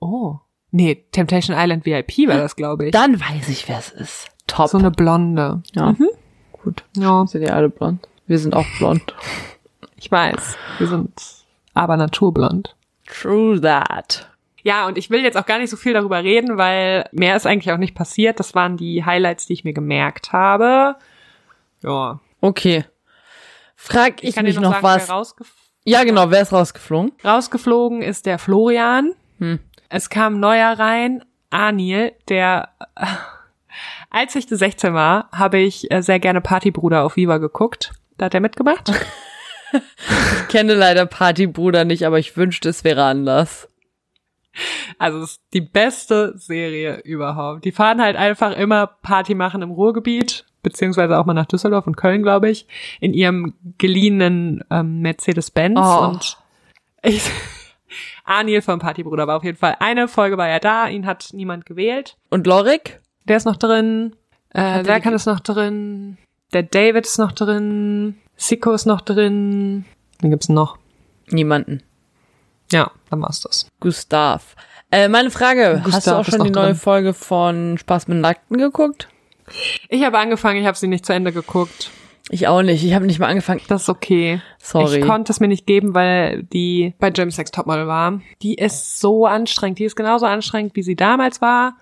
oh, 0.00 0.36
nee, 0.70 1.04
Temptation 1.12 1.56
Island 1.56 1.86
VIP 1.86 2.28
war 2.28 2.38
das, 2.38 2.56
glaube 2.56 2.86
ich. 2.86 2.92
Dann 2.92 3.20
weiß 3.20 3.48
ich, 3.48 3.68
wer 3.68 3.78
es 3.78 3.90
ist. 3.90 4.28
Top. 4.46 4.68
so 4.68 4.78
eine 4.78 4.90
Blonde. 4.90 5.62
ja. 5.74 5.92
Mhm. 5.92 6.08
Gut. 6.52 6.84
Ja, 6.96 7.26
Sind 7.26 7.42
die 7.42 7.50
alle 7.50 7.68
blond? 7.68 8.08
Wir 8.26 8.38
sind 8.38 8.54
auch 8.54 8.66
blond. 8.78 9.14
ich 9.96 10.10
weiß. 10.10 10.56
Wir 10.78 10.86
sind 10.86 11.12
aber 11.74 11.96
naturblond. 11.96 12.74
True 13.06 13.60
that. 13.60 14.28
Ja, 14.62 14.86
und 14.86 14.98
ich 14.98 15.08
will 15.08 15.22
jetzt 15.22 15.36
auch 15.36 15.46
gar 15.46 15.58
nicht 15.58 15.70
so 15.70 15.76
viel 15.76 15.94
darüber 15.94 16.22
reden, 16.22 16.58
weil 16.58 17.08
mehr 17.12 17.36
ist 17.36 17.46
eigentlich 17.46 17.72
auch 17.72 17.78
nicht 17.78 17.94
passiert. 17.94 18.40
Das 18.40 18.54
waren 18.54 18.76
die 18.76 19.04
Highlights, 19.04 19.46
die 19.46 19.52
ich 19.52 19.64
mir 19.64 19.72
gemerkt 19.72 20.32
habe. 20.32 20.96
Ja. 21.82 22.20
Okay. 22.40 22.84
Frag 23.80 24.24
ich, 24.24 24.34
dir 24.34 24.42
mich 24.42 24.58
noch, 24.58 24.82
sagen, 24.82 25.08
was. 25.08 25.34
Ja, 25.84 26.02
genau, 26.02 26.32
wer 26.32 26.42
ist 26.42 26.52
rausgeflogen? 26.52 27.12
rausgeflogen 27.24 28.02
ist 28.02 28.26
der 28.26 28.40
Florian. 28.40 29.12
Hm. 29.38 29.60
Es 29.88 30.10
kam 30.10 30.40
neuer 30.40 30.78
rein, 30.78 31.24
Anil, 31.48 32.12
der 32.28 32.70
Als 34.10 34.34
ich 34.34 34.46
16 34.48 34.94
war, 34.94 35.30
habe 35.32 35.58
ich 35.58 35.90
äh, 35.92 36.02
sehr 36.02 36.18
gerne 36.18 36.40
Partybruder 36.40 37.04
auf 37.04 37.14
Viva 37.16 37.38
geguckt. 37.38 37.92
Da 38.16 38.26
hat 38.26 38.34
er 38.34 38.40
mitgemacht. 38.40 38.92
Ich 39.70 40.48
kenne 40.48 40.72
leider 40.72 41.04
Partybruder 41.04 41.84
nicht, 41.84 42.06
aber 42.06 42.18
ich 42.18 42.38
wünschte, 42.38 42.70
es 42.70 42.84
wäre 42.84 43.04
anders. 43.04 43.68
Also 44.98 45.18
es 45.18 45.32
ist 45.32 45.42
die 45.52 45.60
beste 45.60 46.32
Serie 46.38 47.00
überhaupt. 47.04 47.66
Die 47.66 47.72
fahren 47.72 48.00
halt 48.00 48.16
einfach 48.16 48.56
immer 48.56 48.86
Party 48.86 49.34
machen 49.34 49.60
im 49.60 49.70
Ruhrgebiet, 49.70 50.46
beziehungsweise 50.62 51.18
auch 51.18 51.26
mal 51.26 51.34
nach 51.34 51.46
Düsseldorf 51.46 51.86
und 51.86 51.96
Köln, 51.96 52.22
glaube 52.22 52.50
ich, 52.50 52.66
in 53.00 53.14
ihrem 53.14 53.54
geliehenen 53.78 54.64
ähm, 54.70 55.00
Mercedes-Benz. 55.00 55.78
Oh. 55.82 56.08
Und 56.08 56.36
ich, 57.02 57.22
Anil 58.24 58.62
vom 58.62 58.78
Partybruder 58.78 59.26
war 59.26 59.36
auf 59.36 59.44
jeden 59.44 59.56
Fall. 59.58 59.76
Eine 59.80 60.08
Folge 60.08 60.36
war 60.36 60.48
er 60.48 60.60
da, 60.60 60.88
ihn 60.88 61.06
hat 61.06 61.30
niemand 61.32 61.66
gewählt. 61.66 62.16
Und 62.30 62.46
Lorik? 62.46 63.00
Der 63.26 63.36
ist 63.36 63.44
noch 63.44 63.56
drin. 63.56 64.14
Äh, 64.52 64.60
er 64.78 64.84
Serkan 64.84 65.12
die- 65.12 65.16
ist 65.16 65.26
noch 65.26 65.40
drin. 65.40 66.18
Der 66.52 66.62
David 66.62 67.04
ist 67.06 67.18
noch 67.18 67.32
drin. 67.32 68.16
Siko 68.36 68.72
ist 68.72 68.86
noch 68.86 69.00
drin. 69.02 69.84
Wen 70.20 70.30
gibt's 70.30 70.48
noch? 70.48 70.78
Niemanden. 71.30 71.82
Ja, 72.72 72.90
dann 73.10 73.20
war's 73.20 73.40
das. 73.40 73.68
Gustav. 73.80 74.56
Äh, 74.90 75.08
meine 75.08 75.30
Frage, 75.30 75.82
hast 75.84 75.84
du 75.84 75.90
Gustav 75.90 76.18
auch 76.18 76.24
schon 76.30 76.44
die 76.44 76.50
neue 76.50 76.66
drin. 76.68 76.74
Folge 76.76 77.12
von 77.12 77.76
Spaß 77.76 78.08
mit 78.08 78.18
Nackten 78.18 78.56
geguckt? 78.56 79.08
Ich 79.88 80.04
habe 80.04 80.18
angefangen, 80.18 80.60
ich 80.60 80.66
habe 80.66 80.76
sie 80.76 80.88
nicht 80.88 81.04
zu 81.06 81.12
Ende 81.12 81.32
geguckt. 81.32 81.90
Ich 82.30 82.46
auch 82.46 82.60
nicht. 82.62 82.84
Ich 82.84 82.92
habe 82.94 83.06
nicht 83.06 83.18
mal 83.18 83.28
angefangen. 83.28 83.62
Das 83.68 83.82
ist 83.82 83.88
okay. 83.88 84.42
Sorry. 84.58 84.98
Ich 84.98 85.04
konnte 85.06 85.32
es 85.32 85.40
mir 85.40 85.48
nicht 85.48 85.66
geben, 85.66 85.94
weil 85.94 86.42
die 86.42 86.94
bei 86.98 87.08
Jim 87.08 87.30
Sex 87.30 87.50
Topmodel 87.50 87.86
war. 87.86 88.20
Die 88.42 88.54
ist 88.54 89.00
so 89.00 89.24
anstrengend. 89.26 89.78
Die 89.78 89.84
ist 89.84 89.96
genauso 89.96 90.26
anstrengend, 90.26 90.76
wie 90.76 90.82
sie 90.82 90.94
damals 90.96 91.40
war. 91.40 91.76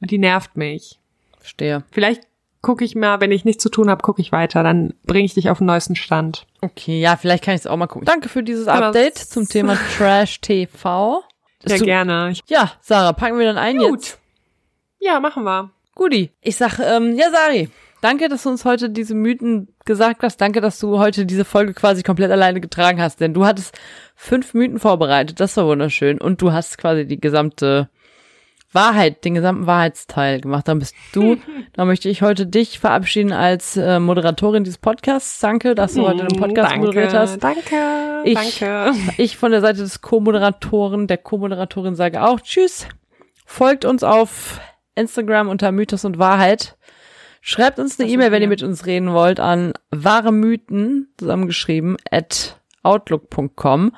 Und 0.00 0.10
die 0.10 0.18
nervt 0.18 0.56
mich. 0.56 0.98
Verstehe. 1.38 1.84
Vielleicht 1.92 2.22
gucke 2.62 2.84
ich 2.84 2.96
mal, 2.96 3.20
wenn 3.20 3.30
ich 3.30 3.44
nichts 3.44 3.62
zu 3.62 3.68
tun 3.68 3.88
habe, 3.88 4.02
gucke 4.02 4.20
ich 4.20 4.32
weiter. 4.32 4.64
Dann 4.64 4.92
bringe 5.04 5.24
ich 5.24 5.34
dich 5.34 5.50
auf 5.50 5.58
den 5.58 5.68
neuesten 5.68 5.94
Stand. 5.94 6.46
Okay, 6.62 7.00
ja, 7.00 7.16
vielleicht 7.16 7.44
kann 7.44 7.54
ich 7.54 7.60
es 7.60 7.66
auch 7.68 7.76
mal 7.76 7.86
gucken. 7.86 8.06
Danke 8.06 8.28
für 8.28 8.42
dieses 8.42 8.66
Aber 8.66 8.86
Update 8.88 9.16
s- 9.16 9.28
zum 9.30 9.48
Thema 9.48 9.78
Trash 9.96 10.40
TV. 10.40 11.22
Das 11.62 11.78
Ja, 11.78 11.84
gerne. 11.84 12.32
Ja, 12.48 12.72
Sarah, 12.80 13.12
packen 13.12 13.38
wir 13.38 13.46
dann 13.46 13.56
ein 13.58 13.78
Gut. 13.78 14.02
jetzt. 14.02 14.18
ja, 14.98 15.20
machen 15.20 15.44
wir. 15.44 15.70
Guti. 15.96 16.30
Ich 16.40 16.56
sag, 16.56 16.78
ähm, 16.78 17.16
ja, 17.16 17.30
Sari, 17.30 17.68
danke, 18.02 18.28
dass 18.28 18.44
du 18.44 18.50
uns 18.50 18.64
heute 18.64 18.88
diese 18.90 19.14
Mythen 19.14 19.74
gesagt 19.84 20.22
hast. 20.22 20.36
Danke, 20.40 20.60
dass 20.60 20.78
du 20.78 20.98
heute 20.98 21.26
diese 21.26 21.44
Folge 21.44 21.74
quasi 21.74 22.02
komplett 22.04 22.30
alleine 22.30 22.60
getragen 22.60 23.00
hast. 23.02 23.20
Denn 23.20 23.34
du 23.34 23.44
hattest 23.44 23.76
fünf 24.14 24.54
Mythen 24.54 24.78
vorbereitet. 24.78 25.40
Das 25.40 25.56
war 25.56 25.66
wunderschön. 25.66 26.20
Und 26.20 26.40
du 26.42 26.52
hast 26.52 26.78
quasi 26.78 27.04
die 27.06 27.18
gesamte 27.20 27.88
Wahrheit, 28.72 29.24
den 29.24 29.34
gesamten 29.34 29.66
Wahrheitsteil 29.66 30.40
gemacht. 30.42 30.68
Dann 30.68 30.80
bist 30.80 30.94
du, 31.12 31.38
da 31.72 31.86
möchte 31.86 32.10
ich 32.10 32.20
heute 32.20 32.46
dich 32.46 32.78
verabschieden 32.78 33.32
als 33.32 33.76
äh, 33.78 33.98
Moderatorin 33.98 34.64
dieses 34.64 34.78
Podcasts. 34.78 35.40
Danke, 35.40 35.74
dass 35.74 35.94
du 35.94 36.06
heute 36.06 36.26
den 36.26 36.38
Podcast 36.38 36.72
Hm, 36.72 36.82
danke, 36.82 36.86
moderiert 36.86 37.14
hast. 37.14 37.38
Danke. 37.42 38.22
Ich- 38.24 38.58
danke. 38.58 38.92
Ich 39.16 39.36
von 39.38 39.50
der 39.50 39.62
Seite 39.62 39.78
des 39.78 40.02
Co-Moderatoren, 40.02 41.06
der 41.06 41.16
Co-Moderatorin 41.16 41.94
sage 41.94 42.22
auch 42.22 42.40
Tschüss. 42.40 42.86
Folgt 43.46 43.84
uns 43.86 44.02
auf 44.04 44.60
Instagram 44.96 45.48
unter 45.48 45.70
Mythos 45.72 46.04
und 46.04 46.18
Wahrheit. 46.18 46.76
Schreibt 47.40 47.78
uns 47.78 48.00
eine 48.00 48.08
E-Mail, 48.10 48.32
wenn 48.32 48.42
ihr 48.42 48.48
mit 48.48 48.64
uns 48.64 48.86
reden 48.86 49.12
wollt, 49.12 49.38
an 49.38 49.72
wahre 49.90 50.32
Mythen, 50.32 51.12
zusammengeschrieben, 51.16 51.96
at 52.10 52.60
outlook.com. 52.82 53.92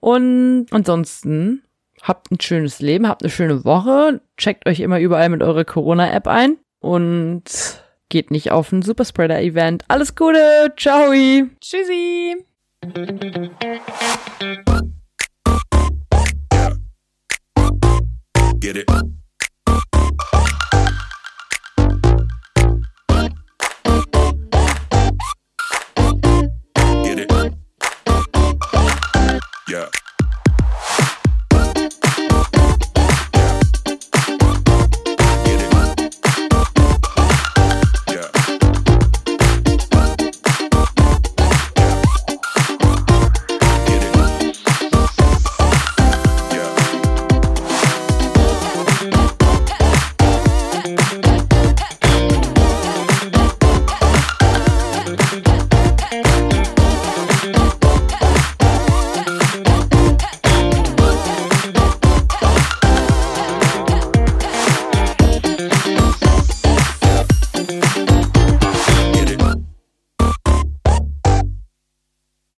Und 0.00 0.66
ansonsten 0.70 1.62
habt 2.02 2.30
ein 2.30 2.40
schönes 2.40 2.80
Leben, 2.80 3.08
habt 3.08 3.22
eine 3.22 3.30
schöne 3.30 3.64
Woche, 3.64 4.20
checkt 4.36 4.68
euch 4.68 4.80
immer 4.80 5.00
überall 5.00 5.28
mit 5.28 5.42
eurer 5.42 5.64
Corona-App 5.64 6.26
ein 6.26 6.58
und 6.80 7.44
geht 8.08 8.30
nicht 8.30 8.50
auf 8.50 8.72
ein 8.72 8.82
Superspreader-Event. 8.82 9.84
Alles 9.88 10.14
Gute, 10.14 10.74
ciao! 10.76 11.12
Tschüssi. 11.60 12.36
Get 18.60 18.76
it. 18.76 19.21
Yeah. 29.72 30.01